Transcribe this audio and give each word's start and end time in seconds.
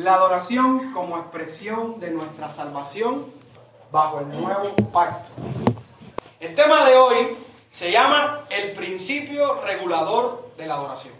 La 0.00 0.14
adoración 0.14 0.92
como 0.92 1.18
expresión 1.18 1.98
de 1.98 2.12
nuestra 2.12 2.48
salvación 2.50 3.34
bajo 3.90 4.20
el 4.20 4.28
nuevo 4.28 4.72
pacto. 4.92 5.28
El 6.38 6.54
tema 6.54 6.84
de 6.84 6.94
hoy 6.94 7.36
se 7.72 7.90
llama 7.90 8.42
el 8.48 8.74
principio 8.74 9.54
regulador 9.54 10.52
de 10.56 10.66
la 10.68 10.74
adoración. 10.74 11.14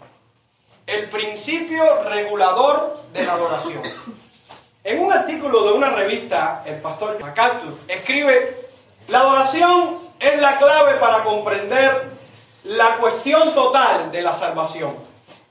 El 0.87 1.09
principio 1.09 2.03
regulador 2.03 3.01
de 3.11 3.25
la 3.25 3.33
adoración. 3.33 3.81
En 4.85 5.03
un 5.03 5.11
artículo 5.11 5.65
de 5.65 5.73
una 5.73 5.89
revista, 5.89 6.63
el 6.65 6.79
pastor 6.79 7.19
MacArthur 7.19 7.77
escribe, 7.89 8.65
la 9.09 9.19
adoración 9.19 10.07
es 10.21 10.41
la 10.41 10.57
clave 10.57 10.93
para 11.01 11.25
comprender 11.25 12.11
la 12.63 12.95
cuestión 12.95 13.53
total 13.53 14.09
de 14.09 14.21
la 14.21 14.31
salvación. 14.31 14.95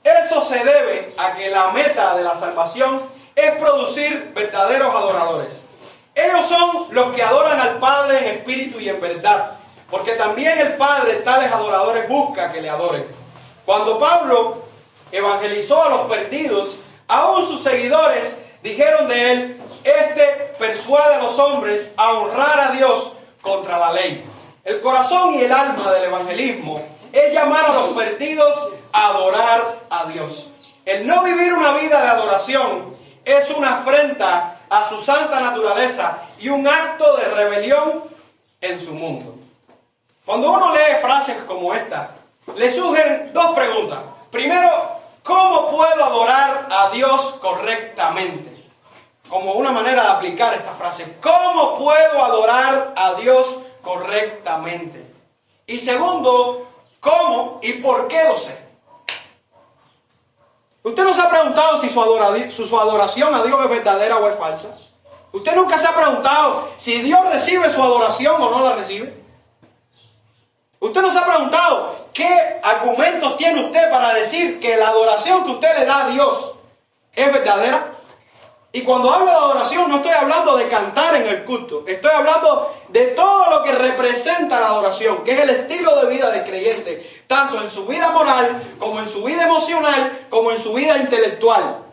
Eso 0.03 0.41
se 0.41 0.63
debe 0.63 1.13
a 1.15 1.35
que 1.35 1.51
la 1.51 1.71
meta 1.73 2.15
de 2.15 2.23
la 2.23 2.33
salvación 2.33 3.18
es 3.39 3.51
producir 3.57 4.31
verdaderos 4.33 4.93
adoradores. 4.93 5.63
Ellos 6.15 6.47
son 6.47 6.87
los 6.91 7.13
que 7.15 7.23
adoran 7.23 7.59
al 7.59 7.79
Padre 7.79 8.19
en 8.19 8.37
espíritu 8.37 8.79
y 8.79 8.89
en 8.89 8.99
verdad, 8.99 9.51
porque 9.89 10.13
también 10.13 10.59
el 10.59 10.75
Padre 10.75 11.15
tales 11.17 11.51
adoradores 11.51 12.07
busca 12.09 12.51
que 12.51 12.61
le 12.61 12.69
adoren. 12.69 13.07
Cuando 13.65 13.99
Pablo 13.99 14.63
evangelizó 15.11 15.83
a 15.83 15.89
los 15.89 16.01
perdidos, 16.07 16.69
aún 17.07 17.47
sus 17.47 17.61
seguidores 17.61 18.35
dijeron 18.61 19.07
de 19.07 19.31
él, 19.31 19.61
este 19.83 20.55
persuade 20.59 21.15
a 21.15 21.23
los 21.23 21.39
hombres 21.39 21.93
a 21.95 22.13
honrar 22.13 22.59
a 22.59 22.71
Dios 22.71 23.13
contra 23.41 23.79
la 23.79 23.93
ley. 23.93 24.25
El 24.65 24.81
corazón 24.81 25.33
y 25.35 25.41
el 25.41 25.51
alma 25.51 25.91
del 25.93 26.05
evangelismo 26.05 26.83
es 27.13 27.33
llamar 27.33 27.65
a 27.65 27.73
los 27.73 27.89
perdidos 27.95 28.67
a 28.91 29.09
adorar 29.09 29.79
a 29.89 30.05
Dios. 30.05 30.47
El 30.85 31.07
no 31.07 31.23
vivir 31.23 31.53
una 31.53 31.73
vida 31.73 32.01
de 32.01 32.07
adoración 32.09 32.98
es 33.31 33.49
una 33.51 33.79
afrenta 33.79 34.59
a 34.69 34.89
su 34.89 35.01
santa 35.01 35.39
naturaleza 35.39 36.23
y 36.39 36.49
un 36.49 36.67
acto 36.67 37.17
de 37.17 37.25
rebelión 37.25 38.03
en 38.61 38.83
su 38.83 38.93
mundo. 38.93 39.35
Cuando 40.25 40.51
uno 40.51 40.71
lee 40.71 41.01
frases 41.01 41.37
como 41.43 41.73
esta, 41.73 42.11
le 42.55 42.73
surgen 42.75 43.31
dos 43.33 43.51
preguntas. 43.51 43.99
Primero, 44.31 44.69
¿cómo 45.23 45.71
puedo 45.71 46.03
adorar 46.03 46.67
a 46.69 46.89
Dios 46.91 47.35
correctamente? 47.41 48.49
Como 49.27 49.53
una 49.53 49.71
manera 49.71 50.03
de 50.03 50.09
aplicar 50.09 50.53
esta 50.53 50.73
frase. 50.73 51.17
¿Cómo 51.21 51.75
puedo 51.77 52.23
adorar 52.23 52.93
a 52.95 53.13
Dios 53.13 53.59
correctamente? 53.81 55.05
Y 55.67 55.79
segundo, 55.79 56.67
¿cómo 56.99 57.59
y 57.61 57.73
por 57.73 58.07
qué 58.07 58.23
lo 58.25 58.37
sé? 58.37 58.68
¿Usted 60.83 61.03
no 61.03 61.13
se 61.13 61.21
ha 61.21 61.29
preguntado 61.29 61.81
si 61.81 61.89
su, 61.89 62.79
adoración 62.79 63.35
a 63.35 63.43
Dios 63.43 63.59
es 63.61 63.69
verdadera 63.69 64.17
o 64.17 64.29
es 64.29 64.35
falsa? 64.35 64.69
¿Usted 65.31 65.55
nunca 65.55 65.77
se 65.77 65.87
ha 65.87 65.95
preguntado 65.95 66.69
si 66.77 67.01
Dios 67.01 67.19
recibe 67.31 67.71
su 67.73 67.83
adoración 67.83 68.41
o 68.41 68.49
no 68.49 68.63
la 68.63 68.75
recibe? 68.75 69.13
¿Usted 70.79 71.01
no 71.01 71.11
se 71.11 71.19
ha 71.19 71.25
preguntado 71.25 72.07
qué 72.13 72.59
argumentos 72.63 73.35
tiene 73.37 73.65
usted 73.65 73.91
para 73.91 74.13
decir 74.13 74.59
que 74.61 74.77
la 74.77 74.87
adoración 74.87 75.43
que 75.45 75.51
usted 75.51 75.79
le 75.79 75.85
da 75.85 76.05
a 76.05 76.09
Dios 76.09 76.53
es 77.13 77.33
verdadera? 77.33 77.98
Y 78.71 78.83
cuando 78.83 79.11
hablo 79.11 79.25
de 79.25 79.31
adoración 79.31 79.89
no 79.89 79.95
estoy 79.97 80.11
hablando 80.11 80.55
de 80.55 80.67
cantar 80.67 81.15
en 81.15 81.25
el 81.25 81.43
culto, 81.43 81.83
estoy 81.87 82.11
hablando 82.11 82.71
de 82.89 83.07
todo 83.07 83.49
lo 83.49 83.63
que 83.63 83.71
representa 83.71 84.59
la 84.59 84.67
adoración, 84.67 85.23
que 85.23 85.31
es 85.31 85.39
el 85.39 85.49
estilo 85.49 85.95
de 85.99 86.13
vida 86.13 86.29
del 86.29 86.43
creyente, 86.43 87.23
tanto 87.25 87.59
en 87.59 87.71
su 87.71 87.87
vida 87.87 88.11
moral 88.11 88.75
como 88.77 88.99
en 88.99 89.09
su 89.09 89.23
vida 89.23 89.43
emocional, 89.43 90.27
como 90.29 90.51
en 90.51 90.61
su 90.61 90.73
vida 90.73 90.97
intelectual. 90.97 91.83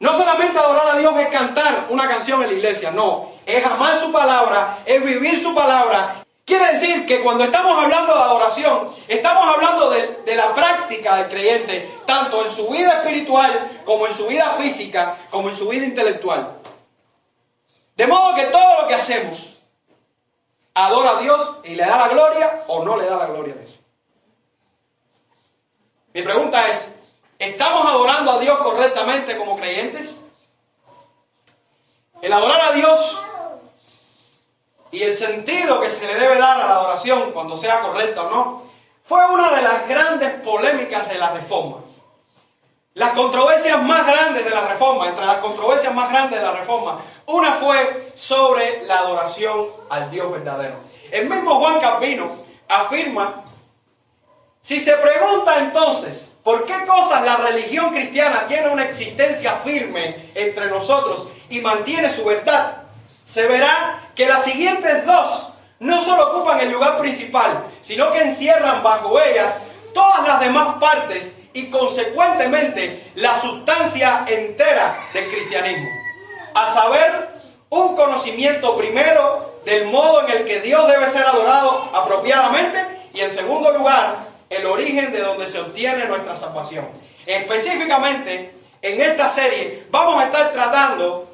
No 0.00 0.16
solamente 0.16 0.58
adorar 0.58 0.96
a 0.96 0.98
Dios 0.98 1.16
es 1.16 1.28
cantar 1.28 1.86
una 1.90 2.08
canción 2.08 2.42
en 2.42 2.48
la 2.48 2.54
iglesia, 2.54 2.90
no, 2.90 3.34
es 3.46 3.64
amar 3.64 4.00
su 4.00 4.10
palabra, 4.10 4.80
es 4.84 5.02
vivir 5.02 5.40
su 5.40 5.54
palabra 5.54 6.23
Quiere 6.44 6.74
decir 6.74 7.06
que 7.06 7.22
cuando 7.22 7.44
estamos 7.44 7.82
hablando 7.82 8.14
de 8.14 8.20
adoración, 8.20 8.94
estamos 9.08 9.54
hablando 9.54 9.88
de, 9.90 10.36
la 10.36 10.52
práctica 10.52 11.16
del 11.16 11.28
creyente, 11.28 11.90
tanto 12.04 12.44
en 12.44 12.54
su 12.54 12.68
vida 12.68 12.98
espiritual 12.98 13.82
como 13.86 14.06
en 14.06 14.14
su 14.14 14.26
vida 14.26 14.50
física, 14.58 15.26
como 15.30 15.48
en 15.48 15.56
su 15.56 15.66
vida 15.68 15.86
intelectual. 15.86 16.58
De 17.96 18.06
modo 18.06 18.34
que 18.34 18.44
todo 18.44 18.82
lo 18.82 18.88
que 18.88 18.94
hacemos 18.94 19.58
adora 20.74 21.18
a 21.18 21.22
Dios 21.22 21.56
y 21.64 21.76
le 21.76 21.86
da 21.86 21.96
la 21.96 22.08
gloria 22.08 22.64
o 22.66 22.84
no 22.84 22.96
le 22.96 23.06
da 23.06 23.16
la 23.16 23.26
gloria 23.26 23.54
de 23.54 23.64
eso. 23.64 23.78
Mi 26.12 26.22
pregunta 26.22 26.68
es, 26.68 26.88
¿estamos 27.38 27.86
adorando 27.86 28.32
a 28.32 28.38
Dios 28.38 28.58
correctamente 28.58 29.38
como 29.38 29.56
creyentes? 29.56 30.14
El 32.20 32.32
adorar 32.32 32.60
a 32.60 32.72
Dios 32.72 33.23
y 34.94 35.02
el 35.02 35.14
sentido 35.14 35.80
que 35.80 35.90
se 35.90 36.06
le 36.06 36.14
debe 36.14 36.38
dar 36.38 36.60
a 36.60 36.68
la 36.68 36.74
adoración, 36.76 37.32
cuando 37.32 37.58
sea 37.58 37.80
correcta 37.80 38.22
o 38.22 38.30
no, 38.30 38.62
fue 39.04 39.26
una 39.26 39.50
de 39.50 39.60
las 39.60 39.88
grandes 39.88 40.30
polémicas 40.34 41.08
de 41.08 41.18
la 41.18 41.32
reforma. 41.32 41.78
Las 42.94 43.10
controversias 43.10 43.82
más 43.82 44.06
grandes 44.06 44.44
de 44.44 44.50
la 44.50 44.68
reforma, 44.68 45.08
entre 45.08 45.26
las 45.26 45.38
controversias 45.38 45.92
más 45.92 46.10
grandes 46.10 46.38
de 46.38 46.46
la 46.46 46.52
reforma, 46.52 47.00
una 47.26 47.54
fue 47.54 48.12
sobre 48.14 48.84
la 48.84 49.00
adoración 49.00 49.66
al 49.90 50.12
Dios 50.12 50.30
verdadero. 50.30 50.76
El 51.10 51.28
mismo 51.28 51.56
Juan 51.58 51.80
Calvino 51.80 52.36
afirma, 52.68 53.42
si 54.62 54.78
se 54.78 54.92
pregunta 54.92 55.58
entonces, 55.58 56.28
¿por 56.44 56.66
qué 56.66 56.86
cosas 56.86 57.24
la 57.24 57.36
religión 57.38 57.90
cristiana 57.90 58.46
tiene 58.46 58.68
una 58.68 58.84
existencia 58.84 59.54
firme 59.56 60.30
entre 60.36 60.68
nosotros 60.68 61.26
y 61.50 61.60
mantiene 61.60 62.08
su 62.10 62.24
verdad? 62.24 62.84
Se 63.26 63.48
verá 63.48 64.03
que 64.14 64.26
las 64.26 64.44
siguientes 64.44 65.04
dos 65.06 65.52
no 65.80 66.04
solo 66.04 66.30
ocupan 66.30 66.60
el 66.60 66.70
lugar 66.70 66.98
principal, 66.98 67.64
sino 67.82 68.12
que 68.12 68.22
encierran 68.22 68.82
bajo 68.82 69.20
ellas 69.20 69.58
todas 69.92 70.26
las 70.26 70.40
demás 70.40 70.76
partes 70.80 71.32
y 71.52 71.70
consecuentemente 71.70 73.12
la 73.16 73.40
sustancia 73.40 74.24
entera 74.26 75.08
del 75.12 75.30
cristianismo. 75.30 75.88
A 76.54 76.72
saber, 76.72 77.34
un 77.70 77.96
conocimiento 77.96 78.76
primero 78.76 79.60
del 79.64 79.86
modo 79.86 80.26
en 80.26 80.36
el 80.36 80.44
que 80.44 80.60
Dios 80.60 80.86
debe 80.86 81.10
ser 81.10 81.26
adorado 81.26 81.90
apropiadamente 81.92 82.78
y 83.12 83.20
en 83.20 83.32
segundo 83.32 83.72
lugar, 83.72 84.18
el 84.50 84.66
origen 84.66 85.12
de 85.12 85.20
donde 85.20 85.48
se 85.48 85.60
obtiene 85.60 86.06
nuestra 86.06 86.36
salvación. 86.36 86.86
Específicamente, 87.26 88.54
en 88.82 89.00
esta 89.00 89.28
serie 89.30 89.84
vamos 89.90 90.22
a 90.22 90.26
estar 90.26 90.52
tratando 90.52 91.33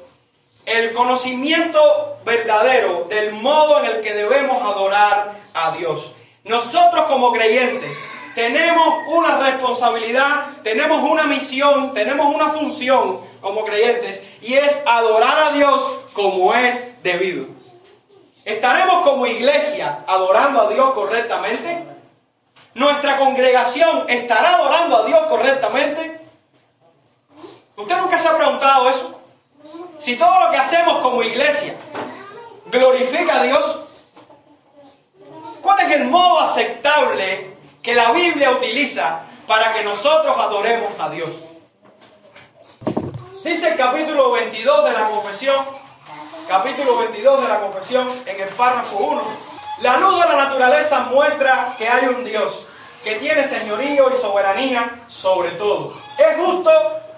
el 0.65 0.93
conocimiento 0.93 2.17
verdadero 2.25 3.07
del 3.09 3.33
modo 3.33 3.79
en 3.79 3.85
el 3.85 4.01
que 4.01 4.13
debemos 4.13 4.61
adorar 4.61 5.33
a 5.53 5.75
Dios. 5.77 6.13
Nosotros 6.43 7.05
como 7.07 7.31
creyentes 7.31 7.97
tenemos 8.35 9.07
una 9.07 9.37
responsabilidad, 9.37 10.61
tenemos 10.63 10.99
una 11.03 11.23
misión, 11.23 11.93
tenemos 11.93 12.33
una 12.33 12.49
función 12.49 13.21
como 13.41 13.65
creyentes 13.65 14.23
y 14.41 14.53
es 14.53 14.79
adorar 14.85 15.37
a 15.37 15.51
Dios 15.51 15.81
como 16.13 16.53
es 16.53 16.87
debido. 17.03 17.47
¿Estaremos 18.45 19.03
como 19.03 19.27
iglesia 19.27 20.03
adorando 20.07 20.61
a 20.61 20.69
Dios 20.69 20.93
correctamente? 20.93 21.85
¿Nuestra 22.73 23.17
congregación 23.17 24.05
estará 24.09 24.55
adorando 24.55 24.97
a 24.97 25.05
Dios 25.05 25.19
correctamente? 25.27 26.21
¿Usted 27.75 27.97
nunca 27.97 28.17
se 28.17 28.27
ha 28.27 28.37
preguntado 28.37 28.89
eso? 28.89 29.20
Si 30.11 30.17
todo 30.17 30.41
lo 30.41 30.51
que 30.51 30.57
hacemos 30.57 30.97
como 30.97 31.23
iglesia 31.23 31.73
glorifica 32.69 33.39
a 33.39 33.43
Dios, 33.43 33.77
¿cuál 35.61 35.79
es 35.79 35.95
el 35.95 36.03
modo 36.09 36.41
aceptable 36.41 37.55
que 37.81 37.95
la 37.95 38.11
Biblia 38.11 38.51
utiliza 38.51 39.21
para 39.47 39.71
que 39.71 39.85
nosotros 39.85 40.35
adoremos 40.37 40.91
a 40.99 41.09
Dios? 41.11 41.29
Dice 43.45 43.69
el 43.69 43.77
capítulo 43.77 44.33
22 44.33 44.83
de 44.83 44.91
la 44.91 45.07
confesión, 45.11 45.65
capítulo 46.45 46.97
22 46.97 47.43
de 47.43 47.47
la 47.47 47.61
confesión, 47.61 48.09
en 48.25 48.41
el 48.41 48.49
párrafo 48.49 48.97
1, 48.97 49.23
la 49.79 49.95
luz 49.95 50.25
de 50.25 50.29
la 50.29 50.43
naturaleza 50.43 50.99
muestra 51.09 51.75
que 51.77 51.87
hay 51.87 52.07
un 52.07 52.25
Dios 52.25 52.65
que 53.05 53.15
tiene 53.15 53.47
señorío 53.47 54.11
y 54.13 54.19
soberanía 54.19 55.05
sobre 55.07 55.51
todo. 55.51 55.93
Es 56.17 56.35
justo, 56.35 56.69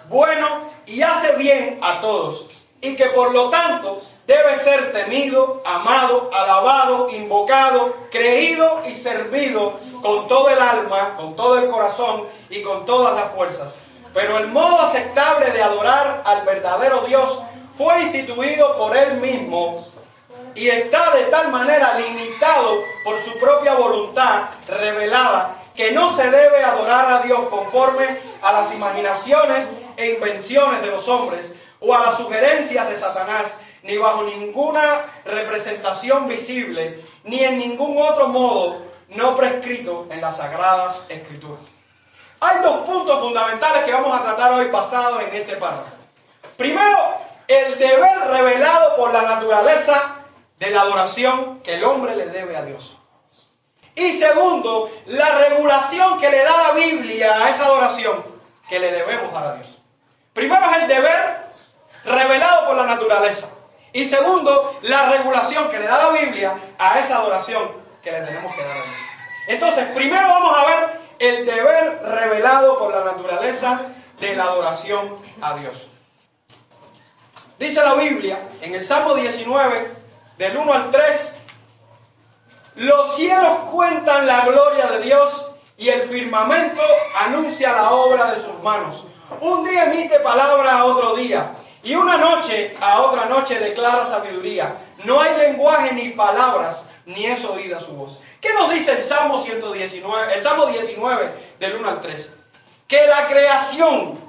bueno 0.10 0.70
y 0.86 1.02
hace 1.02 1.38
bien 1.38 1.80
a 1.82 2.00
todos 2.00 2.54
y 2.84 2.98
que 2.98 3.06
por 3.08 3.32
lo 3.32 3.50
tanto 3.50 4.02
debe 4.28 4.60
ser 4.60 4.92
temido, 4.92 5.64
amado, 5.66 6.30
alabado, 6.34 7.10
invocado, 7.10 7.96
creído 8.12 8.82
y 8.86 8.92
servido 8.92 9.80
con 10.02 10.28
todo 10.28 10.50
el 10.50 10.60
alma, 10.60 11.16
con 11.16 11.36
todo 11.36 11.60
el 11.60 11.70
corazón 11.70 12.26
y 12.50 12.62
con 12.62 12.86
todas 12.86 13.16
las 13.16 13.32
fuerzas. 13.32 13.74
Pero 14.14 14.38
el 14.38 14.48
modo 14.48 14.82
aceptable 14.82 15.50
de 15.52 15.64
adorar 15.64 16.24
al 16.26 16.42
verdadero 16.44 17.02
Dios 17.08 17.42
fue 17.78 18.04
instituido 18.04 18.78
por 18.78 18.96
Él 18.96 19.16
mismo 19.16 19.88
y 20.54 20.68
está 20.68 21.16
de 21.16 21.24
tal 21.26 21.52
manera 21.52 21.98
limitado 21.98 22.84
por 23.06 23.20
su 23.22 23.40
propia 23.40 23.76
voluntad 23.76 24.50
revelada 24.68 25.64
que 25.74 25.92
no 25.94 26.16
se 26.16 26.30
debe 26.30 26.64
adorar 26.64 27.12
a 27.14 27.20
Dios 27.20 27.40
conforme 27.50 28.20
a 28.42 28.52
las 28.52 28.74
imaginaciones 28.74 29.68
e 29.96 30.12
invenciones 30.12 30.82
de 30.82 30.92
los 30.92 31.08
hombres 31.08 31.52
o 31.84 31.94
a 31.94 32.00
las 32.00 32.18
sugerencias 32.18 32.90
de 32.90 32.98
Satanás, 32.98 33.54
ni 33.84 33.98
bajo 33.98 34.24
ninguna 34.24 35.22
representación 35.26 36.28
visible, 36.28 37.04
ni 37.26 37.44
en 37.44 37.60
ningún 37.60 37.98
otro 37.98 38.30
modo 38.30 38.82
no 39.10 39.36
prescrito 39.36 40.08
en 40.10 40.22
las 40.22 40.38
sagradas 40.38 41.02
escrituras. 41.10 41.66
Hay 42.40 42.62
dos 42.62 42.88
puntos 42.88 43.20
fundamentales 43.20 43.84
que 43.84 43.92
vamos 43.92 44.18
a 44.18 44.24
tratar 44.24 44.54
hoy 44.54 44.68
basados 44.70 45.22
en 45.24 45.36
este 45.36 45.58
párrafo. 45.58 45.92
Primero, 46.58 47.18
el 47.48 47.78
deber 47.78 48.18
revelado 48.30 48.96
por 48.96 49.14
la 49.14 49.24
naturaleza 49.24 50.16
de 50.60 50.70
la 50.70 50.82
adoración 50.82 51.60
que 51.60 51.76
el 51.76 51.84
hombre 51.84 52.16
le 52.16 52.28
debe 52.28 52.56
a 52.56 52.64
Dios. 52.64 52.98
Y 53.96 54.12
segundo, 54.18 54.90
la 55.06 55.38
regulación 55.50 56.20
que 56.20 56.30
le 56.30 56.44
da 56.44 56.70
la 56.70 56.72
Biblia 56.72 57.44
a 57.44 57.50
esa 57.50 57.66
adoración 57.66 58.26
que 58.70 58.80
le 58.80 58.92
debemos 58.92 59.32
dar 59.34 59.46
a 59.46 59.56
Dios. 59.56 59.68
Primero 60.34 60.66
es 60.72 60.78
el 60.82 60.88
deber 60.88 61.43
revelado 62.06 62.68
por 62.68 62.76
la 62.76 62.86
naturaleza. 62.86 63.48
Y 63.92 64.06
segundo, 64.06 64.80
la 64.82 65.12
regulación 65.12 65.70
que 65.70 65.80
le 65.80 65.86
da 65.86 66.10
la 66.10 66.20
Biblia 66.20 66.56
a 66.78 67.00
esa 67.00 67.18
adoración 67.18 67.72
que 68.02 68.12
le 68.12 68.22
tenemos 68.22 68.52
que 68.54 68.64
dar 68.64 68.78
a 68.78 68.84
Dios. 68.84 68.96
Entonces, 69.48 69.86
primero 69.94 70.28
vamos 70.28 70.58
a 70.58 70.66
ver 70.66 71.00
el 71.20 71.46
deber 71.46 72.02
revelado 72.04 72.78
por 72.80 72.94
la 72.94 73.04
naturaleza 73.04 73.82
de 74.20 74.36
la 74.36 74.44
adoración 74.44 75.18
a 75.42 75.58
Dios. 75.58 75.88
Dice 77.60 77.84
la 77.84 77.94
Biblia 77.94 78.40
en 78.62 78.74
el 78.74 78.84
Salmo 78.84 79.14
19, 79.14 79.92
del 80.38 80.58
1 80.58 80.74
al 80.74 80.92
3, 80.92 81.32
los 82.76 83.16
cielos 83.16 83.70
cuentan 83.72 84.26
la 84.26 84.46
gloria 84.46 84.88
de 84.88 85.02
Dios 85.02 85.52
y 85.78 85.90
el 85.90 86.10
firmamento 86.10 86.82
anuncia 87.20 87.72
la 87.72 87.92
obra 87.92 88.34
de 88.34 88.42
sus 88.42 88.62
manos. 88.64 89.06
Un 89.40 89.64
día 89.64 89.86
emite 89.86 90.20
palabra 90.20 90.80
a 90.80 90.86
otro 90.86 91.16
día 91.16 91.52
y 91.84 91.96
una 91.96 92.18
noche 92.18 92.76
a 92.80 93.02
otra 93.02 93.26
noche 93.26 93.60
declara 93.60 94.06
sabiduría. 94.06 94.78
No 95.04 95.20
hay 95.20 95.38
lenguaje 95.38 95.94
ni 95.94 96.10
palabras, 96.12 96.86
ni 97.06 97.26
es 97.26 97.44
oída 97.44 97.82
su 97.82 97.92
voz. 97.92 98.18
¿Qué 98.40 98.54
nos 98.54 98.72
dice 98.72 98.94
el 98.94 99.04
Salmo 99.04 99.38
119, 99.38 100.34
el 100.34 100.42
Salmo 100.42 100.68
19 100.68 101.34
del 101.60 101.76
1 101.76 101.90
al 101.90 102.02
3? 102.02 102.30
Que 102.88 103.06
la 103.08 103.28
creación 103.28 104.20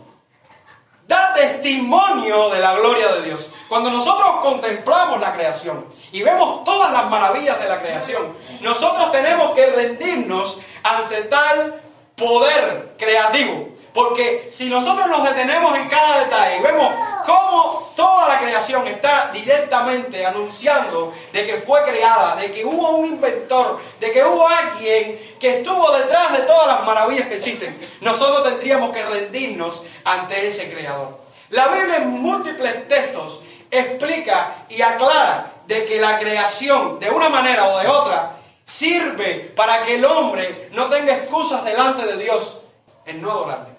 da 1.07 1.33
testimonio 1.33 2.51
de 2.51 2.61
la 2.61 2.75
gloria 2.75 3.13
de 3.13 3.23
Dios. 3.23 3.49
Cuando 3.69 3.91
nosotros 3.91 4.37
contemplamos 4.43 5.21
la 5.21 5.35
creación 5.35 5.87
y 6.13 6.23
vemos 6.23 6.65
todas 6.65 6.93
las 6.93 7.09
maravillas 7.09 7.61
de 7.61 7.69
la 7.69 7.81
creación, 7.81 8.37
nosotros 8.61 9.13
tenemos 9.13 9.53
que 9.53 9.67
rendirnos 9.67 10.59
ante 10.83 11.23
tal 11.23 11.83
poder 12.17 12.95
creativo. 12.99 13.69
Porque 13.93 14.49
si 14.51 14.69
nosotros 14.69 15.07
nos 15.07 15.23
detenemos 15.23 15.77
en 15.77 15.89
cada 15.89 16.25
detalle 16.25 16.57
y 16.57 16.63
vemos 16.63 16.93
cómo 17.25 17.93
toda 17.95 18.29
la 18.29 18.41
creación 18.41 18.87
está 18.89 19.31
directamente 19.33 20.27
anunciando 20.27 21.13
de 21.33 21.47
que 21.47 21.59
fue 21.59 21.83
creada, 21.85 22.35
de 22.35 22.51
que 22.51 22.65
hubo 22.65 22.97
un 22.97 23.07
inventor, 23.07 23.81
de 24.01 24.11
que 24.11 24.25
hubo 24.25 24.49
alguien 24.49 25.37
que 25.39 25.59
estuvo 25.59 25.93
detrás 25.93 26.33
de 26.33 26.43
todas 26.45 26.67
las 26.67 26.85
maravillas 26.85 27.29
que 27.29 27.37
existen, 27.37 27.89
nosotros 28.01 28.43
tendríamos 28.43 28.91
que 28.91 29.05
rendirnos 29.05 29.83
ante 30.05 30.49
ese 30.49 30.73
creador. 30.73 31.21
La 31.51 31.69
Biblia 31.69 31.99
en 31.99 32.11
múltiples 32.11 32.89
textos 32.89 33.41
explica 33.71 34.67
y 34.69 34.83
aclara 34.83 35.53
de 35.67 35.85
que 35.85 36.01
la 36.01 36.19
creación, 36.19 36.99
de 36.99 37.11
una 37.11 37.29
manera 37.29 37.67
o 37.69 37.79
de 37.79 37.87
otra, 37.87 38.39
sirve 38.65 39.53
para 39.55 39.85
que 39.85 39.97
el 39.97 40.05
hombre 40.05 40.69
no 40.73 40.89
tenga 40.89 41.15
excusas 41.15 41.65
delante 41.65 42.07
de 42.07 42.17
Dios 42.17 42.59
en 43.07 43.23
no 43.23 43.31
adorarle. 43.31 43.75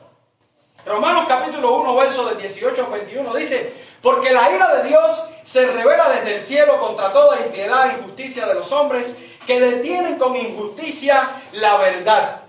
Romanos 0.85 1.25
capítulo 1.27 1.77
1, 1.77 1.95
verso 1.95 2.25
del 2.27 2.37
18 2.37 2.85
al 2.85 2.91
21 2.91 3.33
dice, 3.33 3.73
porque 4.01 4.31
la 4.31 4.51
ira 4.51 4.75
de 4.75 4.89
Dios 4.89 5.23
se 5.43 5.65
revela 5.71 6.09
desde 6.09 6.35
el 6.35 6.41
cielo 6.41 6.79
contra 6.79 7.11
toda 7.11 7.39
impiedad 7.43 7.89
e 7.89 7.99
injusticia 7.99 8.45
de 8.45 8.53
los 8.53 8.71
hombres 8.71 9.15
que 9.47 9.59
detienen 9.59 10.19
con 10.19 10.35
injusticia 10.35 11.41
la 11.53 11.77
verdad. 11.77 12.41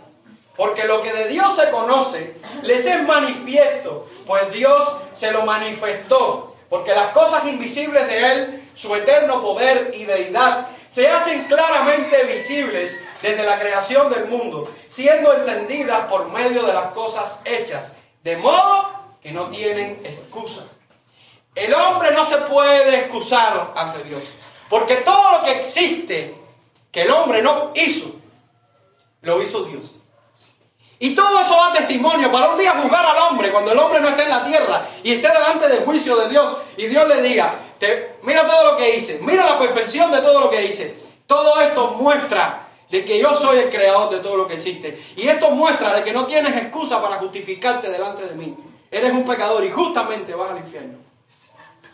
Porque 0.54 0.84
lo 0.84 1.02
que 1.02 1.12
de 1.12 1.28
Dios 1.28 1.56
se 1.56 1.70
conoce 1.70 2.34
les 2.62 2.84
es 2.84 3.02
manifiesto, 3.04 4.06
pues 4.26 4.52
Dios 4.52 4.96
se 5.14 5.30
lo 5.30 5.42
manifestó. 5.44 6.54
Porque 6.68 6.94
las 6.94 7.12
cosas 7.12 7.46
invisibles 7.46 8.08
de 8.08 8.32
Él, 8.32 8.70
su 8.74 8.94
eterno 8.94 9.40
poder 9.40 9.92
y 9.94 10.04
deidad, 10.04 10.68
se 10.88 11.08
hacen 11.08 11.44
claramente 11.44 12.24
visibles 12.24 12.96
desde 13.22 13.44
la 13.44 13.58
creación 13.58 14.10
del 14.10 14.26
mundo, 14.28 14.72
siendo 14.88 15.32
entendidas 15.34 16.06
por 16.06 16.30
medio 16.30 16.64
de 16.64 16.72
las 16.72 16.92
cosas 16.92 17.40
hechas 17.44 17.92
de 18.22 18.36
modo 18.36 18.90
que 19.22 19.32
no 19.32 19.50
tienen 19.50 20.00
excusa. 20.04 20.64
El 21.54 21.72
hombre 21.74 22.10
no 22.12 22.24
se 22.24 22.38
puede 22.38 23.00
excusar 23.00 23.72
ante 23.76 24.04
Dios. 24.04 24.22
Porque 24.68 24.96
todo 24.96 25.38
lo 25.38 25.44
que 25.44 25.60
existe 25.60 26.34
que 26.90 27.02
el 27.02 27.10
hombre 27.10 27.42
no 27.42 27.72
hizo, 27.74 28.10
lo 29.22 29.42
hizo 29.42 29.64
Dios. 29.64 29.94
Y 30.98 31.14
todo 31.14 31.40
eso 31.40 31.54
da 31.54 31.72
testimonio 31.72 32.32
para 32.32 32.48
un 32.48 32.58
día 32.58 32.72
juzgar 32.72 33.04
al 33.04 33.18
hombre 33.18 33.52
cuando 33.52 33.72
el 33.72 33.78
hombre 33.78 34.00
no 34.00 34.08
esté 34.08 34.22
en 34.22 34.30
la 34.30 34.44
tierra 34.44 34.86
y 35.02 35.12
esté 35.12 35.28
delante 35.28 35.68
del 35.68 35.84
juicio 35.84 36.16
de 36.16 36.28
Dios 36.30 36.56
y 36.76 36.86
Dios 36.86 37.06
le 37.06 37.22
diga, 37.22 37.54
mira 38.22 38.48
todo 38.48 38.72
lo 38.72 38.76
que 38.78 38.96
hice, 38.96 39.18
mira 39.20 39.44
la 39.44 39.58
perfección 39.58 40.10
de 40.10 40.22
todo 40.22 40.40
lo 40.40 40.50
que 40.50 40.64
hice. 40.64 40.96
Todo 41.26 41.60
esto 41.60 41.96
muestra 41.98 42.68
de 42.90 43.04
que 43.04 43.18
yo 43.18 43.34
soy 43.34 43.58
el 43.58 43.70
creador 43.70 44.10
de 44.10 44.20
todo 44.20 44.36
lo 44.36 44.46
que 44.46 44.54
existe. 44.54 44.98
Y 45.16 45.28
esto 45.28 45.50
muestra 45.50 45.94
de 45.94 46.04
que 46.04 46.12
no 46.12 46.26
tienes 46.26 46.56
excusa 46.56 47.02
para 47.02 47.16
justificarte 47.16 47.90
delante 47.90 48.24
de 48.24 48.34
mí. 48.34 48.56
Eres 48.90 49.12
un 49.12 49.24
pecador 49.24 49.64
y 49.64 49.70
justamente 49.70 50.34
vas 50.34 50.50
al 50.50 50.58
infierno. 50.58 51.05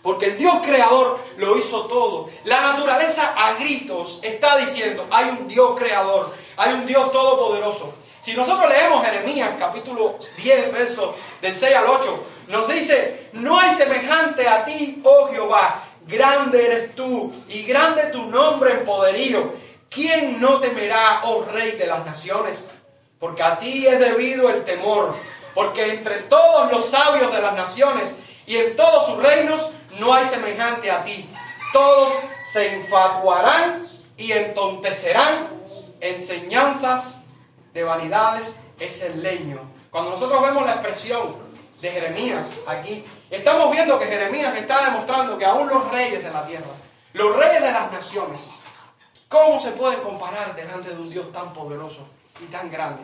Porque 0.03 0.27
el 0.27 0.39
Dios 0.39 0.55
creador 0.63 1.21
lo 1.37 1.57
hizo 1.57 1.87
todo. 1.87 2.29
La 2.45 2.61
naturaleza 2.61 3.35
a 3.37 3.55
gritos 3.55 4.19
está 4.23 4.57
diciendo, 4.57 5.07
hay 5.11 5.31
un 5.31 5.49
Dios 5.49 5.79
creador, 5.79 6.35
hay 6.57 6.73
un 6.75 6.87
Dios 6.87 7.11
todopoderoso. 7.13 7.95
Si 8.21 8.35
nosotros 8.35 8.69
leemos 8.69 9.05
Jeremías 9.05 9.55
capítulo 9.59 10.19
10, 10.43 10.73
verso 10.73 11.15
del 11.41 11.55
6 11.55 11.77
al 11.77 11.87
8, 11.87 12.27
nos 12.49 12.69
dice, 12.69 13.31
no 13.33 13.59
hay 13.59 13.75
semejante 13.77 14.47
a 14.49 14.65
ti, 14.65 15.01
oh 15.05 15.29
Jehová, 15.31 15.85
grande 16.07 16.67
eres 16.67 16.95
tú 16.95 17.33
y 17.49 17.63
grande 17.63 18.05
tu 18.13 18.23
nombre 18.27 18.73
en 18.73 18.85
poderío 18.85 19.63
¿Quién 19.93 20.41
no 20.41 20.59
temerá, 20.59 21.21
oh 21.25 21.45
Rey 21.45 21.73
de 21.73 21.87
las 21.87 22.05
naciones? 22.07 22.67
Porque 23.19 23.43
a 23.43 23.59
ti 23.59 23.87
es 23.87 23.99
debido 23.99 24.49
el 24.49 24.65
temor, 24.65 25.15
porque 25.55 25.93
entre 25.93 26.23
todos 26.23 26.73
los 26.73 26.87
sabios 26.87 27.31
de 27.31 27.43
las 27.43 27.55
naciones 27.55 28.05
y 28.47 28.57
en 28.57 28.75
todos 28.75 29.07
sus 29.07 29.23
reinos 29.23 29.69
no 29.99 30.15
hay 30.15 30.27
semejante 30.27 30.91
a 30.91 31.05
ti. 31.05 31.29
Todos 31.73 32.13
se 32.53 32.77
infatuarán 32.77 33.89
y 34.17 34.33
entontecerán 34.33 35.49
enseñanzas 36.01 37.19
de 37.73 37.83
vanidades 37.85 38.55
es 38.79 39.03
el 39.03 39.23
leño. 39.23 39.61
Cuando 39.91 40.11
nosotros 40.11 40.43
vemos 40.43 40.67
la 40.67 40.73
expresión 40.73 41.37
de 41.81 41.91
Jeremías 41.91 42.47
aquí, 42.67 43.05
estamos 43.31 43.71
viendo 43.71 43.99
que 43.99 44.07
Jeremías 44.07 44.55
está 44.57 44.85
demostrando 44.85 45.39
que 45.39 45.47
aún 45.47 45.69
los 45.69 45.91
reyes 45.91 46.23
de 46.23 46.31
la 46.31 46.47
tierra, 46.47 46.67
los 47.13 47.37
reyes 47.37 47.63
de 47.63 47.73
las 47.73 47.93
naciones, 47.93 48.41
¿Cómo 49.33 49.59
se 49.59 49.71
pueden 49.71 50.01
comparar 50.01 50.55
delante 50.55 50.91
de 50.91 51.01
un 51.01 51.09
Dios 51.09 51.33
tan 51.33 51.55
poderoso 51.55 52.07
y 52.39 52.45
tan 52.53 52.71
grande? 52.71 53.03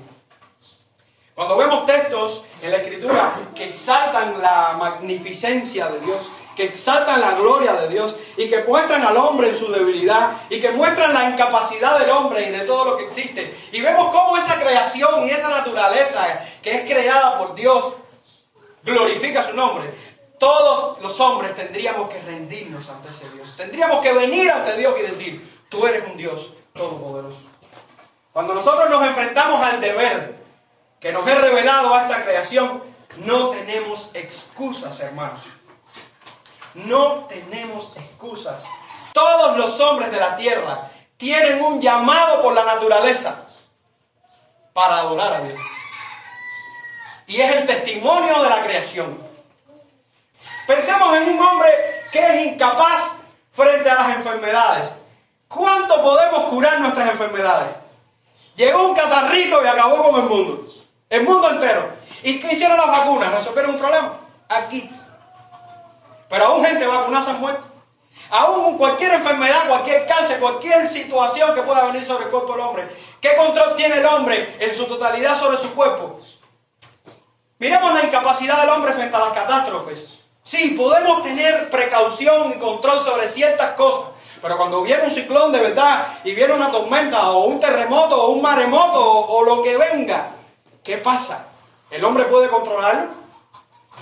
Cuando 1.35 1.57
vemos 1.57 1.87
textos 1.87 2.45
en 2.61 2.71
la 2.71 2.77
Escritura 2.77 3.33
que 3.55 3.71
exaltan 3.71 4.39
la 4.39 4.77
magnificencia 4.79 5.89
de 5.89 6.01
Dios, 6.01 6.29
que 6.59 6.65
exaltan 6.65 7.21
la 7.21 7.37
gloria 7.37 7.73
de 7.75 7.89
Dios 7.89 8.17
y 8.37 8.49
que 8.49 8.65
muestran 8.65 9.03
al 9.05 9.17
hombre 9.17 9.51
en 9.51 9.57
su 9.57 9.71
debilidad 9.71 10.39
y 10.51 10.61
que 10.61 10.73
muestran 10.73 11.15
la 11.15 11.31
incapacidad 11.31 12.01
del 12.01 12.11
hombre 12.11 12.49
y 12.49 12.51
de 12.51 12.63
todo 12.63 12.85
lo 12.85 12.97
que 12.97 13.05
existe. 13.05 13.57
Y 13.71 13.81
vemos 13.81 14.11
cómo 14.11 14.37
esa 14.37 14.59
creación 14.59 15.29
y 15.29 15.31
esa 15.31 15.51
naturaleza 15.51 16.41
que 16.61 16.75
es 16.75 16.81
creada 16.83 17.39
por 17.39 17.55
Dios 17.55 17.95
glorifica 18.83 19.45
su 19.45 19.55
nombre. 19.55 19.95
Todos 20.41 21.01
los 21.01 21.21
hombres 21.21 21.55
tendríamos 21.55 22.11
que 22.11 22.21
rendirnos 22.23 22.89
ante 22.89 23.09
ese 23.11 23.31
Dios. 23.31 23.55
Tendríamos 23.57 24.01
que 24.01 24.13
venir 24.13 24.51
ante 24.51 24.77
Dios 24.77 24.99
y 24.99 25.03
decir, 25.03 25.59
Tú 25.69 25.87
eres 25.87 26.09
un 26.09 26.17
Dios 26.17 26.51
todopoderoso. 26.73 27.39
Cuando 28.33 28.55
nosotros 28.55 28.91
nos 28.91 29.07
enfrentamos 29.07 29.65
al 29.65 29.81
deber 29.81 30.35
que 30.99 31.13
nos 31.13 31.29
es 31.29 31.41
revelado 31.41 31.95
a 31.95 32.03
esta 32.03 32.25
creación, 32.25 32.83
no 33.19 33.51
tenemos 33.51 34.11
excusas, 34.13 34.99
hermanos. 34.99 35.41
No 36.87 37.27
tenemos 37.29 37.97
excusas. 37.97 38.65
Todos 39.13 39.57
los 39.57 39.81
hombres 39.81 40.11
de 40.11 40.19
la 40.19 40.37
tierra 40.37 40.91
tienen 41.17 41.63
un 41.63 41.81
llamado 41.81 42.43
por 42.43 42.55
la 42.55 42.65
naturaleza 42.65 43.45
para 44.73 44.99
adorar 44.99 45.35
a 45.35 45.41
Dios. 45.41 45.61
Y 47.27 47.41
es 47.41 47.57
el 47.57 47.67
testimonio 47.67 48.43
de 48.43 48.49
la 48.49 48.63
creación. 48.63 49.19
Pensemos 50.67 51.17
en 51.17 51.31
un 51.31 51.41
hombre 51.41 51.71
que 52.13 52.21
es 52.21 52.47
incapaz 52.47 53.13
frente 53.53 53.91
a 53.91 53.95
las 53.95 54.17
enfermedades. 54.17 54.91
¿Cuánto 55.49 56.01
podemos 56.03 56.45
curar 56.45 56.81
nuestras 56.81 57.09
enfermedades? 57.11 57.75
Llegó 58.55 58.89
un 58.89 58.95
catarrito 58.95 59.65
y 59.65 59.67
acabó 59.67 60.11
con 60.11 60.23
el 60.23 60.29
mundo. 60.29 60.65
El 61.11 61.25
mundo 61.25 61.51
entero. 61.51 61.91
¿Y 62.23 62.41
qué 62.41 62.55
hicieron 62.55 62.77
las 62.77 62.89
vacunas? 62.89 63.33
¿Resolvieron 63.33 63.73
un 63.73 63.79
problema? 63.79 64.19
aquí. 64.49 64.91
Pero 66.29 66.45
aún 66.45 66.65
gente 66.65 66.87
vacunada 66.87 67.25
se 67.25 67.33
muerto. 67.35 67.67
Aún 68.31 68.77
cualquier 68.77 69.15
enfermedad, 69.15 69.69
cualquier 69.69 70.07
cáncer, 70.07 70.39
cualquier 70.39 70.89
situación 70.89 71.55
que 71.55 71.63
pueda 71.63 71.87
venir 71.87 72.05
sobre 72.05 72.25
el 72.25 72.31
cuerpo 72.31 72.53
del 72.53 72.61
hombre. 72.61 72.89
¿Qué 73.21 73.35
control 73.37 73.77
tiene 73.77 73.97
el 73.97 74.07
hombre 74.07 74.57
en 74.61 74.77
su 74.77 74.85
totalidad 74.87 75.39
sobre 75.39 75.57
su 75.57 75.75
cuerpo? 75.75 76.19
Miremos 77.59 77.95
la 77.95 78.05
incapacidad 78.05 78.61
del 78.61 78.71
hombre 78.71 78.93
frente 78.93 79.17
a 79.17 79.21
las 79.21 79.33
catástrofes. 79.33 80.11
Sí, 80.45 80.71
podemos 80.71 81.23
tener 81.23 81.71
precaución 81.71 82.53
y 82.53 82.59
control 82.59 83.01
sobre 83.01 83.29
ciertas 83.29 83.73
cosas, 83.73 84.13
pero 84.41 84.57
cuando 84.57 84.83
viene 84.83 85.05
un 85.05 85.11
ciclón 85.11 85.53
de 85.53 85.61
verdad 85.61 86.21
y 86.25 86.35
viene 86.35 86.55
una 86.55 86.71
tormenta 86.71 87.31
o 87.31 87.45
un 87.45 87.61
terremoto 87.61 88.23
o 88.23 88.31
un 88.31 88.41
maremoto 88.41 89.03
o 89.03 89.45
lo 89.45 89.63
que 89.63 89.77
venga, 89.77 90.31
¿qué 90.83 90.99
pasa? 90.99 91.49
¿El 91.91 92.05
hombre 92.05 92.27
puede 92.27 92.49
controlarlo? 92.49 93.18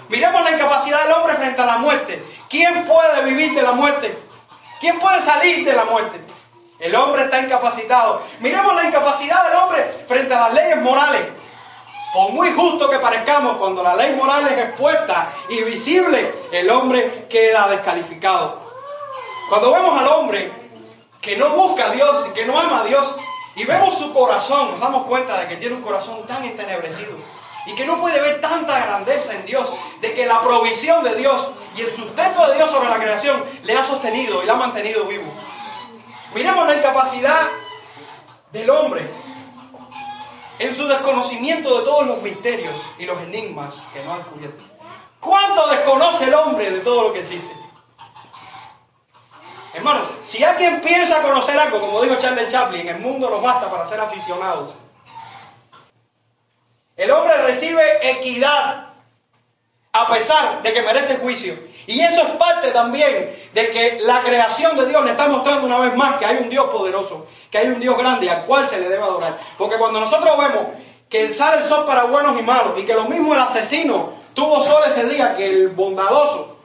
Miremos 0.08 0.42
la 0.44 0.52
incapacidad 0.52 1.02
del 1.04 1.12
hombre 1.12 1.34
frente 1.34 1.60
a 1.60 1.66
la 1.66 1.78
muerte. 1.78 2.24
¿Quién 2.48 2.84
puede 2.84 3.24
vivir 3.24 3.54
de 3.54 3.62
la 3.62 3.72
muerte? 3.72 4.16
¿Quién 4.80 4.98
puede 5.00 5.20
salir 5.22 5.64
de 5.64 5.72
la 5.72 5.84
muerte? 5.84 6.20
El 6.78 6.94
hombre 6.94 7.24
está 7.24 7.40
incapacitado. 7.40 8.22
Miremos 8.40 8.74
la 8.74 8.84
incapacidad 8.84 9.48
del 9.48 9.58
hombre 9.58 10.04
frente 10.06 10.34
a 10.34 10.40
las 10.40 10.52
leyes 10.52 10.80
morales. 10.82 11.22
Por 12.12 12.30
muy 12.30 12.52
justo 12.52 12.88
que 12.88 12.98
parezcamos, 12.98 13.56
cuando 13.56 13.82
la 13.82 13.96
ley 13.96 14.14
moral 14.14 14.46
es 14.46 14.58
expuesta 14.58 15.32
y 15.48 15.62
visible, 15.64 16.34
el 16.52 16.70
hombre 16.70 17.26
queda 17.28 17.68
descalificado. 17.68 18.60
Cuando 19.48 19.72
vemos 19.72 19.98
al 19.98 20.06
hombre 20.08 20.52
que 21.20 21.36
no 21.36 21.50
busca 21.50 21.86
a 21.86 21.90
Dios 21.90 22.26
y 22.28 22.30
que 22.32 22.44
no 22.44 22.58
ama 22.58 22.80
a 22.80 22.84
Dios, 22.84 23.14
y 23.56 23.64
vemos 23.64 23.98
su 23.98 24.12
corazón, 24.12 24.70
nos 24.72 24.80
damos 24.80 25.06
cuenta 25.06 25.40
de 25.40 25.48
que 25.48 25.56
tiene 25.56 25.74
un 25.74 25.82
corazón 25.82 26.26
tan 26.26 26.44
entenebrecido 26.44 27.16
y 27.66 27.74
que 27.74 27.84
no 27.84 28.00
puede 28.00 28.20
ver 28.20 28.40
tanta 28.40 28.78
grandeza 28.86 29.34
en 29.34 29.44
Dios, 29.44 29.72
de 30.00 30.14
que 30.14 30.26
la 30.26 30.40
provisión 30.40 31.02
de 31.02 31.16
Dios 31.16 31.48
y 31.76 31.82
el 31.82 31.94
sustento 31.94 32.46
de 32.48 32.54
Dios 32.56 32.70
sobre 32.70 32.88
la 32.88 32.96
creación 32.96 33.42
le 33.64 33.76
ha 33.76 33.84
sostenido 33.84 34.42
y 34.42 34.46
le 34.46 34.52
ha 34.52 34.56
mantenido 34.56 35.04
vivo. 35.04 35.30
Miremos 36.34 36.66
la 36.66 36.76
incapacidad 36.76 37.48
del 38.52 38.70
hombre 38.70 39.10
en 40.58 40.74
su 40.74 40.86
desconocimiento 40.86 41.78
de 41.78 41.84
todos 41.84 42.06
los 42.06 42.22
misterios 42.22 42.74
y 42.98 43.04
los 43.04 43.20
enigmas 43.22 43.74
que 43.92 44.02
no 44.04 44.14
ha 44.14 44.18
descubierto. 44.18 44.62
¿Cuánto 45.20 45.68
desconoce 45.68 46.24
el 46.24 46.34
hombre 46.34 46.70
de 46.70 46.80
todo 46.80 47.08
lo 47.08 47.12
que 47.12 47.20
existe? 47.20 47.54
Hermano, 49.74 50.06
si 50.22 50.42
alguien 50.42 50.80
piensa 50.80 51.20
conocer 51.20 51.58
algo, 51.58 51.80
como 51.80 52.00
dijo 52.00 52.16
Charles 52.16 52.50
Chaplin, 52.50 52.88
el 52.88 52.98
mundo 52.98 53.28
no 53.28 53.40
basta 53.40 53.70
para 53.70 53.86
ser 53.86 54.00
aficionados. 54.00 54.72
El 56.96 57.10
hombre 57.10 57.36
recibe 57.42 58.10
equidad 58.10 58.86
a 59.92 60.08
pesar 60.08 60.62
de 60.62 60.72
que 60.72 60.82
merece 60.82 61.16
juicio. 61.16 61.58
Y 61.86 62.00
eso 62.00 62.20
es 62.20 62.30
parte 62.36 62.70
también 62.70 63.34
de 63.54 63.70
que 63.70 63.98
la 64.02 64.22
creación 64.22 64.76
de 64.76 64.86
Dios 64.86 65.04
le 65.04 65.12
está 65.12 65.28
mostrando 65.28 65.66
una 65.66 65.78
vez 65.78 65.94
más 65.94 66.16
que 66.16 66.26
hay 66.26 66.38
un 66.38 66.50
Dios 66.50 66.66
poderoso, 66.66 67.26
que 67.50 67.58
hay 67.58 67.68
un 67.68 67.80
Dios 67.80 67.96
grande 67.96 68.28
al 68.28 68.44
cual 68.44 68.68
se 68.68 68.80
le 68.80 68.88
debe 68.88 69.02
adorar. 69.02 69.38
Porque 69.56 69.76
cuando 69.76 70.00
nosotros 70.00 70.36
vemos 70.38 70.66
que 71.08 71.32
sale 71.32 71.62
el 71.62 71.68
sol 71.68 71.86
para 71.86 72.04
buenos 72.04 72.38
y 72.38 72.42
malos 72.42 72.78
y 72.78 72.82
que 72.82 72.94
lo 72.94 73.04
mismo 73.04 73.34
el 73.34 73.40
asesino 73.40 74.14
tuvo 74.34 74.64
sol 74.64 74.82
ese 74.86 75.08
día 75.08 75.36
que 75.36 75.46
el 75.48 75.68
bondadoso, 75.68 76.58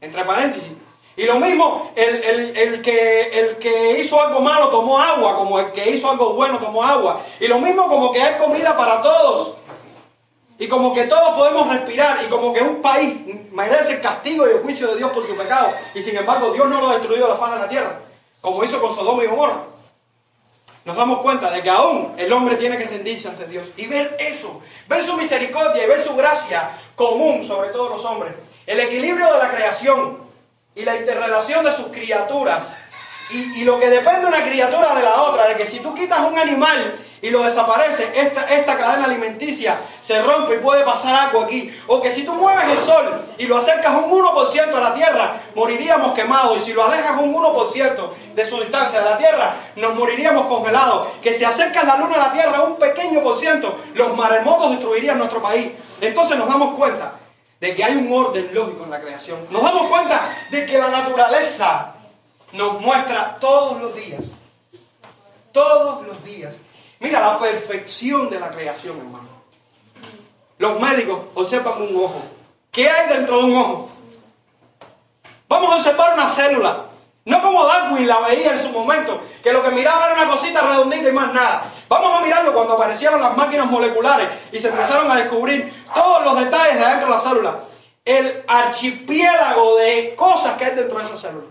entre 0.00 0.24
paréntesis, 0.24 0.72
y 1.14 1.24
lo 1.24 1.36
mismo, 1.36 1.92
el, 1.94 2.24
el, 2.24 2.56
el, 2.56 2.82
que, 2.82 3.22
el 3.38 3.58
que 3.58 4.00
hizo 4.00 4.20
algo 4.20 4.40
malo 4.40 4.68
tomó 4.68 4.98
agua, 4.98 5.36
como 5.36 5.58
el 5.60 5.70
que 5.72 5.90
hizo 5.90 6.10
algo 6.10 6.32
bueno 6.32 6.58
tomó 6.58 6.82
agua. 6.82 7.20
Y 7.38 7.48
lo 7.48 7.58
mismo 7.58 7.86
como 7.88 8.12
que 8.12 8.22
hay 8.22 8.38
comida 8.38 8.74
para 8.76 9.02
todos. 9.02 9.56
Y 10.58 10.68
como 10.68 10.94
que 10.94 11.04
todos 11.04 11.36
podemos 11.36 11.68
respirar. 11.68 12.20
Y 12.24 12.28
como 12.28 12.54
que 12.54 12.62
un 12.62 12.80
país 12.80 13.18
merece 13.50 13.94
el 13.94 14.00
castigo 14.00 14.46
y 14.46 14.52
el 14.52 14.62
juicio 14.62 14.88
de 14.88 14.96
Dios 14.96 15.10
por 15.12 15.26
su 15.26 15.36
pecado. 15.36 15.72
Y 15.94 16.00
sin 16.00 16.16
embargo 16.16 16.50
Dios 16.52 16.66
no 16.68 16.80
lo 16.80 16.88
ha 16.88 16.94
destruido 16.94 17.26
de 17.26 17.34
la 17.34 17.38
faz 17.38 17.54
de 17.54 17.60
la 17.60 17.68
tierra. 17.68 18.00
Como 18.40 18.64
hizo 18.64 18.80
con 18.80 18.94
Sodoma 18.94 19.22
y 19.22 19.26
Gomorra. 19.26 19.64
Nos 20.86 20.96
damos 20.96 21.20
cuenta 21.20 21.50
de 21.50 21.62
que 21.62 21.70
aún 21.70 22.14
el 22.16 22.32
hombre 22.32 22.56
tiene 22.56 22.78
que 22.78 22.86
rendirse 22.86 23.28
ante 23.28 23.46
Dios. 23.46 23.68
Y 23.76 23.86
ver 23.86 24.16
eso. 24.18 24.62
Ver 24.88 25.04
su 25.04 25.14
misericordia 25.18 25.84
y 25.84 25.88
ver 25.88 26.04
su 26.04 26.16
gracia 26.16 26.78
común 26.96 27.44
sobre 27.44 27.68
todos 27.68 27.90
los 27.90 28.04
hombres. 28.06 28.34
El 28.66 28.80
equilibrio 28.80 29.30
de 29.30 29.38
la 29.38 29.50
creación 29.50 30.21
y 30.74 30.84
la 30.84 30.96
interrelación 30.96 31.64
de 31.64 31.72
sus 31.72 31.86
criaturas. 31.88 32.62
Y, 33.30 33.64
lo 33.64 33.80
que 33.80 33.88
depende 33.88 34.26
una 34.26 34.44
criatura 34.44 34.94
de 34.94 35.02
la 35.02 35.22
otra, 35.22 35.48
de 35.48 35.56
que 35.56 35.64
si 35.64 35.80
tú 35.80 35.94
quitas 35.94 36.20
un 36.20 36.38
animal 36.38 36.98
y 37.22 37.30
lo 37.30 37.42
desaparece, 37.42 38.12
esta, 38.14 38.42
esta 38.42 38.76
cadena 38.76 39.06
alimenticia 39.06 39.78
se 40.02 40.20
rompe 40.20 40.56
y 40.56 40.58
puede 40.58 40.84
pasar 40.84 41.14
algo 41.14 41.40
aquí. 41.40 41.74
O 41.86 42.02
que 42.02 42.10
si 42.10 42.24
tú 42.24 42.34
mueves 42.34 42.64
el 42.68 42.84
sol 42.84 43.24
y 43.38 43.46
lo 43.46 43.56
acercas 43.56 43.94
un 43.94 44.10
1% 44.10 44.74
a 44.74 44.80
la 44.80 44.92
Tierra, 44.92 45.40
moriríamos 45.54 46.12
quemados. 46.12 46.58
Y 46.58 46.60
si 46.60 46.72
lo 46.74 46.84
alejas 46.84 47.18
un 47.18 47.32
1% 47.32 48.10
de 48.34 48.50
su 48.50 48.60
distancia 48.60 48.98
de 48.98 49.08
la 49.08 49.16
Tierra, 49.16 49.54
nos 49.76 49.94
moriríamos 49.94 50.46
congelados. 50.46 51.08
Que 51.22 51.32
si 51.32 51.44
acercas 51.44 51.86
la 51.86 51.96
luna 51.96 52.16
a 52.16 52.28
la 52.28 52.32
Tierra 52.32 52.64
un 52.64 52.76
pequeño 52.76 53.22
por 53.22 53.38
ciento, 53.38 53.80
los 53.94 54.14
maremotos 54.14 54.72
destruirían 54.72 55.16
nuestro 55.16 55.40
país. 55.40 55.70
Entonces 56.02 56.36
nos 56.36 56.48
damos 56.48 56.74
cuenta 56.74 57.12
de 57.62 57.76
que 57.76 57.84
hay 57.84 57.94
un 57.94 58.12
orden 58.12 58.52
lógico 58.52 58.82
en 58.82 58.90
la 58.90 59.00
creación. 59.00 59.46
Nos 59.50 59.62
damos 59.62 59.88
cuenta 59.88 60.36
de 60.50 60.66
que 60.66 60.76
la 60.76 60.88
naturaleza 60.88 61.94
nos 62.50 62.80
muestra 62.80 63.36
todos 63.36 63.80
los 63.80 63.94
días, 63.94 64.24
todos 65.52 66.04
los 66.04 66.24
días. 66.24 66.58
Mira 66.98 67.20
la 67.20 67.38
perfección 67.38 68.28
de 68.30 68.40
la 68.40 68.50
creación, 68.50 68.98
hermano. 68.98 69.28
Los 70.58 70.80
médicos 70.80 71.20
observan 71.34 71.82
un 71.82 71.96
ojo. 71.98 72.20
¿Qué 72.72 72.88
hay 72.88 73.08
dentro 73.10 73.38
de 73.38 73.44
un 73.44 73.56
ojo? 73.56 73.90
Vamos 75.46 75.70
a 75.70 75.76
observar 75.76 76.14
una 76.14 76.30
célula. 76.30 76.86
No 77.24 77.40
como 77.40 77.64
Darwin 77.64 78.08
la 78.08 78.20
veía 78.20 78.52
en 78.52 78.62
su 78.62 78.70
momento, 78.70 79.20
que 79.42 79.52
lo 79.52 79.62
que 79.62 79.70
miraba 79.70 80.06
era 80.06 80.22
una 80.22 80.32
cosita 80.32 80.60
redondita 80.60 81.08
y 81.08 81.12
más 81.12 81.32
nada. 81.32 81.70
Vamos 81.88 82.18
a 82.18 82.24
mirarlo 82.24 82.52
cuando 82.52 82.74
aparecieron 82.74 83.20
las 83.20 83.36
máquinas 83.36 83.66
moleculares 83.66 84.28
y 84.50 84.58
se 84.58 84.68
empezaron 84.68 85.10
a 85.10 85.16
descubrir 85.16 85.72
todos 85.94 86.24
los 86.24 86.40
detalles 86.40 86.78
de 86.80 86.84
dentro 86.84 87.06
de 87.06 87.14
la 87.14 87.20
célula. 87.20 87.60
El 88.04 88.44
archipiélago 88.48 89.76
de 89.76 90.16
cosas 90.16 90.56
que 90.56 90.64
hay 90.64 90.74
dentro 90.74 90.98
de 90.98 91.04
esa 91.04 91.16
célula. 91.16 91.46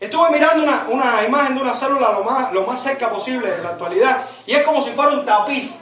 Estuve 0.00 0.30
mirando 0.30 0.64
una, 0.90 1.24
imagen 1.24 1.56
de 1.56 1.60
una 1.60 1.74
célula 1.74 2.12
lo 2.52 2.62
más, 2.62 2.82
cerca 2.82 3.10
posible 3.10 3.50
de 3.50 3.62
la 3.62 3.70
actualidad 3.70 4.24
y 4.46 4.54
es 4.54 4.62
como 4.62 4.82
si 4.84 4.90
fuera 4.90 5.12
un 5.12 5.26
tapiz. 5.26 5.80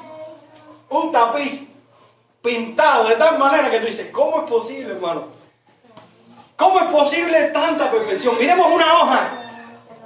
Un 0.89 1.13
tapiz 1.13 1.69
pintado 2.43 3.09
de 3.09 3.17
tal 3.17 3.39
manera 3.39 3.71
que 3.71 3.79
tú 3.79 3.87
dices, 3.87 4.09
¿cómo 4.11 4.39
es 4.39 4.51
posible, 4.51 4.95
hermano? 4.95 5.36
¿Cómo 6.57 6.81
es 6.81 6.87
posible 6.87 7.45
tanta 7.49 7.91
perfección? 7.91 8.39
Miremos 8.39 8.73
una 8.73 8.95
hoja, 8.95 9.31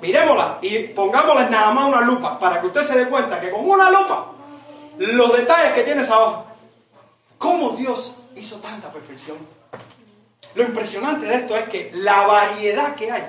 miremosla 0.00 0.59
y 0.62 0.78
pongámosle 0.88 1.49
nada 1.49 1.71
más 1.71 1.88
una 1.88 2.00
lupa 2.00 2.38
para 2.38 2.61
que 2.61 2.66
usted 2.66 2.83
se 2.83 2.99
dé 2.99 3.09
cuenta 3.09 3.40
que 3.40 3.50
con 3.50 3.69
una 3.69 3.90
lupa 3.90 4.26
los 4.99 5.37
detalles 5.37 5.73
que 5.75 5.85
tiene 5.85 6.02
esa 6.02 6.19
hoja. 6.19 6.45
¿Cómo 7.38 7.71
Dios 7.71 8.14
hizo 8.35 8.57
tanta 8.57 8.92
perfección? 8.92 9.38
Lo 10.54 10.64
impresionante 10.64 11.26
de 11.26 11.37
esto 11.37 11.57
es 11.57 11.69
que 11.69 11.90
la 11.95 12.26
variedad 12.26 12.97
que 12.97 13.12
hay 13.12 13.26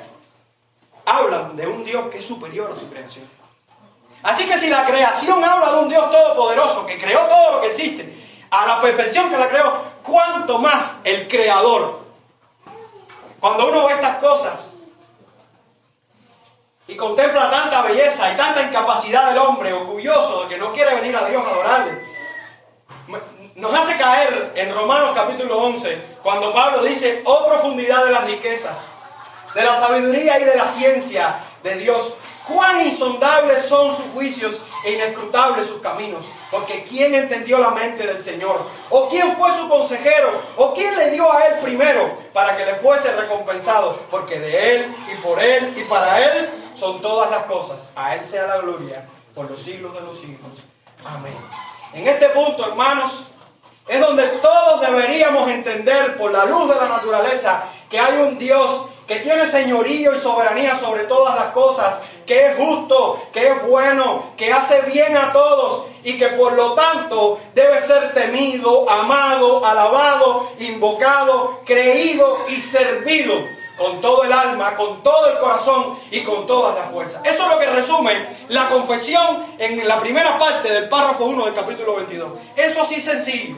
habla 1.06 1.52
de 1.54 1.68
un 1.68 1.86
Dios 1.86 2.08
que 2.08 2.20
es 2.20 2.26
superior 2.26 2.72
a 2.72 2.80
su 2.80 2.90
creación. 2.90 3.30
Así 4.24 4.46
que 4.46 4.58
si 4.58 4.70
la 4.70 4.86
creación 4.86 5.44
habla 5.44 5.74
de 5.74 5.80
un 5.80 5.90
Dios 5.90 6.10
todopoderoso 6.10 6.86
que 6.88 7.00
creó 7.00 7.20
todo 7.28 7.54
lo 7.54 7.62
que 7.62 7.68
existe, 7.68 8.14
a 8.50 8.66
la 8.66 8.82
perfección 8.82 9.30
que 9.30 9.38
la 9.38 9.50
creó, 9.50 9.82
¿cuánto 10.04 10.58
más 10.58 10.96
el 11.04 11.28
creador 11.28 12.01
cuando 13.42 13.70
uno 13.70 13.88
ve 13.88 13.94
estas 13.94 14.18
cosas 14.18 14.68
y 16.88 16.96
contempla 16.96 17.50
tanta 17.50 17.82
belleza 17.82 18.32
y 18.32 18.38
tanta 18.38 18.62
incapacidad 18.62 19.30
del 19.30 19.40
hombre, 19.40 19.74
orgulloso 19.74 20.44
de 20.44 20.50
que 20.50 20.58
no 20.58 20.72
quiere 20.72 20.96
venir 20.96 21.16
a 21.16 21.26
Dios 21.26 21.44
a 21.46 21.50
adorarle, 21.50 22.06
nos 23.56 23.74
hace 23.74 23.98
caer 23.98 24.54
en 24.56 24.74
Romanos 24.74 25.12
capítulo 25.16 25.58
11, 25.58 26.18
cuando 26.22 26.54
Pablo 26.54 26.84
dice, 26.84 27.24
oh 27.26 27.48
profundidad 27.48 28.06
de 28.06 28.12
las 28.12 28.26
riquezas, 28.26 28.78
de 29.56 29.64
la 29.64 29.80
sabiduría 29.80 30.40
y 30.40 30.44
de 30.44 30.56
la 30.56 30.68
ciencia 30.68 31.44
de 31.64 31.76
Dios, 31.76 32.14
cuán 32.48 32.82
insondables 32.82 33.66
son 33.66 33.96
sus 33.96 34.06
juicios 34.14 34.62
e 34.86 34.94
inescrutables 34.94 35.68
sus 35.68 35.82
caminos. 35.82 36.24
Porque 36.52 36.84
¿quién 36.84 37.16
entendió 37.16 37.58
la 37.60 37.72
mente 37.72 38.06
del 38.06 38.22
Señor? 38.22 38.62
¿O 38.90 39.08
quién 39.08 39.38
fue 39.38 39.58
su 39.58 39.70
consejero? 39.70 40.42
¿O 40.58 40.74
quién 40.74 40.98
le 40.98 41.12
dio 41.12 41.32
a 41.32 41.48
él 41.48 41.60
primero 41.60 42.18
para 42.34 42.58
que 42.58 42.66
le 42.66 42.76
fuese 42.76 43.12
recompensado? 43.14 44.02
Porque 44.12 44.40
de 44.40 44.76
él 44.76 44.96
y 45.14 45.22
por 45.22 45.40
él 45.40 45.74
y 45.78 45.84
para 45.86 46.20
él 46.20 46.50
son 46.76 47.02
todas 47.02 47.32
las 47.32 47.46
cosas. 47.46 47.90
A 47.96 48.16
él 48.16 48.26
sea 48.26 48.48
la 48.48 48.58
gloria 48.58 49.08
por 49.34 49.50
los 49.50 49.62
siglos 49.62 49.94
de 49.94 50.02
los 50.02 50.20
siglos. 50.20 50.52
Amén. 51.06 51.34
En 51.94 52.06
este 52.06 52.28
punto, 52.30 52.68
hermanos, 52.68 53.24
es 53.88 54.00
donde 54.00 54.28
todos 54.42 54.82
deberíamos 54.82 55.50
entender 55.50 56.18
por 56.18 56.32
la 56.32 56.46
luz 56.46 56.68
de 56.70 56.76
la 56.76 56.90
naturaleza 56.90 57.64
que 57.90 58.00
hay 58.00 58.18
un 58.20 58.38
Dios 58.38 58.88
que 59.12 59.20
tiene 59.20 59.46
señorío 59.46 60.16
y 60.16 60.22
soberanía 60.22 60.78
sobre 60.78 61.04
todas 61.04 61.36
las 61.36 61.48
cosas, 61.48 62.00
que 62.26 62.46
es 62.46 62.58
justo, 62.58 63.22
que 63.34 63.46
es 63.46 63.68
bueno, 63.68 64.32
que 64.38 64.54
hace 64.54 64.84
bien 64.84 65.18
a 65.18 65.34
todos 65.34 65.88
y 66.06 66.18
que 66.18 66.28
por 66.30 66.54
lo 66.54 66.76
tanto 66.76 67.38
debe 67.54 67.82
ser 67.82 68.14
temido, 68.14 68.90
amado, 68.90 69.66
alabado, 69.66 70.52
invocado, 70.60 71.60
creído 71.66 72.46
y 72.48 72.62
servido 72.62 73.34
con 73.78 74.00
todo 74.00 74.24
el 74.24 74.32
alma, 74.32 74.78
con 74.78 75.04
todo 75.04 75.30
el 75.30 75.40
corazón 75.40 76.00
y 76.10 76.22
con 76.22 76.48
todas 76.48 76.74
las 76.76 76.90
fuerzas. 76.90 77.22
Eso 77.26 77.44
es 77.44 77.50
lo 77.50 77.60
que 77.60 77.66
resume 77.66 78.28
la 78.48 78.70
confesión 78.70 79.46
en 79.58 79.86
la 79.90 80.00
primera 80.00 80.40
parte 80.40 80.72
del 80.72 80.88
párrafo 80.88 81.26
1 81.26 81.46
del 81.48 81.54
capítulo 81.54 81.98
22. 81.98 82.32
Eso 82.56 82.82
así 82.84 83.02
sencillo, 83.02 83.58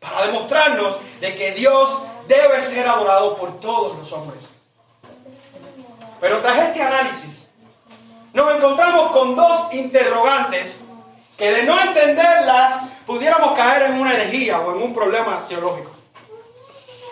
para 0.00 0.26
demostrarnos 0.26 0.96
de 1.20 1.36
que 1.36 1.52
Dios 1.52 1.98
debe 2.28 2.60
ser 2.60 2.86
adorado 2.86 3.36
por 3.36 3.58
todos 3.58 3.98
los 3.98 4.12
hombres. 4.12 4.40
Pero 6.20 6.40
tras 6.40 6.58
este 6.58 6.82
análisis, 6.82 7.46
nos 8.32 8.54
encontramos 8.54 9.10
con 9.10 9.34
dos 9.34 9.72
interrogantes 9.72 10.76
que 11.36 11.50
de 11.50 11.62
no 11.62 11.80
entenderlas 11.80 12.82
pudiéramos 13.06 13.52
caer 13.56 13.82
en 13.90 14.00
una 14.00 14.12
herejía 14.12 14.60
o 14.60 14.72
en 14.74 14.82
un 14.82 14.92
problema 14.92 15.46
teológico. 15.48 15.90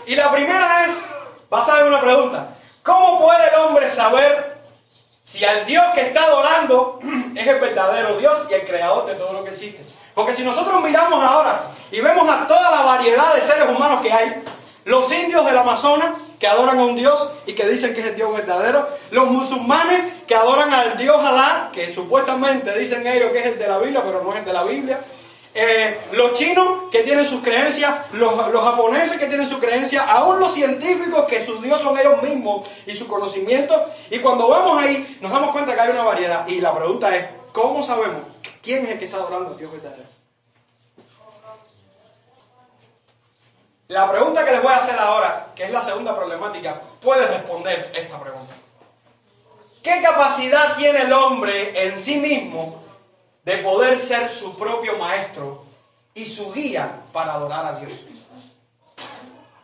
Y 0.04 0.14
la 0.14 0.30
primera 0.30 0.84
es, 0.84 0.90
basada 1.48 1.80
en 1.80 1.86
una 1.86 2.00
pregunta, 2.00 2.56
¿cómo 2.82 3.20
puede 3.24 3.48
el 3.48 3.54
hombre 3.60 3.90
saber 3.90 4.58
si 5.24 5.44
al 5.44 5.64
Dios 5.66 5.84
que 5.94 6.02
está 6.02 6.24
adorando 6.24 7.00
es 7.34 7.46
el 7.46 7.58
verdadero 7.58 8.18
Dios 8.18 8.46
y 8.50 8.54
el 8.54 8.66
creador 8.66 9.06
de 9.06 9.14
todo 9.14 9.32
lo 9.32 9.44
que 9.44 9.50
existe? 9.50 9.84
Porque 10.14 10.34
si 10.34 10.44
nosotros 10.44 10.82
miramos 10.82 11.22
ahora 11.22 11.70
y 11.90 12.00
vemos 12.00 12.28
a 12.28 12.46
toda 12.46 12.70
la 12.70 12.82
variedad 12.82 13.34
de 13.34 13.40
seres 13.42 13.68
humanos 13.68 14.00
que 14.00 14.12
hay, 14.12 14.42
los 14.86 15.12
indios 15.12 15.44
del 15.44 15.58
Amazonas 15.58 16.14
que 16.38 16.46
adoran 16.46 16.78
a 16.78 16.84
un 16.84 16.94
Dios 16.94 17.30
y 17.44 17.54
que 17.54 17.66
dicen 17.66 17.92
que 17.92 18.00
es 18.00 18.06
el 18.06 18.14
Dios 18.14 18.32
verdadero, 18.32 18.88
los 19.10 19.28
musulmanes 19.28 20.00
que 20.28 20.34
adoran 20.34 20.72
al 20.72 20.96
Dios 20.96 21.16
Alá, 21.18 21.70
que 21.72 21.92
supuestamente 21.92 22.78
dicen 22.78 23.04
ellos 23.04 23.32
que 23.32 23.40
es 23.40 23.46
el 23.46 23.58
de 23.58 23.66
la 23.66 23.78
Biblia, 23.78 24.02
pero 24.04 24.22
no 24.22 24.32
es 24.32 24.38
el 24.38 24.44
de 24.44 24.52
la 24.52 24.62
Biblia, 24.62 25.00
eh, 25.54 25.98
los 26.12 26.34
chinos 26.34 26.90
que 26.92 27.02
tienen 27.02 27.24
sus 27.24 27.42
creencias, 27.42 28.12
los, 28.12 28.32
japoneses 28.34 29.18
que 29.18 29.26
tienen 29.26 29.48
sus 29.48 29.58
creencias, 29.58 30.04
aún 30.06 30.38
los 30.38 30.54
científicos 30.54 31.24
que 31.24 31.44
sus 31.44 31.60
dios 31.62 31.80
son 31.80 31.98
ellos 31.98 32.22
mismos 32.22 32.68
y 32.86 32.92
su 32.92 33.08
conocimiento. 33.08 33.74
Y 34.10 34.20
cuando 34.20 34.46
vamos 34.46 34.80
ahí 34.80 35.18
nos 35.20 35.32
damos 35.32 35.50
cuenta 35.50 35.74
que 35.74 35.80
hay 35.80 35.90
una 35.90 36.02
variedad. 36.04 36.46
Y 36.46 36.60
la 36.60 36.76
pregunta 36.76 37.16
es, 37.16 37.26
¿cómo 37.52 37.82
sabemos 37.82 38.22
quién 38.62 38.84
es 38.84 38.90
el 38.90 38.98
que 38.98 39.06
está 39.06 39.16
adorando 39.16 39.50
al 39.50 39.56
Dios 39.56 39.72
verdadero? 39.72 40.04
La 43.88 44.10
pregunta 44.10 44.44
que 44.44 44.50
les 44.50 44.62
voy 44.62 44.72
a 44.72 44.78
hacer 44.78 44.98
ahora, 44.98 45.52
que 45.54 45.64
es 45.64 45.70
la 45.70 45.80
segunda 45.80 46.16
problemática, 46.16 46.80
puede 47.00 47.26
responder 47.26 47.92
esta 47.94 48.20
pregunta. 48.20 48.54
¿Qué 49.82 50.02
capacidad 50.02 50.76
tiene 50.76 51.02
el 51.02 51.12
hombre 51.12 51.86
en 51.86 51.96
sí 51.96 52.18
mismo 52.18 52.82
de 53.44 53.58
poder 53.58 54.00
ser 54.00 54.28
su 54.28 54.58
propio 54.58 54.98
maestro 54.98 55.62
y 56.14 56.26
su 56.26 56.52
guía 56.52 57.02
para 57.12 57.34
adorar 57.34 57.64
a 57.66 57.78
Dios? 57.78 57.92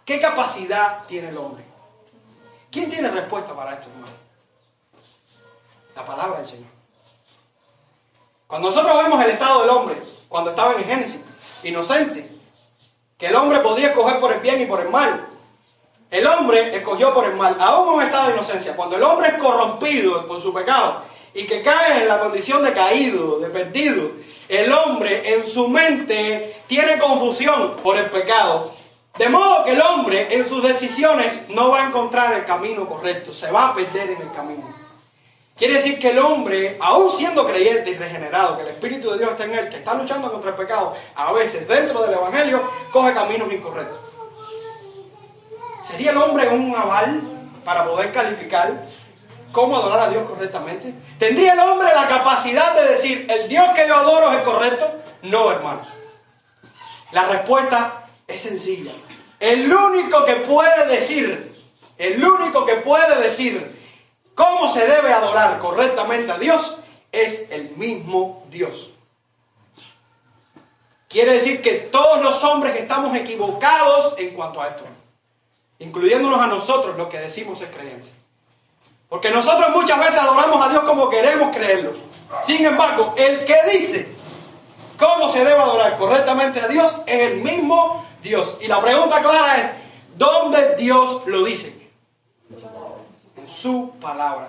¿Qué 0.05 0.21
capacidad 0.21 1.05
tiene 1.07 1.31
el 1.31 1.39
hombre? 1.39 1.65
¿Quién 2.71 2.89
tiene 2.91 3.11
respuesta 3.11 3.55
para 3.55 3.75
esto, 3.75 3.89
hermano? 3.89 4.13
La 5.97 6.05
palabra 6.05 6.39
del 6.39 6.47
Señor. 6.47 6.71
Cuando 8.47 8.71
nosotros 8.71 9.03
vemos 9.03 9.25
el 9.25 9.31
estado 9.31 9.63
del 9.63 9.71
hombre, 9.71 10.03
cuando 10.29 10.51
estaba 10.51 10.75
en 10.75 10.85
Génesis, 10.85 11.21
inocente, 11.65 12.32
que 13.23 13.29
el 13.29 13.37
hombre 13.37 13.61
podía 13.61 13.91
escoger 13.91 14.19
por 14.19 14.33
el 14.33 14.41
bien 14.41 14.63
y 14.63 14.67
por 14.67 14.81
el 14.81 14.89
mal. 14.89 15.29
El 16.11 16.27
hombre 16.27 16.77
escogió 16.77 17.15
por 17.15 17.25
el 17.27 17.37
mal, 17.37 17.57
aún 17.61 17.91
en 17.91 17.95
un 17.95 18.03
estado 18.03 18.27
de 18.27 18.35
inocencia. 18.35 18.75
Cuando 18.75 18.97
el 18.97 19.03
hombre 19.05 19.29
es 19.29 19.35
corrompido 19.35 20.27
por 20.27 20.43
su 20.43 20.53
pecado 20.53 21.03
y 21.33 21.45
que 21.45 21.63
cae 21.63 22.03
en 22.03 22.09
la 22.09 22.19
condición 22.19 22.65
de 22.65 22.73
caído, 22.73 23.39
de 23.39 23.49
perdido, 23.49 24.11
el 24.49 24.73
hombre 24.73 25.35
en 25.35 25.49
su 25.49 25.69
mente 25.69 26.65
tiene 26.67 26.99
confusión 26.99 27.77
por 27.77 27.97
el 27.97 28.11
pecado. 28.11 28.73
De 29.17 29.29
modo 29.29 29.63
que 29.67 29.75
el 29.75 29.81
hombre 29.81 30.35
en 30.35 30.49
sus 30.49 30.61
decisiones 30.61 31.49
no 31.49 31.71
va 31.71 31.85
a 31.85 31.87
encontrar 31.87 32.33
el 32.33 32.45
camino 32.45 32.89
correcto, 32.89 33.33
se 33.33 33.53
va 33.53 33.69
a 33.69 33.75
perder 33.77 34.11
en 34.11 34.21
el 34.21 34.33
camino. 34.33 34.82
Quiere 35.57 35.75
decir 35.75 35.99
que 35.99 36.11
el 36.11 36.19
hombre, 36.19 36.79
aún 36.81 37.13
siendo 37.13 37.47
creyente 37.47 37.91
y 37.91 37.95
regenerado, 37.95 38.57
que 38.57 38.63
el 38.63 38.69
Espíritu 38.69 39.11
de 39.11 39.19
Dios 39.19 39.33
está 39.33 39.45
en 39.45 39.55
él, 39.55 39.69
que 39.69 39.77
está 39.77 39.95
luchando 39.95 40.33
contra 40.33 40.51
el 40.51 40.57
pecado, 40.57 40.95
a 41.15 41.33
veces 41.33 41.69
dentro 41.69 42.03
del 42.03 42.15
Evangelio, 42.15 42.63
coge 42.91 43.13
caminos 43.13 43.53
incorrectos. 43.53 44.01
¿Sería 45.83 46.13
el 46.13 46.17
hombre 46.17 46.49
un 46.49 46.75
aval 46.75 47.21
para 47.65 47.85
poder 47.85 48.13
calificar 48.13 48.87
cómo 49.53 49.77
adorar 49.77 50.01
a 50.01 50.09
Dios 50.09 50.29
correctamente? 50.29 50.95
¿Tendría 51.19 51.53
el 51.53 51.61
hombre 51.61 51.89
la 51.95 52.09
capacidad 52.09 52.75
de 52.75 52.89
decir, 52.89 53.27
el 53.29 53.49
Dios 53.49 53.69
que 53.75 53.87
yo 53.87 53.95
adoro 53.95 54.33
es 54.33 54.43
correcto? 54.43 54.91
No, 55.23 55.51
hermanos. 55.53 55.87
La 57.13 57.27
respuesta 57.27 58.07
es 58.27 58.41
sencilla. 58.41 58.93
El 59.39 59.73
único 59.73 60.25
que 60.25 60.37
puede 60.37 60.87
decir, 60.87 61.55
el 61.99 62.25
único 62.25 62.65
que 62.65 62.77
puede 62.77 63.23
decir 63.23 63.79
cómo 64.35 64.73
se 64.73 64.87
debe 64.87 65.13
adorar 65.13 65.59
correctamente 65.59 66.33
a 66.33 66.39
Dios 66.39 66.77
es 67.11 67.51
el 67.51 67.71
mismo 67.77 68.45
Dios. 68.51 68.91
Quiere 71.09 71.35
decir 71.35 71.61
que 71.61 71.75
todos 71.75 72.23
los 72.23 72.43
hombres 72.43 72.77
estamos 72.77 73.15
equivocados 73.15 74.15
en 74.17 74.35
cuanto 74.35 74.63
a 74.63 74.69
esto, 74.69 74.85
incluyéndonos 75.79 76.41
a 76.41 76.47
nosotros 76.47 76.97
los 76.97 77.09
que 77.09 77.19
decimos 77.19 77.59
ser 77.59 77.71
creyentes. 77.71 78.11
Porque 79.11 79.31
nosotros 79.31 79.69
muchas 79.75 79.99
veces 79.99 80.19
adoramos 80.19 80.65
a 80.65 80.71
Dios 80.71 80.85
como 80.85 81.11
queremos 81.11 81.55
creerlo. 81.55 81.93
Sin 82.43 82.65
embargo, 82.65 83.13
el 83.19 83.45
que 83.45 83.57
dice 83.71 84.09
cómo 84.99 85.31
se 85.31 85.41
debe 85.45 85.61
adorar 85.61 85.99
correctamente 85.99 86.61
a 86.61 86.69
Dios 86.69 86.97
es 87.05 87.21
el 87.21 87.43
mismo 87.43 88.07
Dios. 88.23 88.57
Y 88.63 88.69
la 88.69 88.81
pregunta 88.81 89.21
clara 89.21 89.57
es, 89.57 90.17
¿dónde 90.17 90.77
Dios 90.77 91.27
lo 91.27 91.45
dice? 91.45 91.79
Su 93.61 93.93
palabra. 94.01 94.49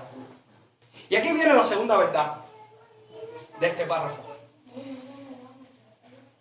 Y 1.09 1.15
aquí 1.15 1.31
viene 1.31 1.53
la 1.53 1.63
segunda 1.63 1.97
verdad 1.97 2.35
de 3.59 3.67
este 3.67 3.85
párrafo. 3.85 4.21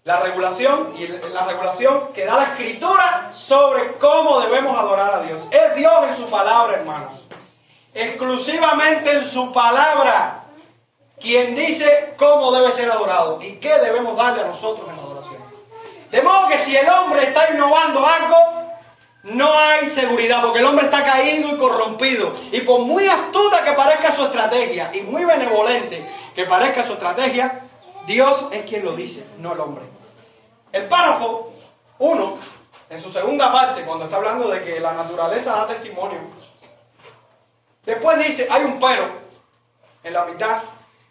La 0.04 0.18
regulación 0.20 0.94
y 0.98 1.06
la 1.06 1.44
regulación 1.44 2.12
que 2.12 2.24
da 2.24 2.36
la 2.36 2.44
escritura 2.44 3.30
sobre 3.32 3.98
cómo 3.98 4.40
debemos 4.40 4.76
adorar 4.76 5.14
a 5.14 5.22
Dios. 5.22 5.42
Es 5.50 5.76
Dios 5.76 5.92
en 6.08 6.16
su 6.16 6.28
palabra, 6.28 6.78
hermanos. 6.78 7.14
Exclusivamente 7.94 9.12
en 9.12 9.24
su 9.24 9.52
palabra 9.52 10.42
quien 11.22 11.54
dice 11.54 12.14
cómo 12.16 12.50
debe 12.50 12.72
ser 12.72 12.90
adorado 12.90 13.38
y 13.40 13.52
qué 13.56 13.78
debemos 13.78 14.16
darle 14.16 14.42
a 14.42 14.46
nosotros 14.46 14.88
en 14.88 14.98
adoración. 14.98 15.42
De 16.10 16.20
modo 16.20 16.48
que 16.48 16.58
si 16.58 16.76
el 16.76 16.88
hombre 16.88 17.22
está 17.22 17.50
innovando 17.54 18.04
algo, 18.04 18.36
no 19.22 19.56
hay 19.56 19.88
seguridad 19.88 20.42
porque 20.42 20.58
el 20.58 20.64
hombre 20.64 20.86
está 20.86 21.04
caído 21.04 21.54
y 21.54 21.56
corrompido. 21.56 22.32
Y 22.50 22.60
por 22.62 22.80
muy 22.80 23.06
astuta 23.06 23.62
que 23.64 23.72
parezca 23.72 24.14
su 24.14 24.22
estrategia 24.24 24.90
y 24.92 25.02
muy 25.02 25.24
benevolente 25.24 26.04
que 26.34 26.44
parezca 26.44 26.84
su 26.84 26.94
estrategia, 26.94 27.60
Dios 28.06 28.46
es 28.50 28.64
quien 28.64 28.84
lo 28.84 28.96
dice, 28.96 29.24
no 29.38 29.52
el 29.52 29.60
hombre. 29.60 29.84
El 30.72 30.88
párrafo 30.88 31.52
1, 31.98 32.38
en 32.90 33.02
su 33.02 33.10
segunda 33.10 33.52
parte, 33.52 33.82
cuando 33.82 34.06
está 34.06 34.16
hablando 34.16 34.48
de 34.48 34.64
que 34.64 34.80
la 34.80 34.92
naturaleza 34.92 35.52
da 35.52 35.68
testimonio, 35.68 36.18
después 37.84 38.18
dice, 38.18 38.48
hay 38.50 38.64
un 38.64 38.80
pero 38.80 39.22
en 40.02 40.12
la 40.14 40.24
mitad, 40.24 40.62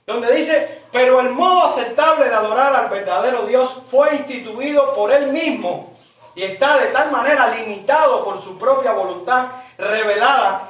donde 0.05 0.35
dice, 0.35 0.81
pero 0.91 1.21
el 1.21 1.29
modo 1.29 1.67
aceptable 1.67 2.27
de 2.27 2.35
adorar 2.35 2.75
al 2.75 2.89
verdadero 2.89 3.43
Dios 3.43 3.77
fue 3.89 4.15
instituido 4.15 4.93
por 4.95 5.13
él 5.13 5.31
mismo 5.31 5.90
y 6.35 6.43
está 6.43 6.77
de 6.77 6.87
tal 6.87 7.11
manera 7.11 7.47
limitado 7.49 8.23
por 8.23 8.41
su 8.41 8.57
propia 8.57 8.93
voluntad 8.93 9.47
revelada 9.77 10.69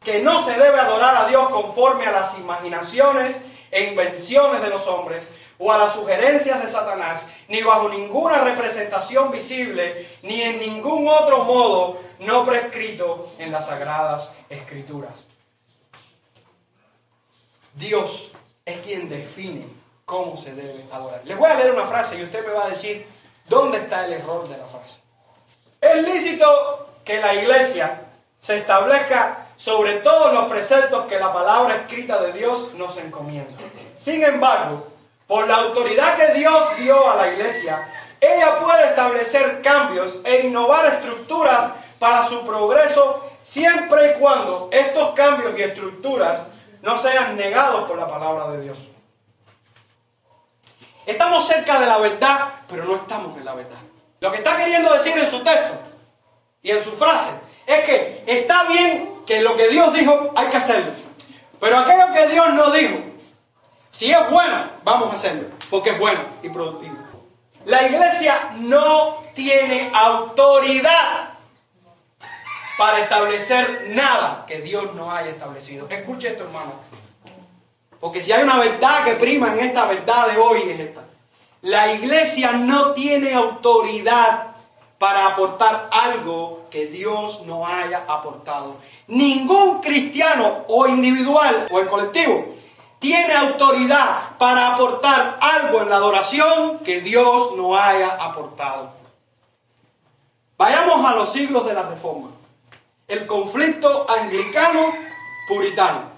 que 0.00 0.20
no 0.20 0.42
se 0.44 0.52
debe 0.52 0.78
adorar 0.78 1.16
a 1.16 1.28
Dios 1.28 1.48
conforme 1.50 2.06
a 2.06 2.12
las 2.12 2.38
imaginaciones 2.38 3.40
e 3.70 3.84
invenciones 3.84 4.60
de 4.60 4.68
los 4.68 4.86
hombres 4.86 5.28
o 5.58 5.70
a 5.70 5.78
las 5.78 5.94
sugerencias 5.94 6.60
de 6.62 6.68
Satanás, 6.68 7.24
ni 7.48 7.62
bajo 7.62 7.88
ninguna 7.88 8.42
representación 8.42 9.30
visible, 9.30 10.08
ni 10.22 10.42
en 10.42 10.58
ningún 10.58 11.06
otro 11.06 11.44
modo 11.44 12.00
no 12.18 12.44
prescrito 12.44 13.32
en 13.38 13.52
las 13.52 13.66
sagradas 13.66 14.28
escrituras. 14.48 15.24
Dios 17.74 18.32
es 18.64 18.78
quien 18.78 19.08
define 19.08 19.66
cómo 20.04 20.36
se 20.36 20.52
debe 20.52 20.84
adorar. 20.90 21.22
Les 21.24 21.38
voy 21.38 21.48
a 21.48 21.54
leer 21.54 21.72
una 21.72 21.86
frase 21.86 22.18
y 22.18 22.24
usted 22.24 22.44
me 22.46 22.52
va 22.52 22.66
a 22.66 22.70
decir 22.70 23.06
dónde 23.52 23.78
está 23.78 24.06
el 24.06 24.14
error 24.14 24.48
de 24.48 24.56
la 24.56 24.66
frase. 24.66 24.98
Es 25.80 26.02
lícito 26.02 26.88
que 27.04 27.20
la 27.20 27.34
iglesia 27.34 28.06
se 28.40 28.58
establezca 28.58 29.46
sobre 29.56 29.96
todos 29.96 30.32
los 30.32 30.46
preceptos 30.46 31.04
que 31.04 31.20
la 31.20 31.32
palabra 31.32 31.76
escrita 31.76 32.20
de 32.22 32.32
Dios 32.32 32.72
nos 32.74 32.96
encomienda. 32.96 33.52
Sin 33.98 34.24
embargo, 34.24 34.88
por 35.26 35.46
la 35.46 35.56
autoridad 35.56 36.16
que 36.16 36.32
Dios 36.32 36.76
dio 36.78 37.10
a 37.10 37.16
la 37.16 37.32
iglesia, 37.32 37.88
ella 38.20 38.58
puede 38.60 38.86
establecer 38.86 39.60
cambios 39.62 40.18
e 40.24 40.46
innovar 40.46 40.86
estructuras 40.86 41.72
para 41.98 42.26
su 42.28 42.44
progreso 42.46 43.22
siempre 43.42 44.12
y 44.12 44.20
cuando 44.20 44.70
estos 44.72 45.10
cambios 45.12 45.58
y 45.58 45.62
estructuras 45.62 46.46
no 46.80 46.96
sean 46.98 47.36
negados 47.36 47.88
por 47.88 47.98
la 47.98 48.08
palabra 48.08 48.50
de 48.52 48.62
Dios. 48.62 48.78
Estamos 51.06 51.46
cerca 51.46 51.80
de 51.80 51.86
la 51.86 51.98
verdad, 51.98 52.52
pero 52.68 52.84
no 52.84 52.96
estamos 52.96 53.36
en 53.36 53.44
la 53.44 53.54
verdad. 53.54 53.78
Lo 54.20 54.30
que 54.30 54.38
está 54.38 54.56
queriendo 54.56 54.92
decir 54.92 55.16
en 55.18 55.28
su 55.30 55.42
texto 55.42 55.74
y 56.62 56.70
en 56.70 56.82
su 56.84 56.92
frase 56.92 57.30
es 57.66 57.84
que 57.84 58.24
está 58.26 58.64
bien 58.64 59.22
que 59.26 59.40
lo 59.40 59.56
que 59.56 59.68
Dios 59.68 59.92
dijo 59.94 60.32
hay 60.36 60.46
que 60.46 60.56
hacerlo, 60.56 60.92
pero 61.60 61.78
aquello 61.78 62.12
que 62.14 62.28
Dios 62.28 62.54
no 62.54 62.70
dijo, 62.70 62.98
si 63.90 64.10
es 64.10 64.30
bueno, 64.30 64.70
vamos 64.84 65.10
a 65.10 65.14
hacerlo, 65.14 65.48
porque 65.70 65.90
es 65.90 65.98
bueno 65.98 66.24
y 66.42 66.48
productivo. 66.48 66.96
La 67.64 67.86
iglesia 67.86 68.54
no 68.56 69.22
tiene 69.34 69.90
autoridad 69.94 71.34
para 72.76 72.98
establecer 73.00 73.86
nada 73.90 74.44
que 74.46 74.60
Dios 74.60 74.94
no 74.94 75.12
haya 75.12 75.30
establecido. 75.30 75.86
Escuche 75.88 76.28
esto, 76.28 76.44
hermano. 76.44 76.72
Porque 78.02 78.20
si 78.20 78.30
hay 78.32 78.42
una 78.42 78.58
verdad 78.58 79.04
que 79.04 79.12
prima 79.12 79.52
en 79.52 79.60
esta 79.60 79.86
verdad 79.86 80.32
de 80.32 80.36
hoy 80.36 80.62
es 80.62 80.80
esta. 80.80 81.04
La 81.60 81.92
iglesia 81.92 82.50
no 82.50 82.94
tiene 82.94 83.32
autoridad 83.32 84.56
para 84.98 85.28
aportar 85.28 85.88
algo 85.92 86.66
que 86.68 86.86
Dios 86.86 87.42
no 87.46 87.64
haya 87.64 88.04
aportado. 88.08 88.78
Ningún 89.06 89.80
cristiano 89.80 90.64
o 90.66 90.88
individual 90.88 91.68
o 91.70 91.78
el 91.78 91.86
colectivo 91.86 92.56
tiene 92.98 93.34
autoridad 93.34 94.36
para 94.36 94.74
aportar 94.74 95.38
algo 95.40 95.82
en 95.82 95.88
la 95.88 95.94
adoración 95.94 96.80
que 96.80 97.02
Dios 97.02 97.54
no 97.56 97.76
haya 97.76 98.08
aportado. 98.08 98.94
Vayamos 100.58 101.08
a 101.08 101.14
los 101.14 101.32
siglos 101.32 101.64
de 101.66 101.74
la 101.74 101.84
Reforma. 101.84 102.30
El 103.06 103.28
conflicto 103.28 104.10
anglicano-puritano. 104.10 106.11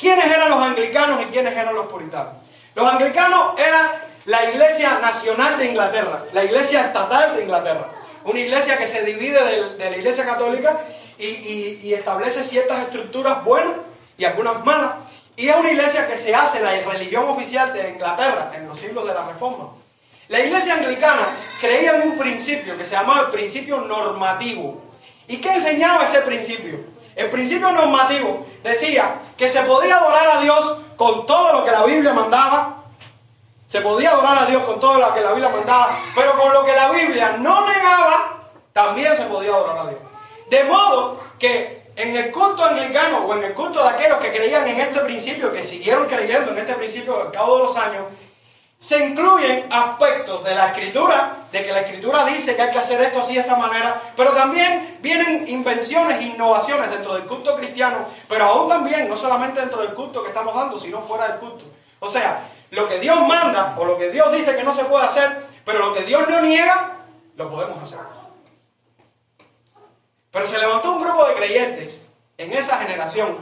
¿Quiénes 0.00 0.26
eran 0.26 0.50
los 0.50 0.62
anglicanos 0.64 1.22
y 1.22 1.26
quiénes 1.26 1.54
eran 1.54 1.74
los 1.74 1.86
puritanos? 1.86 2.34
Los 2.74 2.90
anglicanos 2.90 3.60
eran 3.60 3.86
la 4.24 4.50
Iglesia 4.50 4.98
Nacional 4.98 5.58
de 5.58 5.66
Inglaterra, 5.66 6.24
la 6.32 6.44
Iglesia 6.44 6.86
Estatal 6.86 7.36
de 7.36 7.42
Inglaterra. 7.42 7.90
Una 8.24 8.40
iglesia 8.40 8.76
que 8.76 8.86
se 8.86 9.02
divide 9.02 9.40
de, 9.78 9.90
la 9.90 9.96
Iglesia 9.96 10.26
Católica 10.26 10.80
y 11.18 11.92
establece 11.92 12.44
ciertas 12.44 12.80
estructuras 12.80 13.44
buenas 13.44 13.76
y 14.18 14.24
algunas 14.24 14.64
malas. 14.64 14.92
Y 15.36 15.48
es 15.48 15.56
una 15.56 15.70
iglesia 15.70 16.06
que 16.06 16.18
se 16.18 16.34
hace 16.34 16.60
la 16.60 16.72
religión 16.92 17.26
oficial 17.28 17.72
de 17.72 17.88
Inglaterra 17.88 18.52
en 18.54 18.68
los 18.68 18.78
siglos 18.78 19.06
de 19.06 19.14
la 19.14 19.26
Reforma. 19.26 19.70
La 20.28 20.40
iglesia 20.40 20.74
anglicana 20.74 21.38
creía 21.58 21.92
en 21.92 22.10
un 22.10 22.18
principio 22.18 22.76
que 22.76 22.84
se 22.84 22.92
llamaba 22.92 23.22
el 23.22 23.26
principio 23.28 23.80
normativo. 23.80 24.82
¿Y 25.26 25.38
qué 25.38 25.54
enseñaba 25.54 26.04
ese 26.04 26.20
principio? 26.20 26.80
El 27.16 27.28
principio 27.30 27.70
normativo 27.72 28.46
decía 28.62 29.32
que 29.36 29.48
se 29.48 29.62
podía 29.62 29.96
adorar 29.96 30.36
a 30.36 30.40
Dios 30.40 30.78
con 30.96 31.26
todo 31.26 31.52
lo 31.52 31.64
que 31.64 31.70
la 31.70 31.84
Biblia 31.84 32.12
mandaba. 32.12 32.84
Se 33.66 33.80
podía 33.80 34.10
adorar 34.10 34.38
a 34.38 34.46
Dios 34.46 34.62
con 34.64 34.80
todo 34.80 34.98
lo 34.98 35.14
que 35.14 35.20
la 35.20 35.32
Biblia 35.32 35.50
mandaba, 35.50 36.00
pero 36.14 36.36
con 36.36 36.52
lo 36.52 36.64
que 36.64 36.72
la 36.72 36.90
Biblia 36.90 37.36
no 37.38 37.66
negaba, 37.66 38.50
también 38.72 39.16
se 39.16 39.24
podía 39.24 39.50
adorar 39.50 39.78
a 39.78 39.90
Dios. 39.90 40.00
De 40.50 40.64
modo 40.64 41.20
que 41.38 41.80
en 41.96 42.16
el 42.16 42.30
culto 42.30 42.64
anglicano 42.64 43.26
o 43.26 43.34
en 43.36 43.44
el 43.44 43.54
culto 43.54 43.82
de 43.82 43.90
aquellos 43.90 44.18
que 44.18 44.32
creían 44.32 44.66
en 44.66 44.80
este 44.80 45.00
principio, 45.00 45.52
que 45.52 45.64
siguieron 45.64 46.06
creyendo 46.06 46.52
en 46.52 46.58
este 46.58 46.74
principio 46.74 47.20
al 47.20 47.30
cabo 47.30 47.58
de 47.58 47.64
los 47.64 47.76
años, 47.76 48.04
se 48.80 49.04
incluyen 49.04 49.66
aspectos 49.70 50.42
de 50.42 50.54
la 50.54 50.68
escritura, 50.68 51.46
de 51.52 51.64
que 51.64 51.72
la 51.72 51.82
escritura 51.82 52.24
dice 52.24 52.56
que 52.56 52.62
hay 52.62 52.70
que 52.70 52.78
hacer 52.78 53.00
esto 53.02 53.20
así 53.20 53.34
de 53.34 53.40
esta 53.40 53.54
manera, 53.54 54.14
pero 54.16 54.32
también 54.32 54.98
vienen 55.02 55.46
invenciones, 55.48 56.20
innovaciones 56.22 56.90
dentro 56.90 57.14
del 57.14 57.26
culto 57.26 57.56
cristiano, 57.56 58.06
pero 58.26 58.46
aún 58.46 58.68
también, 58.68 59.06
no 59.08 59.18
solamente 59.18 59.60
dentro 59.60 59.82
del 59.82 59.92
culto 59.92 60.22
que 60.22 60.28
estamos 60.28 60.54
dando, 60.54 60.80
sino 60.80 61.02
fuera 61.02 61.28
del 61.28 61.38
culto. 61.38 61.66
O 62.00 62.08
sea, 62.08 62.48
lo 62.70 62.88
que 62.88 62.98
Dios 63.00 63.20
manda 63.26 63.76
o 63.78 63.84
lo 63.84 63.98
que 63.98 64.10
Dios 64.10 64.32
dice 64.32 64.56
que 64.56 64.64
no 64.64 64.74
se 64.74 64.84
puede 64.84 65.04
hacer, 65.04 65.44
pero 65.64 65.78
lo 65.78 65.92
que 65.92 66.04
Dios 66.04 66.26
no 66.26 66.40
niega, 66.40 66.96
lo 67.36 67.50
podemos 67.50 67.82
hacer. 67.82 67.98
Pero 70.30 70.48
se 70.48 70.58
levantó 70.58 70.92
un 70.92 71.02
grupo 71.02 71.26
de 71.26 71.34
creyentes 71.34 72.00
en 72.38 72.52
esa 72.52 72.78
generación, 72.78 73.36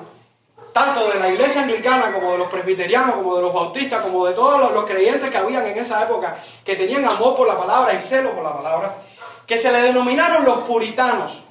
tanto 0.72 1.08
de 1.08 1.18
la 1.18 1.28
iglesia 1.28 1.62
anglicana 1.62 2.12
como 2.12 2.32
de 2.32 2.38
los 2.38 2.48
presbiterianos, 2.48 3.16
como 3.16 3.36
de 3.36 3.42
los 3.42 3.52
bautistas, 3.52 4.00
como 4.00 4.26
de 4.26 4.34
todos 4.34 4.72
los, 4.72 4.84
creyentes 4.84 5.30
que 5.30 5.36
habían 5.36 5.66
en 5.66 5.78
esa 5.78 6.02
época, 6.02 6.38
que 6.64 6.76
tenían 6.76 7.04
amor 7.04 7.36
por 7.36 7.48
la 7.48 7.58
palabra 7.58 7.94
y 7.94 7.98
celo 7.98 8.32
por 8.32 8.44
la 8.44 8.56
palabra, 8.56 8.96
que 9.46 9.58
se 9.58 9.72
le 9.72 9.80
denominaron 9.80 10.44
los 10.44 10.64
puritanos. 10.64 11.42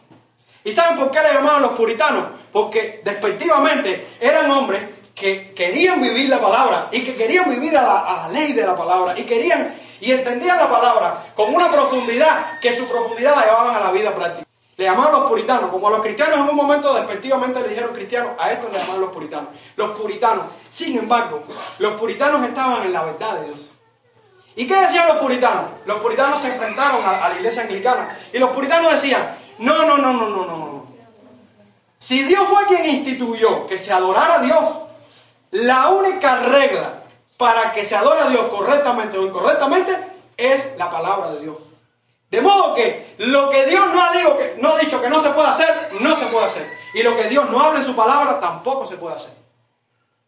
¿Y 0.64 0.72
saben 0.72 0.98
por 0.98 1.12
qué 1.12 1.22
le 1.22 1.34
llamaban 1.34 1.62
los 1.62 1.72
puritanos? 1.72 2.26
Porque 2.52 3.02
despectivamente 3.04 4.16
eran 4.20 4.50
hombres 4.52 4.82
que 5.14 5.54
querían 5.54 6.02
vivir 6.02 6.30
la 6.30 6.40
palabra 6.40 6.90
y 6.92 7.04
que 7.04 7.16
querían 7.16 7.50
vivir 7.50 7.76
a 7.78 7.82
la, 7.82 8.00
a 8.00 8.28
la 8.28 8.34
ley 8.34 8.54
de 8.54 8.66
la 8.66 8.76
palabra 8.76 9.18
y 9.18 9.24
querían 9.24 9.76
y 10.00 10.12
entendían 10.12 10.58
la 10.58 10.70
palabra 10.70 11.34
con 11.36 11.54
una 11.54 11.72
profundidad 11.72 12.60
que 12.60 12.78
su 12.78 12.88
profundidad 12.88 13.36
la 13.36 13.46
llevaban 13.46 13.76
a 13.76 13.80
la 13.80 13.92
vida 13.92 14.14
práctica. 14.14 14.47
Le 14.78 14.86
llamaban 14.86 15.12
los 15.12 15.30
puritanos, 15.30 15.72
como 15.72 15.88
a 15.88 15.92
los 15.92 16.02
cristianos 16.02 16.38
en 16.38 16.50
un 16.50 16.56
momento 16.56 16.94
despectivamente 16.94 17.62
le 17.62 17.70
dijeron 17.70 17.96
cristianos, 17.96 18.34
a 18.38 18.52
estos 18.52 18.72
le 18.72 18.78
llamaban 18.78 19.02
los 19.02 19.12
puritanos. 19.12 19.50
Los 19.76 19.98
puritanos. 19.98 20.46
Sin 20.70 20.98
embargo, 21.00 21.44
los 21.80 22.00
puritanos 22.00 22.48
estaban 22.48 22.84
en 22.84 22.94
la 22.94 23.04
verdad 23.04 23.40
de 23.40 23.46
Dios. 23.48 23.60
¿Y 24.56 24.68
qué 24.68 24.80
decían 24.80 25.08
los 25.08 25.18
puritanos? 25.18 25.72
Los 25.86 25.98
puritanos 25.98 26.42
se 26.42 26.50
enfrentaron 26.50 27.04
a, 27.04 27.28
la 27.28 27.36
iglesia 27.36 27.64
anglicana 27.64 28.16
y 28.32 28.38
los 28.38 28.52
puritanos 28.52 28.92
decían, 28.92 29.38
no, 29.58 29.84
no, 29.84 29.98
no, 29.98 30.14
no, 30.14 30.30
no, 30.30 30.46
no, 30.46 30.58
no. 30.58 30.88
Si 31.98 32.22
Dios 32.24 32.48
fue 32.48 32.68
quien 32.68 32.86
instituyó 32.86 33.66
que 33.66 33.80
se 33.80 33.92
adorara 33.92 34.36
a 34.36 34.40
Dios, 34.40 34.64
la 35.52 35.90
única 35.90 36.42
regla 36.42 37.04
para 37.38 37.74
que 37.74 37.84
se 37.84 37.96
adore 37.96 38.20
a 38.20 38.30
Dios 38.30 38.48
correctamente 38.50 39.18
o 39.18 39.26
incorrectamente 39.26 39.98
es 40.38 40.78
la 40.78 40.92
palabra 40.92 41.32
de 41.32 41.42
Dios. 41.42 41.67
De 42.30 42.42
modo 42.42 42.76
que 42.76 43.16
lo 43.20 43.50
que 43.50 43.66
Dios 43.66 43.88
no 43.94 44.04
ha, 44.04 44.12
dicho 44.12 44.38
que, 44.38 44.56
no 44.58 44.70
ha 44.70 44.80
dicho 44.80 45.02
que 45.02 45.10
no 45.10 45.22
se 45.22 45.30
puede 45.30 45.48
hacer, 45.48 45.92
no 46.02 46.16
se 46.18 46.26
puede 46.26 46.46
hacer. 46.46 46.70
Y 46.94 47.04
lo 47.04 47.16
que 47.16 47.30
Dios 47.30 47.50
no 47.50 47.60
habla 47.62 47.80
en 47.80 47.86
su 47.86 47.96
palabra, 47.96 48.40
tampoco 48.40 48.86
se 48.86 48.98
puede 48.98 49.16
hacer. 49.16 49.32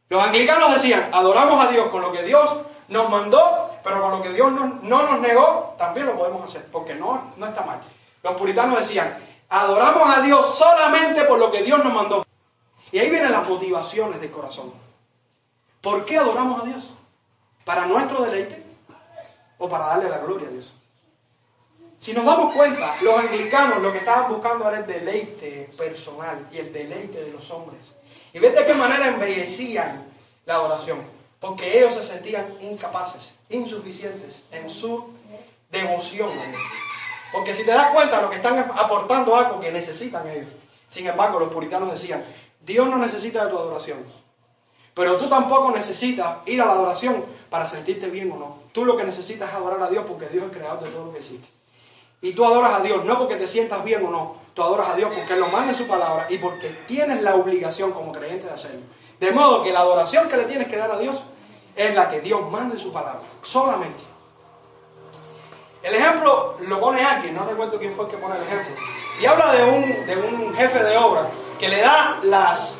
Los 0.08 0.24
anglicanos 0.24 0.74
decían, 0.76 1.10
adoramos 1.12 1.62
a 1.62 1.68
Dios 1.68 1.90
con 1.90 2.02
lo 2.02 2.12
que 2.12 2.24
Dios 2.24 2.56
nos 2.88 3.10
mandó, 3.10 3.70
pero 3.84 4.02
con 4.02 4.12
lo 4.12 4.22
que 4.22 4.32
Dios 4.32 4.52
no, 4.52 4.80
nos 4.82 5.20
negó, 5.20 5.76
también 5.78 6.08
lo 6.08 6.18
podemos 6.18 6.44
hacer, 6.44 6.66
porque 6.72 6.96
no, 6.96 7.34
no 7.36 7.46
está 7.46 7.64
mal. 7.64 7.82
Los 8.24 8.34
puritanos 8.36 8.80
decían, 8.80 9.18
adoramos 9.50 10.18
a 10.18 10.22
Dios 10.22 10.58
solamente 10.58 11.26
por 11.26 11.38
lo 11.38 11.52
que 11.52 11.64
Dios 11.64 11.84
nos 11.84 11.94
mandó. 11.94 12.26
Y 12.92 13.00
ahí 13.00 13.10
vienen 13.10 13.32
las 13.32 13.48
motivaciones 13.48 14.20
del 14.20 14.32
corazón. 14.32 14.74
¿Por 15.82 16.06
qué 16.06 16.18
adoramos 16.18 16.62
a 16.62 16.66
Dios? 16.66 16.90
¿Para 17.66 17.86
nuestro 17.86 18.24
deleite? 18.24 18.66
¿O 19.58 19.70
para 19.70 19.88
darle 19.88 20.10
la 20.10 20.18
gloria 20.18 20.48
a 20.48 20.52
Dios? 20.52 20.79
Si 22.00 22.14
nos 22.14 22.26
damos 22.26 22.54
cuenta, 22.54 22.96
los 23.02 23.20
anglicanos 23.20 23.82
lo 23.82 23.92
que 23.92 23.98
estaban 23.98 24.32
buscando 24.32 24.70
era 24.70 24.80
el 24.80 24.88
deleite 24.88 25.70
personal 25.78 26.48
y 26.50 26.58
el 26.58 26.72
deleite 26.72 27.22
de 27.22 27.32
los 27.32 27.52
hombres. 27.52 27.94
Y 28.34 28.40
ves 28.40 28.56
de 28.56 28.66
qué 28.66 28.74
manera 28.74 29.10
embellecían 29.10 30.06
la 30.46 30.56
adoración. 30.56 31.02
Porque 31.42 31.78
ellos 31.78 31.94
se 31.96 32.04
sentían 32.04 32.56
incapaces, 32.62 33.34
insuficientes 33.50 34.44
en 34.52 34.70
su 34.70 35.10
devoción 35.70 36.40
a 36.40 36.46
Dios. 36.46 36.62
Porque 37.34 37.54
si 37.54 37.66
te 37.66 37.72
das 37.72 37.92
cuenta, 37.92 38.22
lo 38.22 38.30
que 38.30 38.38
están 38.38 38.58
aportando 38.60 39.36
algo 39.36 39.60
que 39.60 39.72
necesitan 39.72 40.28
ellos. 40.30 40.50
Sin 40.90 41.06
embargo, 41.06 41.40
los 41.40 41.54
puritanos 41.54 41.92
decían, 41.92 42.24
Dios 42.62 42.88
no 42.88 42.98
necesita 42.98 43.44
de 43.44 43.52
tu 43.52 43.58
adoración. 43.58 44.06
Pero 44.94 45.18
tú 45.18 45.28
tampoco 45.28 45.72
necesitas 45.72 46.38
ir 46.46 46.62
a 46.62 46.66
la 46.66 46.72
adoración 46.72 47.26
para 47.50 47.68
sentirte 47.68 48.08
bien 48.08 48.32
o 48.32 48.38
no. 48.38 48.60
Tú 48.72 48.86
lo 48.86 48.96
que 48.96 49.04
necesitas 49.04 49.50
es 49.50 49.56
adorar 49.56 49.82
a 49.82 49.90
Dios 49.90 50.06
porque 50.08 50.28
Dios 50.28 50.46
es 50.46 50.58
creador 50.58 50.84
de 50.84 50.90
todo 50.92 51.06
lo 51.06 51.14
que 51.14 51.20
existe. 51.20 51.59
Y 52.22 52.34
tú 52.34 52.46
adoras 52.46 52.74
a 52.74 52.80
Dios 52.82 53.06
no 53.06 53.18
porque 53.18 53.36
te 53.36 53.48
sientas 53.48 53.84
bien 53.84 54.06
o 54.06 54.10
no, 54.10 54.36
tú 54.54 54.62
adoras 54.62 54.90
a 54.90 54.96
Dios 54.96 55.12
porque 55.16 55.34
Él 55.34 55.40
lo 55.40 55.48
manda 55.48 55.72
en 55.72 55.78
su 55.78 55.88
palabra 55.88 56.28
y 56.30 56.38
porque 56.38 56.70
tienes 56.86 57.22
la 57.22 57.36
obligación 57.36 57.92
como 57.92 58.12
creyente 58.12 58.48
de 58.48 58.54
hacerlo. 58.54 58.82
De 59.20 59.32
modo 59.32 59.64
que 59.64 59.72
la 59.72 59.80
adoración 59.80 60.28
que 60.28 60.38
le 60.38 60.44
tienes 60.44 60.68
que 60.68 60.78
dar 60.78 60.92
a 60.92 60.98
Dios 60.98 61.22
es 61.76 61.96
la 61.96 62.10
que 62.10 62.20
Dios 62.20 62.50
manda 62.52 62.76
en 62.76 62.82
su 62.82 62.92
palabra, 62.92 63.22
solamente. 63.42 64.04
El 65.82 65.96
ejemplo 65.96 66.56
lo 66.60 66.80
pone 66.82 67.02
alguien, 67.02 67.36
no 67.36 67.46
recuerdo 67.46 67.80
quién 67.80 67.94
fue 67.94 68.06
el 68.06 68.12
que 68.12 68.18
pone 68.18 68.36
el 68.36 68.44
ejemplo, 68.44 68.76
y 69.22 69.26
habla 69.26 69.54
de 69.54 69.64
un, 69.64 70.06
de 70.06 70.18
un 70.18 70.54
jefe 70.56 70.84
de 70.84 70.98
obra 70.98 71.28
que 71.58 71.70
le 71.70 71.80
da, 71.80 72.20
las, 72.24 72.80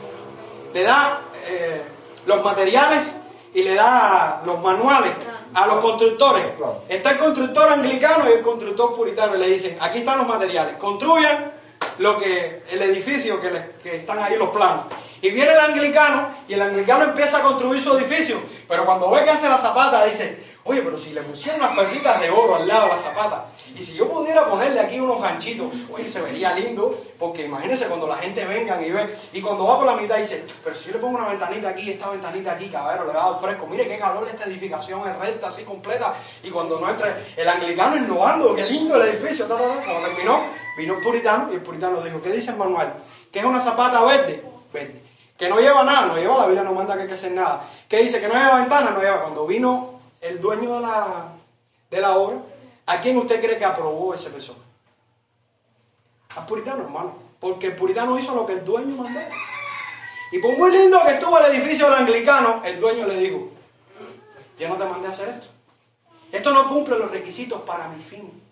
le 0.74 0.84
da 0.84 1.22
eh, 1.48 1.82
los 2.26 2.44
materiales 2.44 3.10
y 3.54 3.64
le 3.64 3.76
da 3.76 4.42
los 4.46 4.60
manuales 4.60 5.14
a 5.54 5.68
los 5.68 5.80
constructores. 5.80 6.46
Está 6.88 7.12
el 7.12 7.18
constructor 7.18 7.70
anglicano 7.70 8.30
y 8.30 8.34
el 8.34 8.42
constructor 8.42 8.96
puritano 8.96 9.36
y 9.36 9.40
le 9.40 9.48
dicen, 9.50 9.78
aquí 9.80 10.00
están 10.00 10.20
los 10.20 10.28
materiales, 10.28 10.76
construyan 10.76 11.52
lo 11.98 12.18
que, 12.18 12.64
el 12.70 12.82
edificio 12.82 13.42
que, 13.42 13.50
que 13.84 13.98
están 13.98 14.20
ahí 14.20 14.38
los 14.38 14.50
planos. 14.50 14.86
Y 15.22 15.32
viene 15.32 15.52
el 15.52 15.60
anglicano 15.60 16.30
y 16.48 16.54
el 16.54 16.62
anglicano 16.62 17.04
empieza 17.06 17.40
a 17.40 17.42
construir 17.42 17.84
su 17.84 17.98
edificio, 17.98 18.42
pero 18.68 18.86
cuando 18.86 19.10
ve 19.12 19.24
que 19.24 19.32
hace 19.32 19.50
la 19.50 19.58
zapata 19.58 20.06
dice, 20.06 20.49
Oye, 20.70 20.84
pero 20.84 21.00
si 21.00 21.14
le 21.14 21.24
pusieran 21.24 21.62
unas 21.62 21.76
perlitas 21.76 22.22
de 22.22 22.30
oro 22.30 22.58
al 22.58 22.68
lado 22.68 22.84
de 22.84 22.90
la 22.90 22.98
zapata, 22.98 23.46
y 23.76 23.82
si 23.82 23.96
yo 23.96 24.08
pudiera 24.08 24.48
ponerle 24.48 24.80
aquí 24.80 25.00
unos 25.00 25.20
ganchitos, 25.20 25.66
oye, 25.92 26.08
se 26.08 26.22
vería 26.22 26.54
lindo, 26.54 26.96
porque 27.18 27.46
imagínense 27.46 27.88
cuando 27.88 28.06
la 28.06 28.18
gente 28.18 28.46
venga 28.46 28.80
y 28.80 28.92
ve, 28.92 29.18
y 29.34 29.42
cuando 29.42 29.66
va 29.66 29.78
por 29.78 29.88
la 29.88 29.96
mitad 29.96 30.18
dice, 30.18 30.46
pero 30.64 30.76
si 30.76 30.86
yo 30.86 30.94
le 30.94 31.00
pongo 31.00 31.18
una 31.18 31.28
ventanita 31.28 31.70
aquí, 31.70 31.90
esta 31.90 32.12
ventanita 32.12 32.52
aquí, 32.52 32.70
caballero, 32.70 33.08
le 33.08 33.14
da 33.14 33.40
fresco, 33.40 33.66
mire 33.66 33.88
qué 33.88 33.98
calor 33.98 34.28
esta 34.28 34.46
edificación 34.46 35.02
es 35.10 35.18
recta, 35.18 35.48
así 35.48 35.64
completa, 35.64 36.14
y 36.44 36.52
cuando 36.52 36.80
no 36.80 36.88
entra 36.88 37.18
el 37.36 37.50
anglicano 37.50 37.98
innovando, 37.98 38.54
qué 38.54 38.66
lindo 38.66 38.96
el 39.02 39.10
edificio, 39.10 39.48
ta, 39.48 39.58
ta, 39.58 39.64
cuando 39.64 40.08
terminó, 40.08 40.40
vino 40.78 40.98
el 40.98 41.02
puritano, 41.02 41.50
y 41.52 41.56
el 41.56 41.64
puritano 41.64 42.00
dijo, 42.02 42.22
¿qué 42.22 42.30
dice 42.30 42.52
el 42.52 42.58
manual? 42.58 42.94
¿Que 43.32 43.40
es 43.40 43.46
una 43.46 43.60
zapata 43.60 44.04
verde? 44.04 44.44
Verde. 44.72 45.02
Que 45.36 45.50
no 45.50 45.60
lleva 45.60 45.84
nada, 45.84 46.06
no 46.06 46.16
lleva 46.16 46.38
la 46.38 46.46
Biblia, 46.46 46.64
no 46.64 46.74
manda 46.74 46.94
que 46.94 47.02
hay 47.02 47.08
que 47.08 47.14
hacer 47.16 47.32
nada. 47.32 47.72
¿Qué 47.88 47.98
dice? 48.02 48.22
Que 48.22 48.28
no 48.28 48.36
lleva 48.36 48.58
ventana, 48.58 48.92
no 48.92 49.02
lleva. 49.02 49.22
Cuando 49.22 49.48
vino 49.48 49.99
el 50.22 50.42
dueño 50.42 50.76
de 50.76 50.82
la, 50.82 51.34
de 51.90 52.02
la 52.02 52.18
obra, 52.18 52.38
¿a 52.86 53.02
quién 53.02 53.18
usted 53.18 53.42
cree 53.42 53.58
que 53.58 53.66
aprobó 53.66 54.14
ese 54.14 54.30
persona? 54.30 54.60
Al 56.36 56.46
puritano, 56.46 56.84
hermano. 56.84 57.16
Porque 57.40 57.68
el 57.68 57.76
puritano 57.76 58.18
hizo 58.20 58.36
lo 58.36 58.46
que 58.46 58.54
el 58.54 58.66
dueño 58.66 58.96
mandó. 58.96 59.20
Y 60.32 60.40
por 60.40 60.58
muy 60.58 60.72
lindo 60.72 61.02
que 61.06 61.14
estuvo 61.14 61.40
el 61.40 61.54
edificio 61.56 61.90
del 61.90 62.00
anglicano, 62.00 62.62
el 62.64 62.80
dueño 62.80 63.06
le 63.08 63.16
dijo, 63.18 63.50
yo 64.60 64.70
no 64.70 64.76
te 64.76 64.86
mandé 64.86 65.08
a 65.08 65.12
hacer 65.12 65.30
esto. 65.30 65.48
Esto 66.32 66.54
no 66.54 66.68
cumple 66.70 67.00
los 67.00 67.10
requisitos 67.10 67.62
para 67.62 67.88
mi 67.88 68.04
fin. 68.04 68.44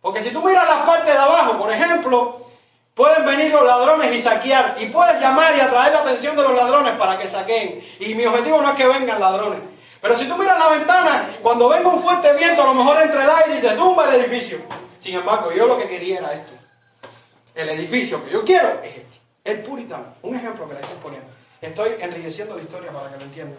Porque 0.00 0.22
si 0.22 0.30
tú 0.30 0.42
miras 0.42 0.66
la 0.66 0.86
parte 0.86 1.10
de 1.10 1.18
abajo, 1.18 1.58
por 1.58 1.70
ejemplo, 1.70 2.46
pueden 2.94 3.26
venir 3.26 3.52
los 3.52 3.66
ladrones 3.66 4.14
y 4.14 4.22
saquear. 4.22 4.76
Y 4.80 4.86
puedes 4.86 5.20
llamar 5.20 5.54
y 5.56 5.60
atraer 5.60 5.92
la 5.92 6.00
atención 6.00 6.36
de 6.36 6.44
los 6.44 6.54
ladrones 6.54 6.92
para 6.92 7.18
que 7.18 7.28
saquen. 7.28 7.84
Y 8.00 8.14
mi 8.14 8.24
objetivo 8.24 8.62
no 8.62 8.70
es 8.70 8.76
que 8.76 8.86
vengan 8.86 9.20
ladrones. 9.20 9.60
Pero 10.00 10.16
si 10.16 10.26
tú 10.28 10.36
miras 10.36 10.58
la 10.58 10.68
ventana, 10.68 11.36
cuando 11.42 11.68
venga 11.68 11.88
un 11.88 12.02
fuerte 12.02 12.32
viento, 12.34 12.62
a 12.62 12.66
lo 12.66 12.74
mejor 12.74 13.00
entra 13.02 13.24
el 13.24 13.30
aire 13.30 13.58
y 13.58 13.60
te 13.60 13.76
tumba 13.76 14.12
el 14.12 14.20
edificio. 14.20 14.60
Sin 14.98 15.16
embargo, 15.16 15.52
yo 15.52 15.66
lo 15.66 15.78
que 15.78 15.88
quería 15.88 16.18
era 16.18 16.34
esto. 16.34 16.52
El 17.54 17.68
edificio 17.70 18.24
que 18.24 18.30
yo 18.30 18.44
quiero 18.44 18.80
es 18.82 18.98
este. 18.98 19.18
El 19.44 19.62
puritano. 19.62 20.14
Un 20.22 20.36
ejemplo 20.36 20.68
que 20.68 20.74
le 20.74 20.80
estoy 20.80 20.98
poniendo. 21.02 21.28
Estoy 21.60 21.96
enriqueciendo 22.00 22.56
la 22.56 22.62
historia 22.62 22.92
para 22.92 23.10
que 23.10 23.16
lo 23.16 23.22
entiendan. 23.22 23.58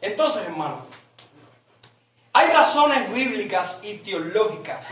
Entonces, 0.00 0.42
hermano, 0.46 0.86
hay 2.32 2.48
razones 2.48 3.12
bíblicas 3.12 3.80
y 3.82 3.94
teológicas 3.94 4.86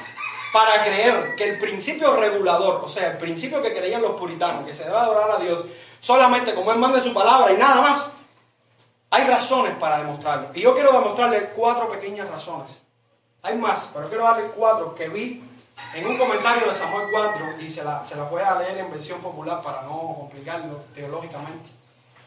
para 0.53 0.83
creer 0.83 1.35
que 1.37 1.51
el 1.51 1.59
principio 1.59 2.17
regulador, 2.17 2.83
o 2.85 2.89
sea, 2.89 3.13
el 3.13 3.19
principio 3.19 3.61
que 3.61 3.75
creían 3.75 4.03
los 4.03 4.13
puritanos, 4.13 4.67
que 4.67 4.75
se 4.75 4.85
debe 4.85 4.97
adorar 4.97 5.31
a 5.33 5.37
Dios 5.37 5.65
solamente 6.01 6.55
como 6.55 6.73
Él 6.73 6.79
manda 6.79 7.03
su 7.03 7.13
palabra 7.13 7.53
y 7.53 7.57
nada 7.57 7.81
más, 7.81 8.07
hay 9.15 9.29
razones 9.29 9.75
para 9.77 9.99
demostrarlo. 9.99 10.49
Y 10.55 10.63
yo 10.63 10.75
quiero 10.75 10.91
demostrarle 10.91 11.51
cuatro 11.55 11.89
pequeñas 11.89 12.29
razones. 12.29 12.77
Hay 13.43 13.57
más, 13.57 13.89
pero 13.95 14.09
quiero 14.09 14.25
darle 14.25 14.49
cuatro 14.49 14.93
que 14.93 15.09
vi 15.09 15.41
en 15.95 16.07
un 16.09 16.19
comentario 16.19 16.67
de 16.67 16.75
Samuel 16.75 17.07
4 17.13 17.61
y 17.61 17.71
se 17.71 17.85
las 17.85 18.09
se 18.09 18.17
la 18.17 18.25
voy 18.25 18.43
a 18.43 18.57
leer 18.57 18.79
en 18.79 18.91
versión 18.91 19.21
popular 19.21 19.63
para 19.63 19.83
no 19.83 20.17
complicarlo 20.19 20.81
teológicamente. 20.97 21.71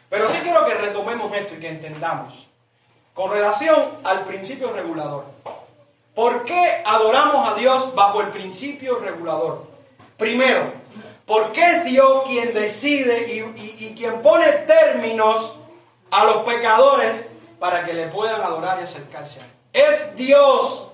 Pero 0.08 0.30
sí 0.30 0.38
quiero 0.42 0.64
que 0.64 0.72
retomemos 0.72 1.30
esto 1.34 1.56
y 1.56 1.60
que 1.60 1.68
entendamos. 1.68 2.48
Con 3.12 3.32
relación 3.32 3.98
al 4.02 4.24
principio 4.24 4.72
regulador. 4.72 5.26
¿Por 6.14 6.46
qué 6.46 6.82
adoramos 6.86 7.48
a 7.48 7.54
Dios 7.56 7.94
bajo 7.94 8.22
el 8.22 8.30
principio 8.30 8.98
regulador? 8.98 9.66
Primero, 10.16 10.72
porque 11.26 11.60
es 11.60 11.84
Dios 11.84 12.22
quien 12.26 12.54
decide 12.54 13.30
y, 13.30 13.40
y, 13.60 13.76
y 13.88 13.94
quien 13.94 14.22
pone 14.22 14.46
términos 14.66 15.57
a 16.10 16.24
los 16.24 16.42
pecadores 16.44 17.24
para 17.58 17.84
que 17.84 17.92
le 17.92 18.06
puedan 18.08 18.40
adorar 18.40 18.78
y 18.80 18.84
acercarse 18.84 19.40
a 19.40 19.44
Él. 19.44 19.50
Es 19.72 20.16
Dios 20.16 20.90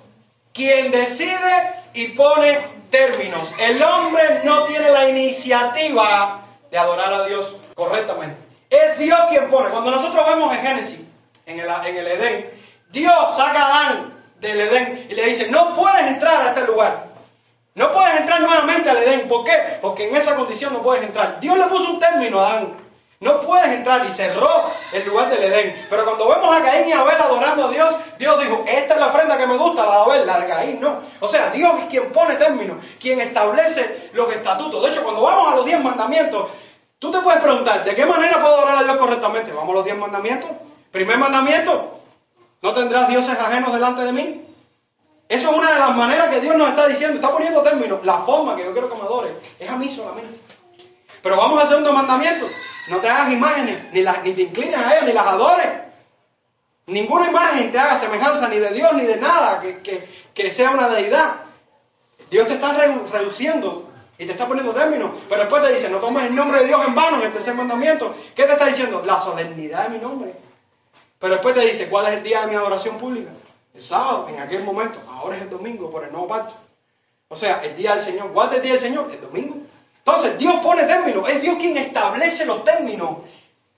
quien 0.53 0.91
decide 0.91 1.83
y 1.95 2.09
pone 2.09 2.75
términos. 2.91 3.49
El 3.59 3.83
hombre 3.83 4.41
no 4.45 4.65
tiene 4.65 4.91
la 4.91 5.09
iniciativa 5.09 6.43
de 6.71 6.79
adorar 6.79 7.13
a 7.13 7.27
Dios 7.27 7.55
correctamente. 7.75 8.41
Es 8.71 8.99
Dios 8.99 9.19
quien 9.29 9.49
pone. 9.49 9.71
Cuando 9.71 9.91
nosotros 9.91 10.27
vemos 10.27 10.53
en 10.55 10.63
Génesis, 10.63 11.01
en 11.47 11.61
el, 11.61 11.69
en 11.69 11.97
el 11.97 12.07
Edén, 12.07 12.51
Dios 12.91 13.15
saca 13.37 13.61
a 13.61 13.67
Adán 13.67 14.15
del 14.41 14.61
Edén 14.61 15.07
y 15.11 15.15
le 15.15 15.27
dice, 15.27 15.49
no 15.49 15.75
puedes 15.75 16.07
entrar 16.07 16.43
a 16.43 16.49
este 16.51 16.67
lugar. 16.67 17.07
No 17.75 17.93
puedes 17.93 18.21
entrar 18.21 18.41
nuevamente 18.41 18.89
al 18.91 18.99
Edén. 18.99 19.27
¿Por 19.29 19.45
qué? 19.45 19.79
Porque 19.81 20.09
en 20.09 20.17
esa 20.17 20.37
condición 20.37 20.73
no 20.73 20.83
puedes 20.83 21.03
entrar. 21.05 21.41
Dios 21.41 21.59
le 21.59 21.65
puso 21.67 21.91
un 21.91 21.99
término 21.99 22.41
a 22.41 22.51
Adán. 22.51 22.84
No 23.25 23.41
puedes 23.41 23.69
entrar 23.69 24.05
y 24.07 24.11
cerró 24.11 24.71
el 24.93 25.07
lugar 25.07 25.31
del 25.31 25.43
Edén. 25.43 25.87
Pero 25.89 26.05
cuando 26.05 26.29
vemos 26.29 26.55
a 26.55 26.63
Caín 26.63 26.87
y 26.87 26.93
a 26.93 27.01
Abel 27.01 27.17
adorando 27.19 27.69
a 27.69 27.71
Dios, 27.71 27.95
Dios 28.19 28.39
dijo, 28.39 28.65
esta 28.69 28.95
es 28.95 29.01
la 29.01 29.07
ofrenda 29.07 29.39
que 29.39 29.47
me 29.47 29.57
gusta, 29.57 29.87
la 29.87 29.93
de 29.93 30.03
Abel, 30.03 30.27
la 30.27 30.41
de 30.41 30.47
Caín 30.47 30.79
no. 30.79 31.01
O 31.21 31.27
sea, 31.27 31.49
Dios 31.49 31.73
es 31.81 31.87
quien 31.87 32.13
pone 32.13 32.37
términos, 32.37 32.77
quien 33.01 33.23
establece 33.23 34.11
los 34.13 34.31
estatutos. 34.31 34.83
De 34.83 34.91
hecho, 34.91 35.03
cuando 35.03 35.23
vamos 35.23 35.51
a 35.51 35.57
los 35.57 35.65
diez 35.65 35.83
mandamientos, 35.83 36.51
tú 36.99 37.11
te 37.11 37.19
puedes 37.21 37.41
preguntar, 37.41 37.83
¿de 37.83 37.95
qué 37.95 38.05
manera 38.05 38.43
puedo 38.43 38.57
adorar 38.59 38.77
a 38.77 38.83
Dios 38.83 38.97
correctamente? 38.97 39.53
Vamos 39.53 39.71
a 39.71 39.75
los 39.77 39.85
diez 39.87 39.97
mandamientos. 39.97 40.51
Primer 40.93 41.17
mandamiento, 41.17 42.01
no 42.61 42.75
tendrás 42.75 43.09
dioses 43.09 43.39
ajenos 43.41 43.73
delante 43.73 44.03
de 44.03 44.13
mí. 44.13 44.47
Eso 45.31 45.51
es 45.51 45.57
una 45.57 45.73
de 45.73 45.79
las 45.79 45.97
maneras 45.97 46.29
que 46.29 46.41
Dios 46.41 46.55
nos 46.57 46.69
está 46.69 46.89
diciendo, 46.89 47.15
está 47.15 47.33
poniendo 47.33 47.63
términos. 47.63 48.01
La 48.05 48.19
forma 48.19 48.55
que 48.55 48.65
yo 48.65 48.73
quiero 48.73 48.91
que 48.91 48.97
me 48.97 49.03
adore 49.03 49.35
es 49.59 49.71
a 49.71 49.77
mí 49.77 49.89
solamente. 49.89 50.39
Pero 51.23 51.39
vamos 51.39 51.59
al 51.59 51.69
segundo 51.69 51.91
mandamiento. 51.91 52.47
No 52.87 53.01
te 53.01 53.09
hagas 53.09 53.33
imágenes, 53.33 53.93
ni, 53.93 54.03
las, 54.03 54.23
ni 54.23 54.33
te 54.33 54.43
inclines 54.43 54.77
a 54.77 54.93
ellas, 54.93 55.05
ni 55.07 55.13
las 55.13 55.27
adores. 55.27 55.69
Ninguna 56.87 57.29
imagen 57.29 57.73
te 57.73 57.79
haga 57.79 57.99
semejanza 57.99 58.49
ni 58.49 58.59
de 58.59 58.71
Dios 58.71 58.93
ni 58.93 59.05
de 59.05 59.17
nada 59.17 59.61
que, 59.61 59.81
que, 59.81 60.09
que 60.35 60.51
sea 60.51 60.71
una 60.71 60.89
deidad. 60.89 61.37
Dios 62.31 62.47
te 62.47 62.55
está 62.55 62.75
reduciendo 62.75 63.89
y 64.19 64.27
te 64.27 64.33
está 64.33 64.47
poniendo 64.47 64.73
términos. 64.73 65.11
Pero 65.29 65.43
después 65.43 65.63
te 65.63 65.73
dice, 65.73 65.89
no 65.89 65.99
tomes 65.99 66.25
el 66.25 66.35
nombre 66.35 66.61
de 66.61 66.67
Dios 66.67 66.81
en 66.87 66.95
vano 66.95 67.19
en 67.19 67.25
el 67.25 67.33
tercer 67.33 67.55
mandamiento. 67.55 68.15
¿Qué 68.35 68.45
te 68.45 68.53
está 68.53 68.67
diciendo? 68.67 69.03
La 69.05 69.21
solemnidad 69.21 69.89
de 69.89 69.97
mi 69.97 69.99
nombre. 69.99 70.35
Pero 71.19 71.35
después 71.35 71.55
te 71.55 71.63
dice, 71.63 71.89
¿cuál 71.89 72.07
es 72.07 72.19
el 72.19 72.23
día 72.23 72.43
de 72.43 72.49
mi 72.49 72.55
adoración 72.55 72.99
pública? 72.99 73.31
El 73.75 73.83
sábado, 73.83 74.29
en 74.29 74.41
aquel 74.41 74.63
momento. 74.63 74.99
Ahora 75.11 75.37
es 75.37 75.43
el 75.43 75.51
domingo 75.51 75.91
por 75.91 76.05
el 76.05 76.13
nuevo 76.13 76.29
pacto. 76.29 76.55
O 77.29 77.37
sea, 77.37 77.63
el 77.65 77.77
día 77.77 77.95
del 77.95 78.05
Señor. 78.05 78.33
¿Cuál 78.33 78.51
es 78.51 78.57
el 78.57 78.63
día 78.63 78.73
del 78.73 78.81
Señor? 78.81 79.11
El 79.11 79.21
domingo. 79.21 79.57
Entonces, 80.07 80.37
Dios 80.39 80.57
pone 80.57 80.85
términos, 80.85 81.27
es 81.31 81.41
Dios 81.41 81.57
quien 81.59 81.79
establece 81.79 82.45
los 82.45 82.63
términos. 82.63 83.19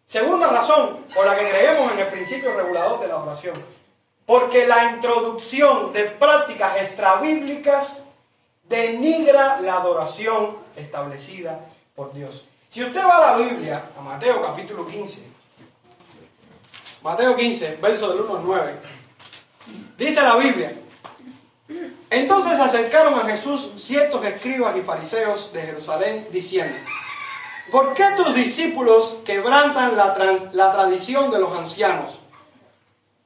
Segunda 0.09 0.49
razón 0.49 1.05
por 1.15 1.25
la 1.25 1.37
que 1.37 1.49
creemos 1.49 1.93
en 1.93 2.01
el 2.01 2.09
principio 2.09 2.53
regulador 2.53 3.01
de 3.01 3.09
la 3.09 3.19
oración. 3.19 3.55
Porque 4.25 4.67
la 4.67 4.91
introducción 4.91 5.93
de 5.93 6.05
prácticas 6.07 6.79
extrabíblicas 6.79 7.99
denigra 8.65 9.61
la 9.61 9.75
adoración 9.75 10.57
establecida 10.75 11.61
por 11.95 12.13
Dios. 12.13 12.45
Si 12.71 12.83
usted 12.83 13.05
va 13.05 13.19
a 13.19 13.31
la 13.31 13.37
Biblia, 13.39 13.91
a 13.97 14.01
Mateo 14.01 14.43
capítulo 14.43 14.85
15, 14.85 15.21
Mateo 17.03 17.37
15, 17.37 17.77
verso 17.77 18.09
del 18.09 18.23
1 18.23 18.37
al 18.37 18.45
9, 18.45 18.75
dice 19.97 20.23
la 20.23 20.35
Biblia, 20.35 20.77
entonces 22.11 22.61
acercaron 22.61 23.15
a 23.15 23.25
Jesús 23.25 23.71
ciertos 23.77 24.25
escribas 24.25 24.77
y 24.77 24.83
fariseos 24.83 25.53
de 25.53 25.63
Jerusalén 25.63 26.29
diciendo, 26.31 26.77
¿por 27.71 27.95
qué 27.95 28.05
tus 28.17 28.35
discípulos 28.35 29.17
quebrantan 29.25 29.97
la, 29.97 30.73
tradición 30.73 31.31
de 31.31 31.41
los 31.41 31.53
ancianos? 31.57 32.19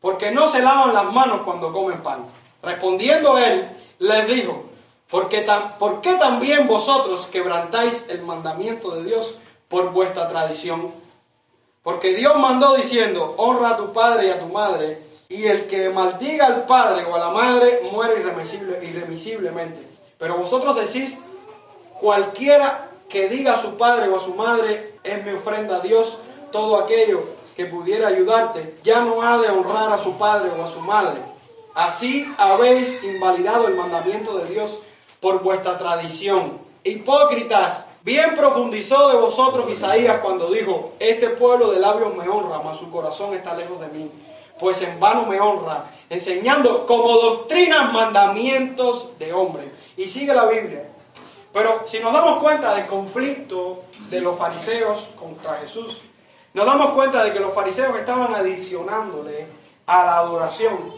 Porque 0.01 0.31
no 0.31 0.49
se 0.49 0.63
lavan 0.63 0.95
las 0.95 1.13
manos 1.13 1.43
cuando 1.45 1.73
comen 1.73 2.03
pan. 2.03 2.27
Respondiendo 2.63 3.37
él, 3.37 3.69
les 3.99 4.27
dijo, 4.29 4.65
¿por 5.11 5.29
qué, 5.29 5.47
¿por 5.79 6.01
qué 6.01 6.15
también 6.15 6.67
vosotros 6.67 7.27
quebrantáis 7.27 8.07
el 8.09 8.23
mandamiento 8.23 8.93
de 8.93 9.05
Dios 9.05 9.35
por 9.69 9.91
vuestra 9.91 10.29
tradición? 10.29 10.93
Porque 11.83 12.15
Dios 12.15 12.39
mandó 12.39 12.77
diciendo, 12.77 13.35
honra 13.37 13.71
a 13.71 13.77
tu 13.77 13.93
padre 13.93 14.29
y 14.29 14.31
a 14.31 14.39
tu 14.39 14.47
madre, 14.47 15.10
y 15.31 15.47
el 15.47 15.69
que 15.69 15.89
maldiga 15.91 16.47
al 16.47 16.67
padre 16.67 17.05
o 17.05 17.15
a 17.15 17.21
la 17.21 17.31
madre 17.31 17.89
muere 17.93 18.21
irremisible, 18.21 18.81
irremisiblemente. 18.83 19.81
Pero 20.19 20.37
vosotros 20.37 20.75
decís, 20.75 21.17
cualquiera 22.01 22.91
que 23.09 23.29
diga 23.29 23.55
a 23.55 23.63
su 23.63 23.77
padre 23.77 24.09
o 24.09 24.17
a 24.17 24.25
su 24.25 24.35
madre 24.35 24.95
es 25.05 25.25
mi 25.25 25.33
ofrenda 25.33 25.77
a 25.77 25.81
Dios, 25.81 26.19
todo 26.51 26.81
aquello 26.81 27.23
que 27.55 27.67
pudiera 27.67 28.09
ayudarte, 28.09 28.75
ya 28.83 29.03
no 29.03 29.23
ha 29.23 29.39
de 29.39 29.49
honrar 29.49 29.93
a 29.93 30.03
su 30.03 30.19
padre 30.19 30.51
o 30.51 30.65
a 30.65 30.69
su 30.69 30.81
madre. 30.81 31.21
Así 31.75 32.27
habéis 32.37 32.99
invalidado 33.05 33.69
el 33.69 33.77
mandamiento 33.77 34.37
de 34.39 34.53
Dios 34.53 34.79
por 35.21 35.45
vuestra 35.45 35.79
tradición. 35.79 36.59
Hipócritas, 36.83 37.87
bien 38.03 38.35
profundizó 38.35 39.11
de 39.11 39.17
vosotros 39.17 39.71
Isaías 39.71 40.21
cuando 40.23 40.51
dijo, 40.51 40.95
este 40.99 41.31
pueblo 41.31 41.71
de 41.71 41.79
labios 41.79 42.17
me 42.17 42.29
honra, 42.29 42.59
mas 42.65 42.79
su 42.79 42.91
corazón 42.91 43.33
está 43.35 43.55
lejos 43.55 43.81
de 43.81 43.87
mí 43.89 44.11
pues 44.61 44.81
en 44.83 45.01
vano 45.01 45.25
me 45.25 45.41
honra, 45.41 45.91
enseñando 46.11 46.85
como 46.87 47.17
doctrinas 47.17 47.93
mandamientos 47.93 49.19
de 49.19 49.33
hombre. 49.33 49.73
Y 49.97 50.05
sigue 50.05 50.35
la 50.35 50.47
Biblia. 50.47 50.91
Pero 51.53 51.83
si 51.87 51.99
nos 51.99 52.13
damos 52.13 52.39
cuenta 52.39 52.75
del 52.75 52.87
conflicto 52.87 53.85
de 54.09 54.21
los 54.21 54.39
fariseos 54.39 55.09
contra 55.19 55.55
Jesús, 55.55 55.99
nos 56.53 56.67
damos 56.67 56.91
cuenta 56.91 57.25
de 57.25 57.33
que 57.33 57.41
los 57.41 57.55
fariseos 57.55 57.97
estaban 57.97 58.35
adicionándole 58.35 59.47
a 59.87 60.05
la 60.05 60.17
adoración. 60.19 60.93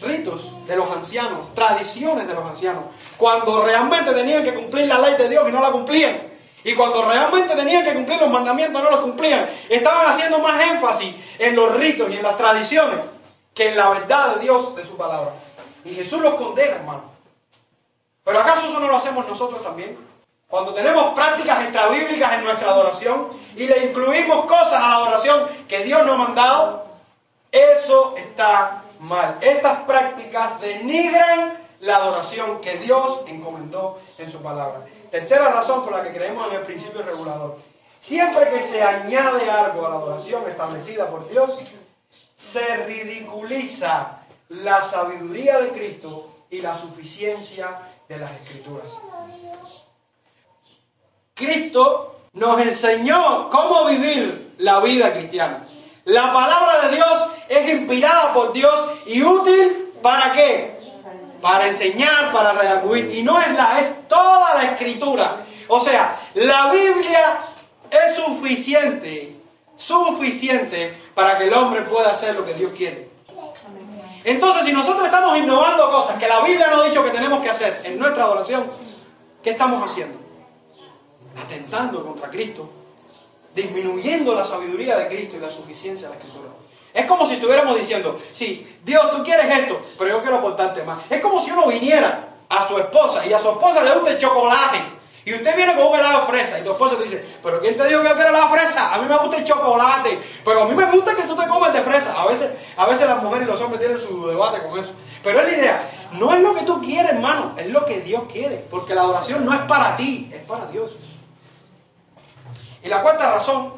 Ritos 0.00 0.42
de 0.66 0.76
los 0.76 0.88
ancianos, 0.90 1.52
tradiciones 1.54 2.28
de 2.28 2.34
los 2.34 2.44
ancianos, 2.44 2.84
cuando 3.16 3.64
realmente 3.64 4.12
tenían 4.12 4.44
que 4.44 4.54
cumplir 4.54 4.86
la 4.86 5.00
ley 5.00 5.16
de 5.16 5.28
Dios 5.28 5.48
y 5.48 5.52
no 5.52 5.60
la 5.60 5.72
cumplían. 5.72 6.27
Y 6.68 6.74
cuando 6.74 7.02
realmente 7.02 7.56
tenían 7.56 7.82
que 7.82 7.94
cumplir 7.94 8.20
los 8.20 8.30
mandamientos 8.30 8.82
no 8.82 8.90
los 8.90 9.00
cumplían. 9.00 9.48
Estaban 9.70 10.06
haciendo 10.06 10.38
más 10.40 10.62
énfasis 10.62 11.14
en 11.38 11.56
los 11.56 11.74
ritos 11.76 12.12
y 12.12 12.18
en 12.18 12.22
las 12.22 12.36
tradiciones 12.36 12.98
que 13.54 13.68
en 13.68 13.76
la 13.78 13.88
verdad 13.88 14.34
de 14.34 14.42
Dios, 14.42 14.76
de 14.76 14.86
su 14.86 14.94
palabra. 14.94 15.32
Y 15.86 15.94
Jesús 15.94 16.20
los 16.20 16.34
condena, 16.34 16.76
hermano. 16.76 17.04
Pero 18.22 18.40
¿acaso 18.40 18.66
eso 18.66 18.80
no 18.80 18.86
lo 18.86 18.96
hacemos 18.96 19.26
nosotros 19.26 19.62
también? 19.62 19.96
Cuando 20.46 20.74
tenemos 20.74 21.14
prácticas 21.14 21.64
extrabíblicas 21.64 22.34
en 22.34 22.44
nuestra 22.44 22.68
adoración 22.68 23.28
y 23.56 23.66
le 23.66 23.86
incluimos 23.86 24.44
cosas 24.44 24.74
a 24.74 24.88
la 24.90 24.96
adoración 24.96 25.48
que 25.66 25.84
Dios 25.84 26.04
nos 26.04 26.16
ha 26.16 26.18
mandado, 26.18 26.86
eso 27.50 28.14
está 28.18 28.82
mal. 29.00 29.38
Estas 29.40 29.84
prácticas 29.84 30.60
denigran 30.60 31.66
la 31.80 31.96
adoración 31.96 32.60
que 32.60 32.76
Dios 32.76 33.20
encomendó 33.26 34.00
en 34.18 34.30
su 34.30 34.42
palabra. 34.42 34.84
Tercera 35.10 35.48
razón 35.50 35.84
por 35.84 35.92
la 35.92 36.02
que 36.02 36.12
creemos 36.12 36.46
en 36.48 36.54
el 36.54 36.62
principio 36.62 37.02
regulador. 37.02 37.58
Siempre 38.00 38.50
que 38.50 38.62
se 38.62 38.82
añade 38.82 39.50
algo 39.50 39.86
a 39.86 39.90
la 39.90 39.96
adoración 39.96 40.48
establecida 40.48 41.10
por 41.10 41.28
Dios, 41.28 41.58
se 42.36 42.76
ridiculiza 42.84 44.20
la 44.48 44.82
sabiduría 44.82 45.58
de 45.58 45.70
Cristo 45.70 46.30
y 46.50 46.60
la 46.60 46.74
suficiencia 46.74 47.80
de 48.08 48.18
las 48.18 48.32
escrituras. 48.40 48.92
Cristo 51.34 52.20
nos 52.32 52.60
enseñó 52.60 53.48
cómo 53.50 53.84
vivir 53.86 54.54
la 54.58 54.80
vida 54.80 55.12
cristiana. 55.12 55.66
La 56.04 56.32
palabra 56.32 56.88
de 56.88 56.96
Dios 56.96 57.30
es 57.48 57.70
inspirada 57.70 58.32
por 58.32 58.52
Dios 58.52 58.90
y 59.06 59.22
útil 59.22 59.92
para 60.02 60.32
qué? 60.32 60.77
Para 61.40 61.68
enseñar, 61.68 62.32
para 62.32 62.52
redacuir. 62.52 63.14
Y 63.14 63.22
no 63.22 63.40
es 63.40 63.52
la, 63.52 63.80
es 63.80 64.08
toda 64.08 64.54
la 64.54 64.64
escritura. 64.64 65.44
O 65.68 65.80
sea, 65.80 66.20
la 66.34 66.70
Biblia 66.72 67.40
es 67.90 68.16
suficiente, 68.16 69.36
suficiente 69.76 71.10
para 71.14 71.38
que 71.38 71.44
el 71.44 71.54
hombre 71.54 71.82
pueda 71.82 72.10
hacer 72.10 72.34
lo 72.34 72.44
que 72.44 72.54
Dios 72.54 72.72
quiere. 72.76 73.08
Entonces, 74.24 74.66
si 74.66 74.72
nosotros 74.72 75.04
estamos 75.04 75.38
innovando 75.38 75.90
cosas 75.90 76.18
que 76.18 76.26
la 76.26 76.40
Biblia 76.40 76.68
nos 76.68 76.84
ha 76.84 76.88
dicho 76.88 77.04
que 77.04 77.10
tenemos 77.10 77.40
que 77.40 77.50
hacer 77.50 77.82
en 77.84 77.98
nuestra 77.98 78.24
adoración, 78.24 78.70
¿qué 79.42 79.50
estamos 79.50 79.90
haciendo? 79.90 80.18
Atentando 81.42 82.04
contra 82.04 82.28
Cristo, 82.28 82.68
disminuyendo 83.54 84.34
la 84.34 84.44
sabiduría 84.44 84.98
de 84.98 85.06
Cristo 85.08 85.36
y 85.36 85.40
la 85.40 85.50
suficiencia 85.50 86.08
de 86.08 86.14
la 86.14 86.20
Escritura. 86.20 86.48
Es 86.94 87.06
como 87.06 87.26
si 87.26 87.34
estuviéramos 87.34 87.76
diciendo, 87.76 88.18
sí, 88.32 88.78
Dios, 88.84 89.10
tú 89.10 89.22
quieres 89.22 89.46
esto, 89.52 89.80
pero 89.98 90.10
yo 90.10 90.20
quiero 90.20 90.38
aportarte 90.38 90.82
más. 90.82 91.00
Es 91.10 91.20
como 91.20 91.40
si 91.40 91.50
uno 91.50 91.66
viniera 91.66 92.28
a 92.48 92.66
su 92.66 92.78
esposa 92.78 93.26
y 93.26 93.32
a 93.32 93.38
su 93.38 93.48
esposa 93.50 93.82
le 93.82 93.92
gusta 93.92 94.10
el 94.12 94.18
chocolate 94.18 94.98
y 95.28 95.34
usted 95.34 95.56
viene 95.56 95.76
con 95.76 95.88
un 95.88 95.94
helado 95.94 96.20
de 96.20 96.26
fresa 96.26 96.58
y 96.58 96.62
tu 96.62 96.70
esposa 96.70 96.96
te 96.96 97.04
dice, 97.04 97.22
pero 97.42 97.60
¿quién 97.60 97.76
te 97.76 97.86
dijo 97.86 98.00
que 98.00 98.08
yo 98.08 98.14
quiero 98.14 98.30
helado 98.30 98.48
de 98.50 98.60
fresa? 98.60 98.94
A 98.94 98.98
mí 98.98 99.06
me 99.06 99.16
gusta 99.18 99.36
el 99.36 99.44
chocolate, 99.44 100.18
pero 100.42 100.62
a 100.62 100.64
mí 100.64 100.74
me 100.74 100.86
gusta 100.86 101.14
que 101.14 101.24
tú 101.24 101.36
te 101.36 101.46
comas 101.46 101.74
de 101.74 101.82
fresa. 101.82 102.14
A 102.18 102.26
veces, 102.26 102.50
a 102.76 102.86
veces 102.86 103.06
las 103.06 103.22
mujeres 103.22 103.46
y 103.46 103.50
los 103.50 103.60
hombres 103.60 103.78
tienen 103.78 104.00
su 104.00 104.26
debate 104.26 104.62
con 104.62 104.78
eso. 104.78 104.92
Pero 105.22 105.40
es 105.40 105.46
la 105.46 105.58
idea, 105.58 105.90
no 106.12 106.32
es 106.32 106.40
lo 106.40 106.54
que 106.54 106.62
tú 106.62 106.80
quieres, 106.80 107.12
hermano, 107.12 107.54
es 107.58 107.66
lo 107.66 107.84
que 107.84 108.00
Dios 108.00 108.22
quiere, 108.32 108.64
porque 108.70 108.94
la 108.94 109.02
adoración 109.02 109.44
no 109.44 109.52
es 109.52 109.60
para 109.68 109.98
ti, 109.98 110.30
es 110.32 110.40
para 110.46 110.64
Dios. 110.66 110.92
Y 112.82 112.88
la 112.88 113.02
cuarta 113.02 113.30
razón, 113.30 113.74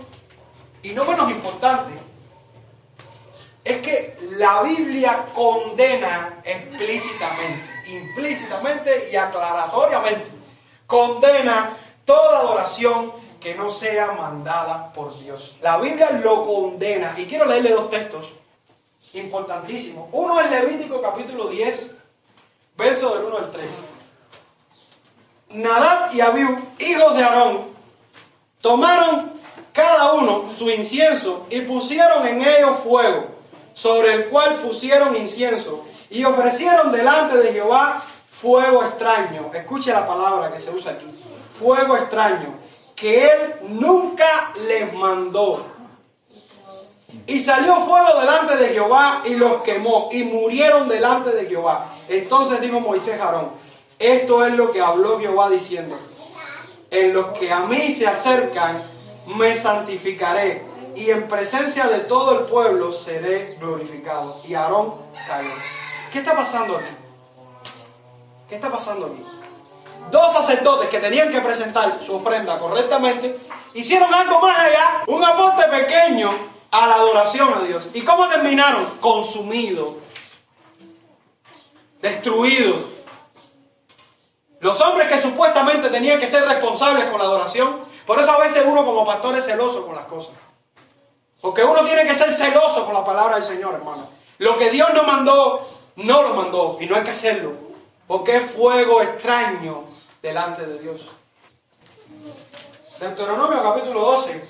y 0.84 0.90
no 0.90 1.04
menos 1.04 1.32
importante, 1.32 1.90
es 3.64 3.82
que 3.82 4.18
la 4.36 4.62
Biblia 4.62 5.26
condena 5.34 6.40
explícitamente, 6.44 7.70
implícitamente 7.86 9.10
y 9.12 9.16
aclaratoriamente 9.16 10.30
condena 10.86 11.76
toda 12.04 12.40
adoración 12.40 13.12
que 13.40 13.54
no 13.54 13.70
sea 13.70 14.12
mandada 14.12 14.92
por 14.92 15.18
Dios. 15.20 15.54
La 15.62 15.78
Biblia 15.78 16.10
lo 16.22 16.44
condena. 16.44 17.14
Y 17.16 17.26
quiero 17.26 17.46
leerle 17.46 17.70
dos 17.70 17.88
textos 17.90 18.30
importantísimos. 19.14 20.08
Uno 20.12 20.40
es 20.40 20.50
Levítico 20.50 21.00
capítulo 21.00 21.48
10, 21.48 21.90
verso 22.76 23.14
del 23.14 23.24
1 23.26 23.38
al 23.38 23.50
3. 23.50 23.70
Nadab 25.50 26.14
y 26.14 26.20
Abiú, 26.20 26.58
hijos 26.78 27.16
de 27.16 27.24
Aarón, 27.24 27.70
tomaron 28.60 29.40
cada 29.72 30.12
uno 30.12 30.44
su 30.56 30.70
incienso 30.70 31.46
y 31.50 31.62
pusieron 31.62 32.26
en 32.26 32.42
ellos 32.42 32.80
fuego, 32.84 33.28
sobre 33.74 34.14
el 34.14 34.24
cual 34.26 34.56
pusieron 34.56 35.16
incienso, 35.16 35.84
y 36.10 36.24
ofrecieron 36.24 36.90
delante 36.90 37.36
de 37.38 37.52
Jehová 37.52 38.02
fuego 38.30 38.82
extraño, 38.84 39.50
escuche 39.52 39.92
la 39.92 40.06
palabra 40.06 40.50
que 40.50 40.58
se 40.58 40.70
usa 40.70 40.92
aquí, 40.92 41.06
fuego 41.58 41.96
extraño, 41.96 42.54
que 42.96 43.26
él 43.26 43.54
nunca 43.68 44.52
les 44.66 44.92
mandó. 44.92 45.66
Y 47.26 47.40
salió 47.40 47.86
fuego 47.86 48.20
delante 48.20 48.56
de 48.56 48.68
Jehová 48.68 49.22
y 49.24 49.34
los 49.34 49.62
quemó 49.62 50.08
y 50.12 50.24
murieron 50.24 50.88
delante 50.88 51.30
de 51.30 51.46
Jehová. 51.46 51.94
Entonces 52.08 52.60
dijo 52.60 52.80
Moisés 52.80 53.20
Aarón, 53.20 53.50
esto 53.98 54.44
es 54.46 54.54
lo 54.54 54.72
que 54.72 54.80
habló 54.80 55.20
Jehová 55.20 55.50
diciendo, 55.50 55.98
en 56.90 57.12
los 57.12 57.38
que 57.38 57.52
a 57.52 57.60
mí 57.60 57.92
se 57.92 58.06
acercan 58.06 58.88
me 59.26 59.54
santificaré 59.54 60.69
y 60.94 61.10
en 61.10 61.28
presencia 61.28 61.86
de 61.88 62.00
todo 62.00 62.38
el 62.38 62.46
pueblo 62.46 62.92
seré 62.92 63.56
glorificado. 63.60 64.40
Y 64.46 64.54
Aarón 64.54 64.94
cayó. 65.26 65.50
¿Qué 66.12 66.18
está 66.18 66.34
pasando 66.34 66.76
aquí? 66.76 66.96
¿Qué 68.48 68.56
está 68.56 68.70
pasando 68.70 69.06
aquí? 69.06 69.24
Dos 70.10 70.32
sacerdotes 70.32 70.88
que 70.88 70.98
tenían 70.98 71.30
que 71.30 71.40
presentar 71.40 72.00
su 72.04 72.16
ofrenda 72.16 72.58
correctamente, 72.58 73.38
hicieron 73.74 74.12
algo 74.12 74.40
más 74.40 74.58
allá, 74.58 75.04
un 75.06 75.22
aporte 75.22 75.62
pequeño 75.68 76.50
a 76.70 76.86
la 76.86 76.94
adoración 76.94 77.54
a 77.54 77.60
Dios. 77.60 77.88
¿Y 77.94 78.02
cómo 78.02 78.28
terminaron? 78.28 78.98
Consumidos, 79.00 79.94
destruidos. 82.00 82.82
Los 84.58 84.80
hombres 84.80 85.08
que 85.08 85.20
supuestamente 85.20 85.88
tenían 85.90 86.18
que 86.18 86.26
ser 86.26 86.44
responsables 86.44 87.06
con 87.06 87.18
la 87.18 87.24
adoración, 87.24 87.78
por 88.04 88.18
eso 88.18 88.30
a 88.32 88.38
veces 88.38 88.64
uno 88.66 88.84
como 88.84 89.04
pastor 89.06 89.36
es 89.36 89.44
celoso 89.44 89.86
con 89.86 89.94
las 89.94 90.06
cosas. 90.06 90.32
Porque 91.40 91.64
uno 91.64 91.84
tiene 91.84 92.06
que 92.06 92.14
ser 92.14 92.34
celoso 92.34 92.84
con 92.84 92.94
la 92.94 93.04
palabra 93.04 93.36
del 93.36 93.44
Señor, 93.44 93.74
hermano. 93.74 94.08
Lo 94.38 94.56
que 94.56 94.70
Dios 94.70 94.88
no 94.94 95.04
mandó, 95.04 95.66
no 95.96 96.22
lo 96.22 96.34
mandó 96.34 96.78
y 96.80 96.86
no 96.86 96.96
hay 96.96 97.02
que 97.02 97.10
hacerlo 97.10 97.70
porque 98.10 98.38
es 98.38 98.50
fuego 98.50 99.02
extraño 99.02 99.84
delante 100.20 100.66
de 100.66 100.80
Dios. 100.80 101.00
Deuteronomio 102.98 103.62
capítulo 103.62 104.00
12, 104.00 104.42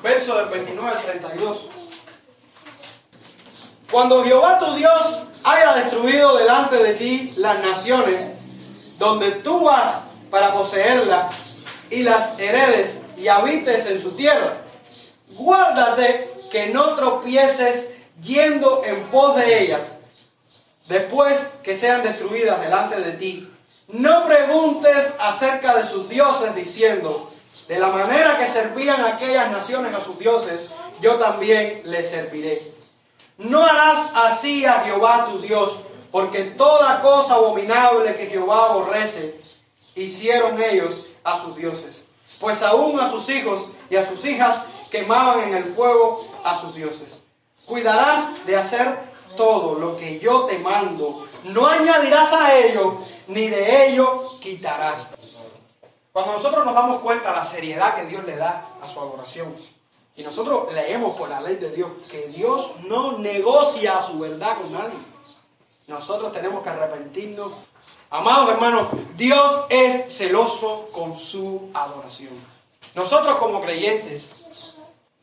verso 0.00 0.36
del 0.36 0.46
29 0.46 0.88
al 0.88 1.02
32. 1.02 1.58
Cuando 3.90 4.22
Jehová 4.22 4.60
tu 4.60 4.74
Dios 4.74 5.22
haya 5.42 5.74
destruido 5.74 6.36
delante 6.36 6.80
de 6.80 6.94
ti 6.94 7.34
las 7.36 7.58
naciones 7.58 8.30
donde 8.98 9.32
tú 9.32 9.64
vas 9.64 10.02
para 10.30 10.52
poseerlas 10.52 11.34
y 11.90 12.04
las 12.04 12.38
heredes 12.38 13.00
y 13.18 13.26
habites 13.26 13.86
en 13.86 14.00
su 14.00 14.12
tierra, 14.12 14.61
guárdate 15.42 16.30
que 16.50 16.66
no 16.66 16.94
tropieces 16.94 17.88
yendo 18.20 18.82
en 18.84 19.10
pos 19.10 19.36
de 19.36 19.62
ellas 19.62 19.96
después 20.88 21.50
que 21.62 21.76
sean 21.76 22.02
destruidas 22.02 22.60
delante 22.60 23.00
de 23.00 23.12
ti, 23.12 23.48
no 23.88 24.26
preguntes 24.26 25.14
acerca 25.18 25.76
de 25.76 25.86
sus 25.86 26.08
dioses 26.08 26.54
diciendo, 26.54 27.30
de 27.68 27.78
la 27.78 27.88
manera 27.88 28.38
que 28.38 28.46
servían 28.46 29.04
aquellas 29.04 29.50
naciones 29.50 29.94
a 29.94 30.04
sus 30.04 30.18
dioses, 30.18 30.68
yo 31.00 31.16
también 31.16 31.82
les 31.84 32.10
serviré. 32.10 32.72
No 33.38 33.64
harás 33.64 34.10
así 34.14 34.64
a 34.64 34.80
Jehová 34.80 35.28
tu 35.30 35.40
Dios, 35.40 35.72
porque 36.10 36.44
toda 36.44 37.00
cosa 37.00 37.34
abominable 37.34 38.14
que 38.14 38.26
Jehová 38.26 38.66
aborrece, 38.66 39.38
hicieron 39.94 40.60
ellos 40.62 41.06
a 41.24 41.40
sus 41.42 41.56
dioses. 41.56 42.02
Pues 42.40 42.62
aún 42.62 42.98
a 42.98 43.10
sus 43.10 43.28
hijos 43.28 43.68
y 43.88 43.96
a 43.96 44.08
sus 44.08 44.24
hijas 44.24 44.62
quemaban 44.92 45.48
en 45.48 45.54
el 45.54 45.64
fuego 45.74 46.24
a 46.44 46.60
sus 46.60 46.74
dioses. 46.74 47.18
Cuidarás 47.64 48.44
de 48.46 48.56
hacer 48.56 49.10
todo 49.36 49.74
lo 49.74 49.96
que 49.96 50.20
yo 50.20 50.44
te 50.44 50.58
mando, 50.58 51.26
no 51.44 51.66
añadirás 51.66 52.30
a 52.34 52.58
ello, 52.58 52.98
ni 53.26 53.48
de 53.48 53.88
ello 53.88 54.38
quitarás. 54.38 55.08
Cuando 56.12 56.32
nosotros 56.32 56.66
nos 56.66 56.74
damos 56.74 57.00
cuenta 57.00 57.30
de 57.30 57.36
la 57.36 57.44
seriedad 57.44 57.96
que 57.96 58.04
Dios 58.04 58.22
le 58.24 58.36
da 58.36 58.68
a 58.82 58.86
su 58.86 59.00
adoración, 59.00 59.54
y 60.14 60.22
nosotros 60.22 60.70
leemos 60.74 61.16
por 61.16 61.30
la 61.30 61.40
ley 61.40 61.56
de 61.56 61.70
Dios 61.70 61.90
que 62.10 62.28
Dios 62.28 62.72
no 62.82 63.16
negocia 63.16 64.02
su 64.02 64.18
verdad 64.18 64.58
con 64.58 64.72
nadie, 64.72 64.98
nosotros 65.86 66.32
tenemos 66.32 66.62
que 66.62 66.68
arrepentirnos. 66.68 67.50
Amados 68.10 68.50
hermanos, 68.50 68.88
Dios 69.16 69.64
es 69.70 70.14
celoso 70.14 70.88
con 70.92 71.16
su 71.16 71.70
adoración. 71.72 72.38
Nosotros 72.94 73.38
como 73.38 73.62
creyentes 73.62 74.41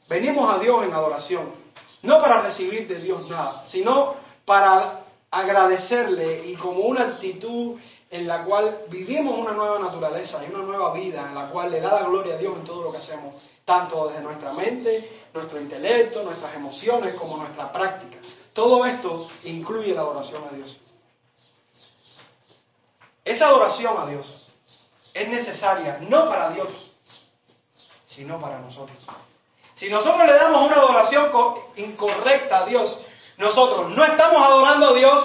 venimos 0.10 0.53
a 0.53 0.60
Dios 0.60 0.84
en 0.84 0.93
adoración 0.93 1.70
no 2.01 2.22
para 2.22 2.41
recibir 2.41 2.88
de 2.88 2.99
Dios 2.99 3.30
nada, 3.30 3.64
sino 3.68 4.16
para 4.45 5.05
agradecerle 5.32 6.47
y 6.47 6.55
como 6.55 6.82
una 6.82 7.01
actitud 7.01 7.78
en 8.10 8.28
la 8.28 8.43
cual 8.43 8.86
vivimos 8.88 9.38
una 9.38 9.51
nueva 9.51 9.80
naturaleza 9.80 10.43
y 10.43 10.53
una 10.53 10.64
nueva 10.64 10.93
vida 10.93 11.28
en 11.28 11.36
la 11.36 11.49
cual 11.49 11.72
le 11.72 11.80
da 11.80 12.01
la 12.01 12.07
gloria 12.07 12.36
a 12.36 12.38
Dios 12.38 12.57
en 12.57 12.64
todo 12.64 12.84
lo 12.84 12.91
que 12.91 12.97
hacemos, 12.97 13.43
tanto 13.66 14.07
desde 14.07 14.24
nuestra 14.24 14.53
mente, 14.53 15.28
nuestro 15.34 15.62
intelecto, 15.62 16.24
nuestras 16.24 16.55
emociones 16.55 17.14
como 17.14 17.38
nuestra 17.38 17.72
práctica. 17.72 18.18
Todo 18.53 18.86
esto 18.86 19.30
incluye 19.43 19.93
la 19.93 20.01
adoración 20.01 20.43
a 20.49 20.55
Dios. 20.55 20.78
Esa 23.24 23.47
adoración 23.47 23.95
a 23.99 24.07
Dios 24.07 24.47
es 25.14 25.30
necesaria 25.30 25.99
no 26.10 26.28
para 26.28 26.49
Dios, 26.49 26.91
sino 28.07 28.39
para 28.39 28.57
nosotros. 28.60 28.97
Si 29.80 29.89
nosotros 29.89 30.27
le 30.27 30.34
damos 30.34 30.65
una 30.65 30.75
adoración 30.75 31.32
incorrecta 31.77 32.57
a 32.57 32.65
Dios, 32.65 32.97
nosotros 33.38 33.89
no 33.91 34.03
estamos 34.03 34.43
adorando 34.43 34.89
a 34.89 34.93
Dios, 34.93 35.23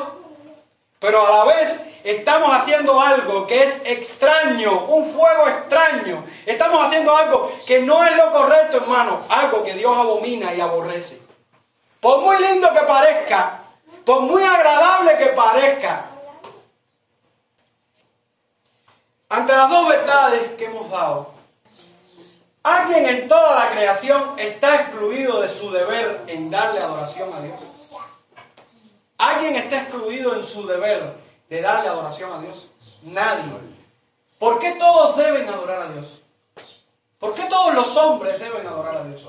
pero 1.01 1.27
a 1.27 1.39
la 1.39 1.45
vez 1.53 1.81
estamos 2.05 2.55
haciendo 2.55 3.01
algo 3.01 3.49
que 3.49 3.65
es 3.65 3.83
extraño, 3.85 4.85
un 4.85 5.13
fuego 5.13 5.49
extraño. 5.49 6.25
Estamos 6.47 6.85
haciendo 6.85 7.17
algo 7.17 7.51
que 7.67 7.81
no 7.81 8.05
es 8.05 8.17
lo 8.17 8.31
correcto, 8.31 8.77
hermano, 8.77 9.25
algo 9.29 9.65
que 9.65 9.75
Dios 9.75 9.97
abomina 9.97 10.55
y 10.55 10.61
aborrece. 10.61 11.21
Por 11.99 12.21
muy 12.21 12.41
lindo 12.41 12.73
que 12.73 12.83
parezca, 12.83 13.61
por 14.05 14.21
muy 14.21 14.45
agradable 14.45 15.19
que 15.19 15.27
parezca, 15.31 16.11
ante 19.31 19.53
las 19.53 19.69
dos 19.69 19.89
verdades 19.89 20.53
que 20.53 20.67
hemos 20.67 20.89
dado, 20.89 21.35
alguien 22.65 23.07
en 23.07 23.29
toda 23.29 23.65
la 23.65 23.71
creación 23.71 24.39
está 24.39 24.75
excluido 24.77 25.41
de 25.41 25.49
su 25.49 25.71
deber 25.71 26.25
en 26.27 26.51
darle 26.51 26.81
adoración 26.81 27.33
a 27.33 27.41
Dios. 27.41 27.61
Alguien 29.19 29.55
está 29.57 29.83
excluido 29.83 30.35
en 30.35 30.43
su 30.43 30.67
deber 30.67 31.15
de 31.49 31.61
darle 31.61 31.89
adoración 31.89 32.33
a 32.33 32.39
Dios. 32.41 32.67
Nadie. 33.03 33.53
¿Por 34.39 34.59
qué 34.59 34.73
todos 34.73 35.17
deben 35.17 35.49
adorar 35.49 35.83
a 35.83 35.89
Dios? 35.89 36.21
¿Por 37.19 37.35
qué 37.35 37.45
todos 37.45 37.75
los 37.75 37.97
hombres 37.97 38.41
deben 38.41 38.67
adorar 38.67 38.97
a 38.97 39.05
Dios? 39.05 39.23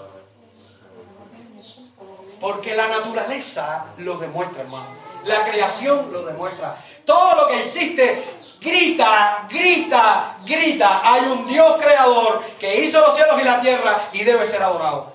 Porque 2.39 2.75
la 2.75 2.88
naturaleza 2.88 3.86
lo 3.97 4.17
demuestra, 4.17 4.63
hermano. 4.63 4.95
La 5.25 5.45
creación 5.45 6.11
lo 6.11 6.25
demuestra. 6.25 6.83
Todo 7.05 7.36
lo 7.36 7.47
que 7.47 7.59
existe 7.59 8.23
grita, 8.66 9.47
grita, 9.49 10.38
grita. 10.43 11.01
Hay 11.03 11.26
un 11.28 11.45
Dios 11.47 11.78
creador 11.80 12.43
que 12.59 12.82
hizo 12.82 12.99
los 12.99 13.16
cielos 13.16 13.39
y 13.39 13.45
la 13.45 13.61
tierra 13.61 14.09
y 14.11 14.24
debe 14.24 14.47
ser 14.47 14.61
adorado. 14.63 15.13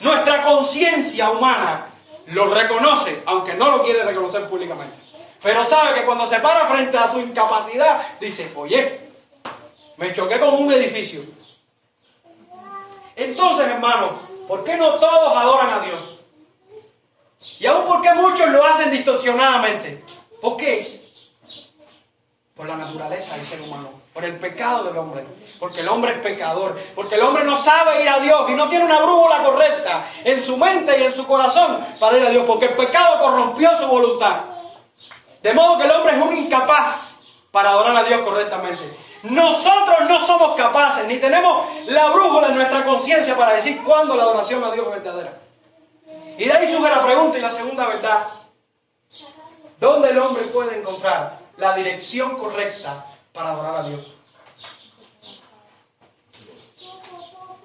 Nuestra 0.00 0.42
conciencia 0.44 1.30
humana 1.30 1.88
lo 2.26 2.54
reconoce, 2.54 3.22
aunque 3.26 3.54
no 3.54 3.70
lo 3.70 3.82
quiere 3.82 4.04
reconocer 4.04 4.46
públicamente. 4.48 4.96
Pero 5.42 5.64
sabe 5.64 5.94
que 5.94 6.06
cuando 6.06 6.24
se 6.26 6.38
para 6.38 6.66
frente 6.66 6.96
a 6.96 7.10
su 7.10 7.20
incapacidad, 7.20 8.18
dice, 8.20 8.52
oye, 8.54 9.10
me 9.96 10.12
choqué 10.12 10.38
con 10.38 10.54
un 10.54 10.72
edificio. 10.72 11.22
Entonces, 13.16 13.66
hermano, 13.66 14.20
¿por 14.46 14.62
qué 14.62 14.76
no 14.76 14.94
todos 14.94 15.36
adoran 15.36 15.70
a 15.70 15.80
Dios? 15.80 16.18
Y 17.58 17.66
aún 17.66 17.84
porque 17.86 18.14
muchos 18.14 18.48
lo 18.50 18.64
hacen 18.64 18.92
distorsionadamente. 18.92 20.04
¿Por 20.40 20.56
qué? 20.56 20.86
Por 22.62 22.68
la 22.68 22.76
naturaleza 22.76 23.34
del 23.34 23.44
ser 23.44 23.60
humano, 23.60 23.90
por 24.14 24.24
el 24.24 24.36
pecado 24.36 24.84
del 24.84 24.96
hombre, 24.96 25.26
porque 25.58 25.80
el 25.80 25.88
hombre 25.88 26.12
es 26.12 26.18
pecador, 26.18 26.78
porque 26.94 27.16
el 27.16 27.22
hombre 27.22 27.42
no 27.42 27.56
sabe 27.56 28.00
ir 28.00 28.08
a 28.08 28.20
Dios 28.20 28.48
y 28.50 28.52
no 28.52 28.68
tiene 28.68 28.84
una 28.84 29.00
brújula 29.00 29.42
correcta 29.42 30.04
en 30.22 30.46
su 30.46 30.56
mente 30.56 30.96
y 31.00 31.02
en 31.02 31.12
su 31.12 31.26
corazón 31.26 31.84
para 31.98 32.18
ir 32.18 32.24
a 32.24 32.30
Dios, 32.30 32.44
porque 32.46 32.66
el 32.66 32.76
pecado 32.76 33.20
corrompió 33.20 33.76
su 33.80 33.88
voluntad. 33.88 34.42
De 35.42 35.52
modo 35.54 35.76
que 35.76 35.86
el 35.86 35.90
hombre 35.90 36.14
es 36.14 36.22
un 36.22 36.36
incapaz 36.36 37.16
para 37.50 37.70
adorar 37.70 37.96
a 37.96 38.04
Dios 38.04 38.20
correctamente. 38.20 38.96
Nosotros 39.24 40.08
no 40.08 40.24
somos 40.24 40.54
capaces, 40.54 41.04
ni 41.06 41.16
tenemos 41.16 41.66
la 41.86 42.10
brújula 42.10 42.46
en 42.46 42.54
nuestra 42.54 42.84
conciencia 42.84 43.36
para 43.36 43.54
decir 43.54 43.82
cuándo 43.82 44.14
la 44.14 44.22
adoración 44.22 44.62
a 44.62 44.70
Dios 44.70 44.86
es 44.86 45.02
verdadera. 45.02 45.36
Y 46.38 46.44
de 46.44 46.52
ahí 46.52 46.72
surge 46.72 46.94
la 46.94 47.02
pregunta 47.02 47.38
y 47.38 47.40
la 47.40 47.50
segunda 47.50 47.88
verdad. 47.88 48.24
¿Dónde 49.80 50.10
el 50.10 50.18
hombre 50.18 50.44
puede 50.44 50.78
encontrar 50.78 51.41
la 51.62 51.76
dirección 51.76 52.36
correcta 52.36 53.06
para 53.32 53.50
adorar 53.50 53.76
a 53.76 53.82
Dios? 53.84 54.12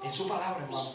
En 0.04 0.14
su 0.14 0.28
palabra, 0.28 0.64
hermano. 0.64 0.94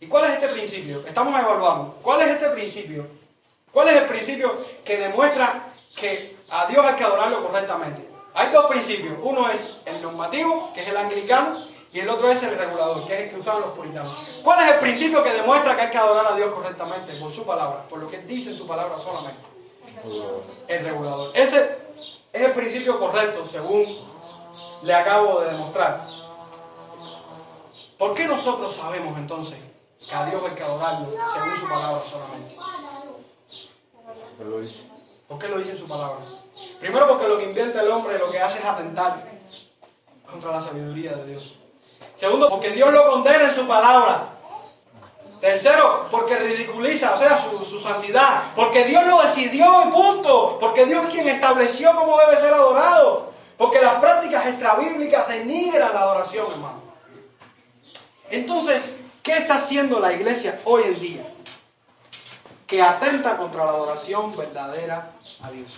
¿Y 0.00 0.08
cuál 0.08 0.24
es 0.24 0.30
este 0.32 0.48
principio? 0.48 1.06
Estamos 1.06 1.38
evaluando. 1.38 2.00
¿Cuál 2.02 2.22
es 2.22 2.30
este 2.30 2.48
principio? 2.48 3.06
¿Cuál 3.70 3.88
es 3.88 3.96
el 3.98 4.06
principio 4.06 4.58
que 4.84 4.96
demuestra 4.96 5.72
que 5.94 6.36
a 6.50 6.66
Dios 6.66 6.84
hay 6.84 6.96
que 6.96 7.04
adorarlo 7.04 7.46
correctamente? 7.46 8.08
Hay 8.34 8.50
dos 8.50 8.66
principios. 8.66 9.16
Uno 9.22 9.48
es 9.48 9.76
el 9.86 10.02
normativo, 10.02 10.72
que 10.74 10.82
es 10.82 10.88
el 10.88 10.96
anglicano, 10.96 11.64
y 11.92 12.00
el 12.00 12.08
otro 12.08 12.28
es 12.28 12.42
el 12.42 12.58
regulador, 12.58 13.06
que 13.06 13.14
es 13.14 13.20
el 13.20 13.30
que 13.30 13.36
usaban 13.36 13.62
los 13.62 13.70
puritanos. 13.74 14.18
¿Cuál 14.42 14.64
es 14.64 14.74
el 14.74 14.80
principio 14.80 15.22
que 15.22 15.32
demuestra 15.32 15.76
que 15.76 15.82
hay 15.82 15.90
que 15.90 15.98
adorar 15.98 16.26
a 16.26 16.34
Dios 16.34 16.52
correctamente? 16.52 17.14
Por 17.20 17.32
su 17.32 17.44
palabra, 17.44 17.84
por 17.88 18.00
lo 18.00 18.10
que 18.10 18.18
dice 18.18 18.50
en 18.50 18.58
su 18.58 18.66
palabra 18.66 18.98
solamente. 18.98 19.53
El 20.68 20.84
regulador. 20.84 21.30
Ese 21.34 21.78
es 22.32 22.42
el 22.42 22.52
principio 22.52 22.98
correcto, 22.98 23.46
según 23.46 23.86
le 24.82 24.94
acabo 24.94 25.40
de 25.40 25.52
demostrar. 25.52 26.04
¿Por 27.98 28.14
qué 28.14 28.26
nosotros 28.26 28.74
sabemos 28.74 29.16
entonces 29.16 29.58
que 30.06 30.14
a 30.14 30.26
Dios 30.26 30.42
hay 30.48 30.54
que 30.54 30.62
adorarlo 30.62 31.06
según 31.32 31.56
su 31.56 31.68
palabra 31.68 32.00
solamente? 32.00 32.56
¿Por 35.28 35.38
qué 35.38 35.48
lo 35.48 35.58
dice 35.58 35.70
en 35.70 35.78
su 35.78 35.88
palabra? 35.88 36.18
Primero 36.80 37.08
porque 37.08 37.28
lo 37.28 37.38
que 37.38 37.44
inventa 37.44 37.80
el 37.82 37.90
hombre 37.90 38.18
lo 38.18 38.30
que 38.30 38.40
hace 38.40 38.58
es 38.58 38.64
atentar 38.64 39.24
contra 40.30 40.52
la 40.52 40.60
sabiduría 40.60 41.12
de 41.12 41.26
Dios. 41.26 41.54
Segundo, 42.16 42.48
porque 42.48 42.70
Dios 42.70 42.92
lo 42.92 43.08
condena 43.08 43.44
en 43.44 43.54
su 43.54 43.66
palabra. 43.66 44.38
Tercero, 45.44 46.06
porque 46.10 46.36
ridiculiza, 46.36 47.14
o 47.14 47.18
sea, 47.18 47.38
su, 47.38 47.64
su, 47.66 47.78
santidad. 47.78 48.54
Porque 48.56 48.84
Dios 48.84 49.06
lo 49.06 49.20
decidió 49.20 49.66
y 49.86 49.90
punto. 49.90 50.58
Porque 50.58 50.86
Dios 50.86 51.04
es 51.04 51.10
quien 51.10 51.28
estableció 51.28 51.94
cómo 51.94 52.18
debe 52.18 52.40
ser 52.40 52.54
adorado. 52.54 53.30
Porque 53.58 53.82
las 53.82 53.96
prácticas 53.96 54.46
extrabíblicas 54.46 55.28
denigran 55.28 55.92
la 55.92 56.00
adoración, 56.00 56.50
hermano. 56.50 56.82
Entonces, 58.30 58.96
¿qué 59.22 59.32
está 59.32 59.56
haciendo 59.56 60.00
la 60.00 60.14
iglesia 60.14 60.60
hoy 60.64 60.84
en 60.84 61.00
día? 61.00 61.34
que 62.66 62.82
atenta 62.82 63.36
contra 63.36 63.64
la 63.64 63.72
adoración 63.72 64.36
verdadera 64.36 65.12
a 65.42 65.50
Dios. 65.50 65.70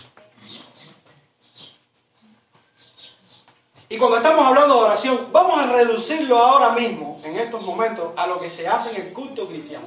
Y 3.89 3.97
cuando 3.97 4.17
estamos 4.17 4.45
hablando 4.45 4.73
de 4.73 4.79
adoración, 4.81 5.29
vamos 5.31 5.61
a 5.61 5.67
reducirlo 5.67 6.37
ahora 6.37 6.71
mismo, 6.71 7.21
en 7.23 7.37
estos 7.37 7.61
momentos, 7.61 8.11
a 8.17 8.27
lo 8.27 8.39
que 8.39 8.49
se 8.49 8.67
hace 8.67 8.89
en 8.89 8.97
el 8.97 9.13
culto 9.13 9.47
cristiano. 9.47 9.85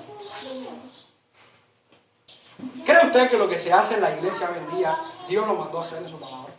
¿Cree 2.84 3.06
usted 3.06 3.30
que 3.30 3.38
lo 3.38 3.48
que 3.48 3.58
se 3.58 3.72
hace 3.72 3.94
en 3.94 4.02
la 4.02 4.16
iglesia 4.16 4.50
hoy 4.50 4.84
Dios 5.28 5.46
lo 5.46 5.54
mandó 5.54 5.78
a 5.78 5.82
hacer 5.82 6.02
en 6.02 6.08
su 6.08 6.18
palabra? 6.18 6.52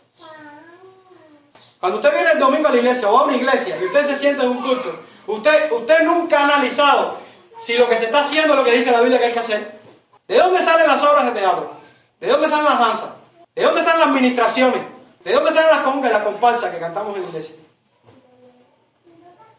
Cuando 1.80 1.98
usted 1.98 2.14
viene 2.14 2.30
el 2.30 2.38
domingo 2.38 2.68
a 2.68 2.70
la 2.70 2.76
iglesia 2.76 3.10
o 3.10 3.18
a 3.18 3.24
una 3.24 3.36
iglesia 3.36 3.76
y 3.80 3.86
usted 3.86 4.06
se 4.06 4.18
siente 4.18 4.44
en 4.44 4.50
un 4.50 4.62
culto, 4.62 5.00
usted, 5.26 5.72
usted 5.72 6.04
nunca 6.04 6.40
ha 6.40 6.44
analizado 6.44 7.18
si 7.60 7.74
lo 7.74 7.88
que 7.88 7.96
se 7.96 8.04
está 8.04 8.20
haciendo 8.20 8.54
es 8.54 8.58
lo 8.60 8.64
que 8.64 8.72
dice 8.72 8.92
la 8.92 9.00
Biblia 9.00 9.18
que 9.18 9.26
hay 9.26 9.32
que 9.32 9.40
hacer. 9.40 9.80
¿De 10.28 10.38
dónde 10.38 10.62
salen 10.62 10.86
las 10.86 11.02
obras 11.02 11.26
de 11.26 11.40
teatro? 11.40 11.72
¿De 12.20 12.28
dónde 12.28 12.48
salen 12.48 12.66
las 12.66 12.78
danzas? 12.78 13.10
¿De 13.54 13.62
dónde 13.64 13.82
salen 13.82 14.00
las 14.00 14.08
administraciones? 14.08 14.91
¿De 15.24 15.32
dónde 15.32 15.52
salen 15.52 15.70
las 15.70 15.80
congas 15.82 16.10
y 16.10 16.14
las 16.14 16.22
comparsas 16.22 16.70
que 16.70 16.80
cantamos 16.80 17.16
en 17.16 17.22
la 17.22 17.28
iglesia? 17.28 17.54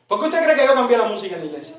¿Por 0.08 0.20
qué 0.20 0.26
usted 0.26 0.44
cree 0.44 0.56
que 0.56 0.66
yo 0.66 0.74
cambié 0.74 0.98
la 0.98 1.06
música 1.06 1.36
en 1.36 1.42
la 1.42 1.48
iglesia? 1.48 1.76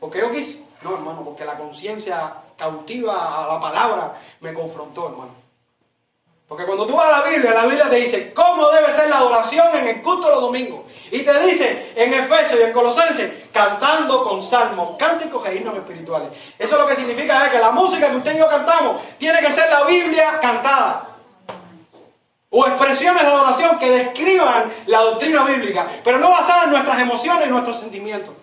¿Porque 0.00 0.18
yo 0.18 0.30
quise? 0.30 0.62
No, 0.82 0.94
hermano, 0.94 1.24
porque 1.24 1.44
la 1.44 1.56
conciencia 1.56 2.34
cautiva 2.56 3.44
a 3.44 3.54
la 3.54 3.60
palabra 3.60 4.20
me 4.40 4.52
confrontó, 4.52 5.08
hermano. 5.08 5.46
Porque 6.48 6.64
cuando 6.64 6.86
tú 6.86 6.94
vas 6.94 7.12
a 7.12 7.20
la 7.22 7.28
Biblia, 7.28 7.54
la 7.54 7.66
Biblia 7.66 7.90
te 7.90 7.96
dice 7.96 8.32
cómo 8.32 8.68
debe 8.70 8.92
ser 8.92 9.08
la 9.08 9.16
adoración 9.16 9.66
en 9.74 9.88
el 9.88 10.02
culto 10.02 10.28
de 10.28 10.34
los 10.34 10.42
domingos. 10.42 10.84
Y 11.10 11.22
te 11.22 11.40
dice 11.40 11.92
en 11.96 12.14
Efesios 12.14 12.60
y 12.60 12.62
en 12.64 12.72
Colosenses, 12.72 13.48
cantando 13.52 14.22
con 14.22 14.42
salmos, 14.42 14.96
cánticos 14.96 15.44
e 15.48 15.56
himnos 15.56 15.76
espirituales. 15.76 16.28
Eso 16.56 16.76
lo 16.76 16.86
que 16.86 16.94
significa 16.94 17.46
es 17.46 17.52
que 17.52 17.58
la 17.58 17.72
música 17.72 18.10
que 18.10 18.16
usted 18.16 18.36
y 18.36 18.38
yo 18.38 18.48
cantamos 18.48 19.00
tiene 19.18 19.40
que 19.40 19.50
ser 19.50 19.68
la 19.70 19.84
Biblia 19.84 20.38
cantada. 20.40 21.15
O 22.50 22.66
expresiones 22.66 23.22
de 23.22 23.28
adoración 23.28 23.78
que 23.78 23.90
describan 23.90 24.72
la 24.86 25.00
doctrina 25.00 25.42
bíblica, 25.44 25.86
pero 26.04 26.18
no 26.18 26.30
basadas 26.30 26.64
en 26.64 26.70
nuestras 26.70 27.00
emociones 27.00 27.46
y 27.46 27.50
nuestros 27.50 27.80
sentimientos. 27.80 28.34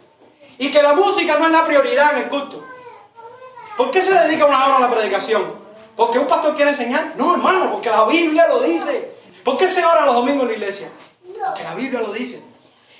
Y 0.57 0.71
que 0.71 0.83
la 0.83 0.93
música 0.93 1.37
no 1.39 1.45
es 1.45 1.51
la 1.51 1.65
prioridad 1.65 2.17
en 2.17 2.23
el 2.23 2.29
culto. 2.29 2.63
¿Por 3.77 3.91
qué 3.91 4.01
se 4.01 4.13
dedica 4.13 4.45
una 4.45 4.65
hora 4.65 4.77
a 4.77 4.79
la 4.81 4.91
predicación? 4.91 5.55
¿Porque 5.95 6.19
un 6.19 6.27
pastor 6.27 6.55
quiere 6.55 6.71
enseñar? 6.71 7.13
No, 7.15 7.33
hermano, 7.33 7.71
porque 7.71 7.89
la 7.89 8.05
Biblia 8.05 8.47
lo 8.47 8.61
dice. 8.61 9.13
¿Por 9.43 9.57
qué 9.57 9.67
se 9.67 9.83
ora 9.83 10.05
los 10.05 10.15
domingos 10.15 10.43
en 10.43 10.47
la 10.49 10.53
iglesia? 10.53 10.89
Porque 11.45 11.63
la 11.63 11.75
Biblia 11.75 12.01
lo 12.01 12.11
dice. 12.13 12.41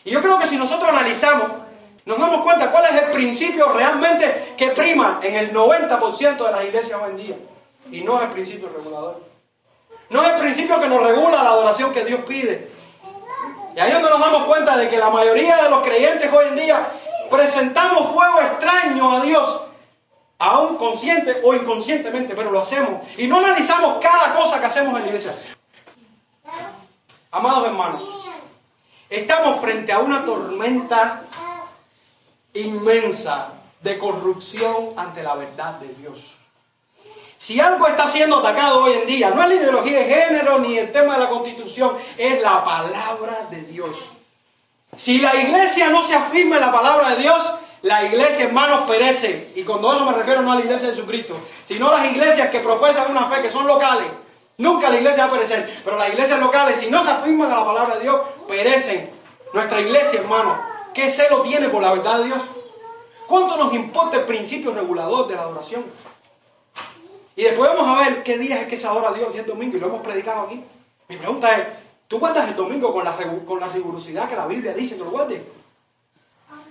Y 0.04 0.12
yo 0.12 0.22
creo 0.22 0.40
que 0.40 0.48
si 0.48 0.58
nosotros 0.58 0.90
analizamos 0.90 1.64
Nos 2.06 2.20
damos 2.20 2.44
cuenta 2.44 2.70
cuál 2.72 2.84
es 2.86 3.02
el 3.02 3.12
principio 3.12 3.70
realmente 3.70 4.56
que 4.58 4.72
prima 4.72 5.22
en 5.24 5.36
el 5.36 5.54
90% 5.54 6.46
de 6.46 6.52
las 6.52 6.66
iglesias 6.66 7.00
hoy 7.02 7.12
en 7.12 7.18
día. 7.18 7.36
Y 7.92 8.02
no 8.02 8.18
es 8.18 8.24
el 8.24 8.30
principio 8.30 8.70
regulador. 8.76 9.33
No 10.10 10.24
es 10.24 10.30
el 10.30 10.40
principio 10.40 10.80
que 10.80 10.88
nos 10.88 11.02
regula 11.02 11.44
la 11.44 11.50
adoración 11.50 11.92
que 11.92 12.06
Dios 12.06 12.22
pide. 12.28 12.72
Y 13.76 13.80
ahí 13.80 13.88
es 13.90 13.94
donde 13.94 14.10
nos 14.10 14.20
damos 14.20 14.44
cuenta 14.44 14.78
de 14.78 14.90
que 14.90 14.98
la 14.98 15.10
mayoría 15.10 15.64
de 15.64 15.70
los 15.70 15.82
creyentes 15.82 16.32
hoy 16.32 16.48
en 16.50 16.56
día 16.56 16.92
presentamos 17.30 18.12
fuego 18.12 18.40
extraño 18.42 19.12
a 19.12 19.22
Dios, 19.22 19.62
aún 20.38 20.78
consciente 20.78 21.42
o 21.44 21.54
inconscientemente, 21.54 22.36
pero 22.36 22.52
lo 22.52 22.62
hacemos. 22.62 23.08
Y 23.18 23.28
no 23.28 23.38
analizamos 23.38 23.98
cada 24.00 24.36
cosa 24.36 24.60
que 24.60 24.68
hacemos 24.68 24.96
en 24.96 25.02
la 25.02 25.08
iglesia. 25.08 25.36
Amados 27.32 27.66
hermanos, 27.66 28.04
estamos 29.10 29.60
frente 29.60 29.92
a 29.92 30.00
una 30.00 30.24
tormenta 30.24 31.24
inmensa 32.54 33.54
de 33.82 33.98
corrupción 33.98 34.94
ante 34.96 35.24
la 35.24 35.34
verdad 35.34 35.74
de 35.80 35.88
Dios. 35.96 36.20
Si 37.44 37.60
algo 37.60 37.86
está 37.88 38.08
siendo 38.08 38.38
atacado 38.38 38.86
hoy 38.86 38.94
en 38.94 39.06
día, 39.06 39.32
no 39.32 39.44
es 39.44 39.50
la 39.50 39.56
ideología 39.56 40.00
de 40.00 40.06
género 40.06 40.60
ni 40.60 40.78
el 40.78 40.94
tema 40.94 41.16
de 41.16 41.20
la 41.26 41.28
constitución, 41.28 41.98
es 42.18 42.42
la 42.42 42.64
palabra 42.64 43.48
de 43.52 43.64
Dios. 43.64 43.98
Si 44.96 45.18
la 45.18 45.36
iglesia 45.36 45.90
no 45.90 46.04
se 46.04 46.16
afirma 46.16 46.56
en 46.56 46.62
la 46.62 46.72
palabra 46.72 47.10
de 47.10 47.16
Dios, 47.18 47.54
la 47.82 48.06
iglesia, 48.06 48.46
hermanos, 48.46 48.90
perece. 48.90 49.52
Y 49.56 49.64
con 49.64 49.82
eso 49.82 50.06
me 50.06 50.14
refiero 50.14 50.42
no 50.42 50.54
a 50.54 50.56
la 50.56 50.62
iglesia 50.62 50.88
de 50.88 50.94
Jesucristo, 50.96 51.36
sino 51.66 51.90
a 51.90 51.98
las 51.98 52.06
iglesias 52.06 52.50
que 52.50 52.62
profesan 52.62 53.12
una 53.12 53.26
fe, 53.26 53.42
que 53.42 53.52
son 53.52 53.68
locales. 53.68 54.08
Nunca 54.60 54.90
la 54.90 54.96
iglesia 54.96 55.26
va 55.26 55.34
a 55.34 55.34
perecer, 55.34 55.82
pero 55.84 55.98
las 55.98 56.08
iglesias 56.08 56.40
locales, 56.40 56.78
si 56.78 56.90
no 56.90 57.04
se 57.04 57.12
afirman 57.12 57.50
en 57.52 57.58
la 57.58 57.66
palabra 57.66 57.96
de 57.96 58.04
Dios, 58.04 58.22
perecen. 58.48 59.12
Nuestra 59.52 59.82
iglesia, 59.82 60.22
hermano, 60.22 60.64
¿qué 60.94 61.12
celo 61.12 61.42
tiene 61.42 61.68
por 61.68 61.82
la 61.82 61.92
verdad 61.92 62.20
de 62.20 62.24
Dios? 62.24 62.40
¿Cuánto 63.28 63.58
nos 63.58 63.74
importa 63.74 64.16
el 64.16 64.24
principio 64.24 64.72
regulador 64.74 65.28
de 65.28 65.36
la 65.36 65.42
adoración? 65.42 65.84
Y 67.36 67.44
después 67.44 67.70
vamos 67.74 67.88
a 67.88 68.04
ver 68.04 68.24
qué 68.24 68.38
días 68.38 68.62
es 68.62 68.68
que 68.68 68.78
se 68.78 68.86
adora 68.86 69.10
a 69.10 69.14
Dios 69.14 69.30
y 69.34 69.40
es 69.40 69.48
domingo, 69.48 69.78
y 69.78 69.80
lo 69.80 69.88
hemos 69.88 70.02
predicado 70.02 70.42
aquí. 70.42 70.64
Mi 71.10 71.18
pregunta 71.18 71.58
es, 71.58 71.68
¿tú 72.08 72.20
guardas 72.20 72.48
el 72.48 72.56
domingo 72.56 72.94
con 72.94 73.04
la, 73.04 73.16
con 73.46 73.60
la 73.60 73.68
rigurosidad 73.68 74.30
que 74.30 74.36
la 74.36 74.46
Biblia 74.46 74.74
dice 74.74 74.96
que 74.96 75.04
lo 75.04 75.12
guardes? 75.12 75.42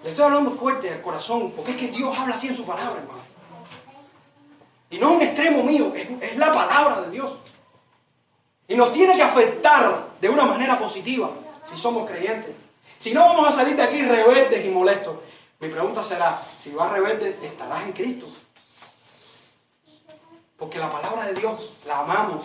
Le 0.05 0.11
estoy 0.11 0.25
hablando 0.25 0.53
fuerte 0.53 0.91
al 0.91 1.03
corazón, 1.03 1.53
porque 1.53 1.73
es 1.73 1.77
que 1.77 1.89
Dios 1.89 2.17
habla 2.17 2.35
así 2.35 2.49
en 2.49 2.57
su 2.57 2.65
palabra, 2.65 3.01
hermano. 3.01 3.23
Y 4.91 4.99
no 4.99 5.11
es 5.11 5.17
un 5.17 5.23
extremo 5.23 5.63
mío, 5.63 5.93
es, 5.95 6.09
es 6.21 6.37
la 6.37 6.53
palabra 6.53 7.03
de 7.03 7.11
Dios. 7.11 7.33
Y 8.69 8.77
nos 8.77 8.93
tiene 8.93 9.17
que 9.17 9.23
afectar 9.23 10.07
de 10.21 10.29
una 10.29 10.45
manera 10.45 10.79
positiva 10.79 11.31
si 11.71 11.77
somos 11.77 12.09
creyentes. 12.09 12.55
Si 12.99 13.13
no, 13.13 13.21
vamos 13.21 13.49
a 13.49 13.53
salir 13.53 13.75
de 13.75 13.83
aquí 13.83 14.03
rebeldes 14.03 14.65
y 14.65 14.69
molestos. 14.69 15.17
Mi 15.61 15.69
pregunta 15.69 16.05
será, 16.05 16.49
si 16.57 16.71
vas 16.71 16.91
rebelde, 16.91 17.37
¿estarás 17.43 17.85
en 17.85 17.93
Cristo? 17.93 18.27
Porque 20.63 20.79
la 20.79 20.93
palabra 20.93 21.25
de 21.25 21.35
Dios 21.35 21.73
la 21.85 21.99
amamos. 21.99 22.45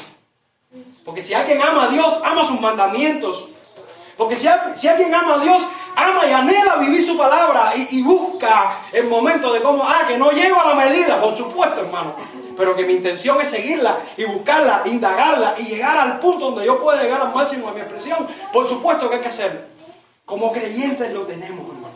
Porque 1.06 1.22
si 1.22 1.36
alguien 1.36 1.62
ama 1.62 1.84
a 1.84 1.90
Dios, 1.90 2.20
ama 2.26 2.48
sus 2.48 2.60
mandamientos. 2.60 3.46
Porque 4.18 4.36
si, 4.36 4.48
alguien 4.48 5.14
ama 5.14 5.36
a 5.36 5.40
Dios, 5.40 5.62
ama 5.96 6.26
y 6.26 6.34
anhela 6.34 6.78
vivir 6.78 7.06
su 7.06 7.16
palabra 7.16 7.74
y, 7.76 8.02
busca 8.02 8.80
el 8.92 9.06
momento 9.06 9.54
de 9.54 9.62
cómo, 9.62 9.84
ah, 9.84 10.08
que 10.08 10.18
no 10.18 10.32
llego 10.32 10.60
a 10.60 10.70
la 10.70 10.74
medida, 10.74 11.22
por 11.22 11.36
supuesto, 11.36 11.82
hermano. 11.82 12.16
Pero 12.58 12.76
que 12.76 12.86
mi 12.86 12.94
intención 12.94 13.40
es 13.40 13.50
seguirla 13.50 14.00
y 14.18 14.26
buscarla, 14.26 14.82
indagarla 14.86 15.54
y 15.60 15.66
llegar 15.66 16.00
al 16.00 16.18
punto 16.18 16.46
donde 16.46 16.66
yo 16.66 16.82
pueda 16.82 17.04
llegar 17.04 17.22
al 17.22 17.36
máximo 17.36 17.68
de 17.68 17.74
mi 17.76 17.82
expresión. 17.82 18.28
Por 18.52 18.68
supuesto 18.68 19.10
que 19.10 19.18
hay 19.18 19.22
que 19.22 19.28
hacerlo. 19.28 19.62
Como 20.26 20.52
creyentes 20.52 21.14
lo 21.14 21.22
tenemos, 21.28 21.68
hermano. 21.68 21.94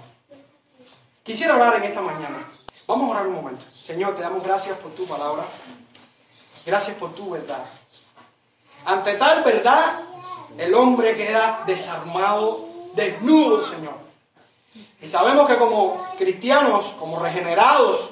Quisiera 1.24 1.56
orar 1.56 1.78
en 1.78 1.86
esta 1.86 2.02
mañana. 2.04 2.48
Vamos 2.86 3.08
a 3.08 3.12
orar 3.12 3.26
un 3.26 3.34
momento. 3.34 3.66
Señor, 3.88 4.14
te 4.14 4.22
damos 4.22 4.44
gracias 4.44 4.78
por 4.78 4.92
tu 4.92 5.08
palabra. 5.08 5.46
Gracias 6.66 6.98
por 6.98 7.16
tu 7.16 7.32
verdad. 7.32 7.66
Ante 8.86 9.14
tal 9.14 9.44
verdad, 9.44 10.02
el 10.58 10.74
hombre 10.74 11.16
queda 11.16 11.64
desarmado, 11.66 12.68
desnudo, 12.94 13.64
Señor. 13.68 13.96
Y 15.02 15.08
sabemos 15.08 15.48
que 15.48 15.58
como 15.58 16.06
cristianos, 16.18 16.86
como 17.00 17.20
regenerados, 17.20 18.10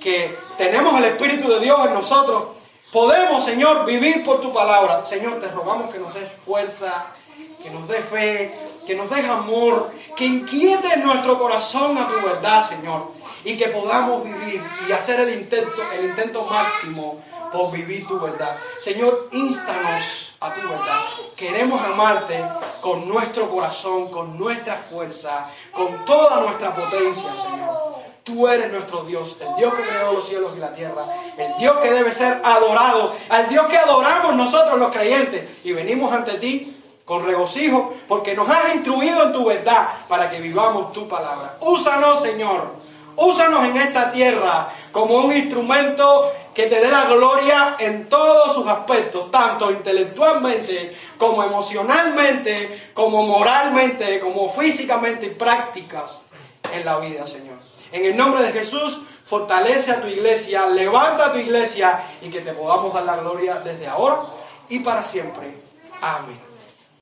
que 0.00 0.36
tenemos 0.56 0.96
el 0.98 1.04
Espíritu 1.04 1.48
de 1.48 1.60
Dios 1.60 1.78
en 1.86 1.94
nosotros, 1.94 2.44
podemos, 2.92 3.44
Señor, 3.44 3.84
vivir 3.84 4.24
por 4.24 4.40
tu 4.40 4.52
palabra. 4.52 5.04
Señor, 5.06 5.40
te 5.40 5.48
rogamos 5.48 5.90
que 5.90 5.98
nos 5.98 6.12
des 6.14 6.30
fuerza, 6.44 7.06
que 7.62 7.70
nos 7.70 7.86
des 7.88 8.04
fe, 8.04 8.54
que 8.86 8.94
nos 8.94 9.10
des 9.10 9.28
amor, 9.28 9.92
que 10.16 10.26
inquiete 10.26 10.96
nuestro 10.98 11.38
corazón 11.38 11.96
a 11.98 12.08
tu 12.08 12.14
verdad, 12.26 12.68
Señor, 12.68 13.12
y 13.44 13.56
que 13.56 13.68
podamos 13.68 14.24
vivir 14.24 14.62
y 14.88 14.92
hacer 14.92 15.20
el 15.20 15.34
intento, 15.34 15.82
el 15.92 16.06
intento 16.06 16.44
máximo 16.44 17.22
por 17.52 17.70
vivir 17.70 18.06
tu 18.06 18.18
verdad. 18.18 18.56
Señor, 18.80 19.28
instanos 19.32 20.34
a 20.40 20.54
tu 20.54 20.60
verdad. 20.60 21.00
Queremos 21.36 21.80
amarte 21.82 22.42
con 22.80 23.08
nuestro 23.08 23.50
corazón, 23.50 24.10
con 24.10 24.38
nuestra 24.38 24.76
fuerza, 24.76 25.48
con 25.72 26.04
toda 26.04 26.40
nuestra 26.40 26.74
potencia, 26.74 27.30
Señor. 27.30 27.92
Tú 28.24 28.46
eres 28.46 28.70
nuestro 28.70 29.02
Dios, 29.02 29.36
el 29.40 29.56
Dios 29.56 29.74
que 29.74 29.82
creó 29.82 30.12
los 30.12 30.28
cielos 30.28 30.52
y 30.56 30.60
la 30.60 30.72
tierra, 30.72 31.06
el 31.36 31.56
Dios 31.58 31.78
que 31.78 31.90
debe 31.90 32.14
ser 32.14 32.40
adorado, 32.44 33.14
al 33.28 33.48
Dios 33.48 33.66
que 33.66 33.76
adoramos 33.76 34.34
nosotros 34.36 34.78
los 34.78 34.92
creyentes. 34.92 35.48
Y 35.64 35.72
venimos 35.72 36.12
ante 36.12 36.34
ti 36.34 36.80
con 37.04 37.24
regocijo 37.24 37.94
porque 38.06 38.34
nos 38.34 38.48
has 38.48 38.74
instruido 38.74 39.24
en 39.24 39.32
tu 39.32 39.44
verdad 39.44 39.88
para 40.08 40.30
que 40.30 40.40
vivamos 40.40 40.92
tu 40.92 41.08
palabra. 41.08 41.56
Úsanos, 41.60 42.22
Señor. 42.22 42.91
Úsanos 43.16 43.64
en 43.64 43.76
esta 43.76 44.10
tierra 44.10 44.74
como 44.90 45.16
un 45.16 45.32
instrumento 45.32 46.32
que 46.54 46.66
te 46.66 46.80
dé 46.80 46.90
la 46.90 47.04
gloria 47.04 47.76
en 47.78 48.08
todos 48.08 48.54
sus 48.54 48.66
aspectos, 48.66 49.30
tanto 49.30 49.70
intelectualmente 49.70 50.96
como 51.18 51.42
emocionalmente, 51.42 52.90
como 52.94 53.22
moralmente, 53.22 54.20
como 54.20 54.48
físicamente 54.50 55.26
y 55.26 55.30
prácticas 55.30 56.20
en 56.72 56.84
la 56.84 56.98
vida, 56.98 57.26
Señor. 57.26 57.58
En 57.90 58.04
el 58.04 58.16
nombre 58.16 58.42
de 58.42 58.52
Jesús, 58.52 59.02
fortalece 59.24 59.92
a 59.92 60.00
tu 60.00 60.08
iglesia, 60.08 60.66
levanta 60.66 61.26
a 61.26 61.32
tu 61.32 61.38
iglesia 61.38 62.04
y 62.20 62.28
que 62.28 62.40
te 62.40 62.52
podamos 62.52 62.92
dar 62.92 63.04
la 63.04 63.16
gloria 63.16 63.56
desde 63.56 63.86
ahora 63.86 64.24
y 64.68 64.80
para 64.80 65.04
siempre. 65.04 65.56
Amén. 66.00 66.51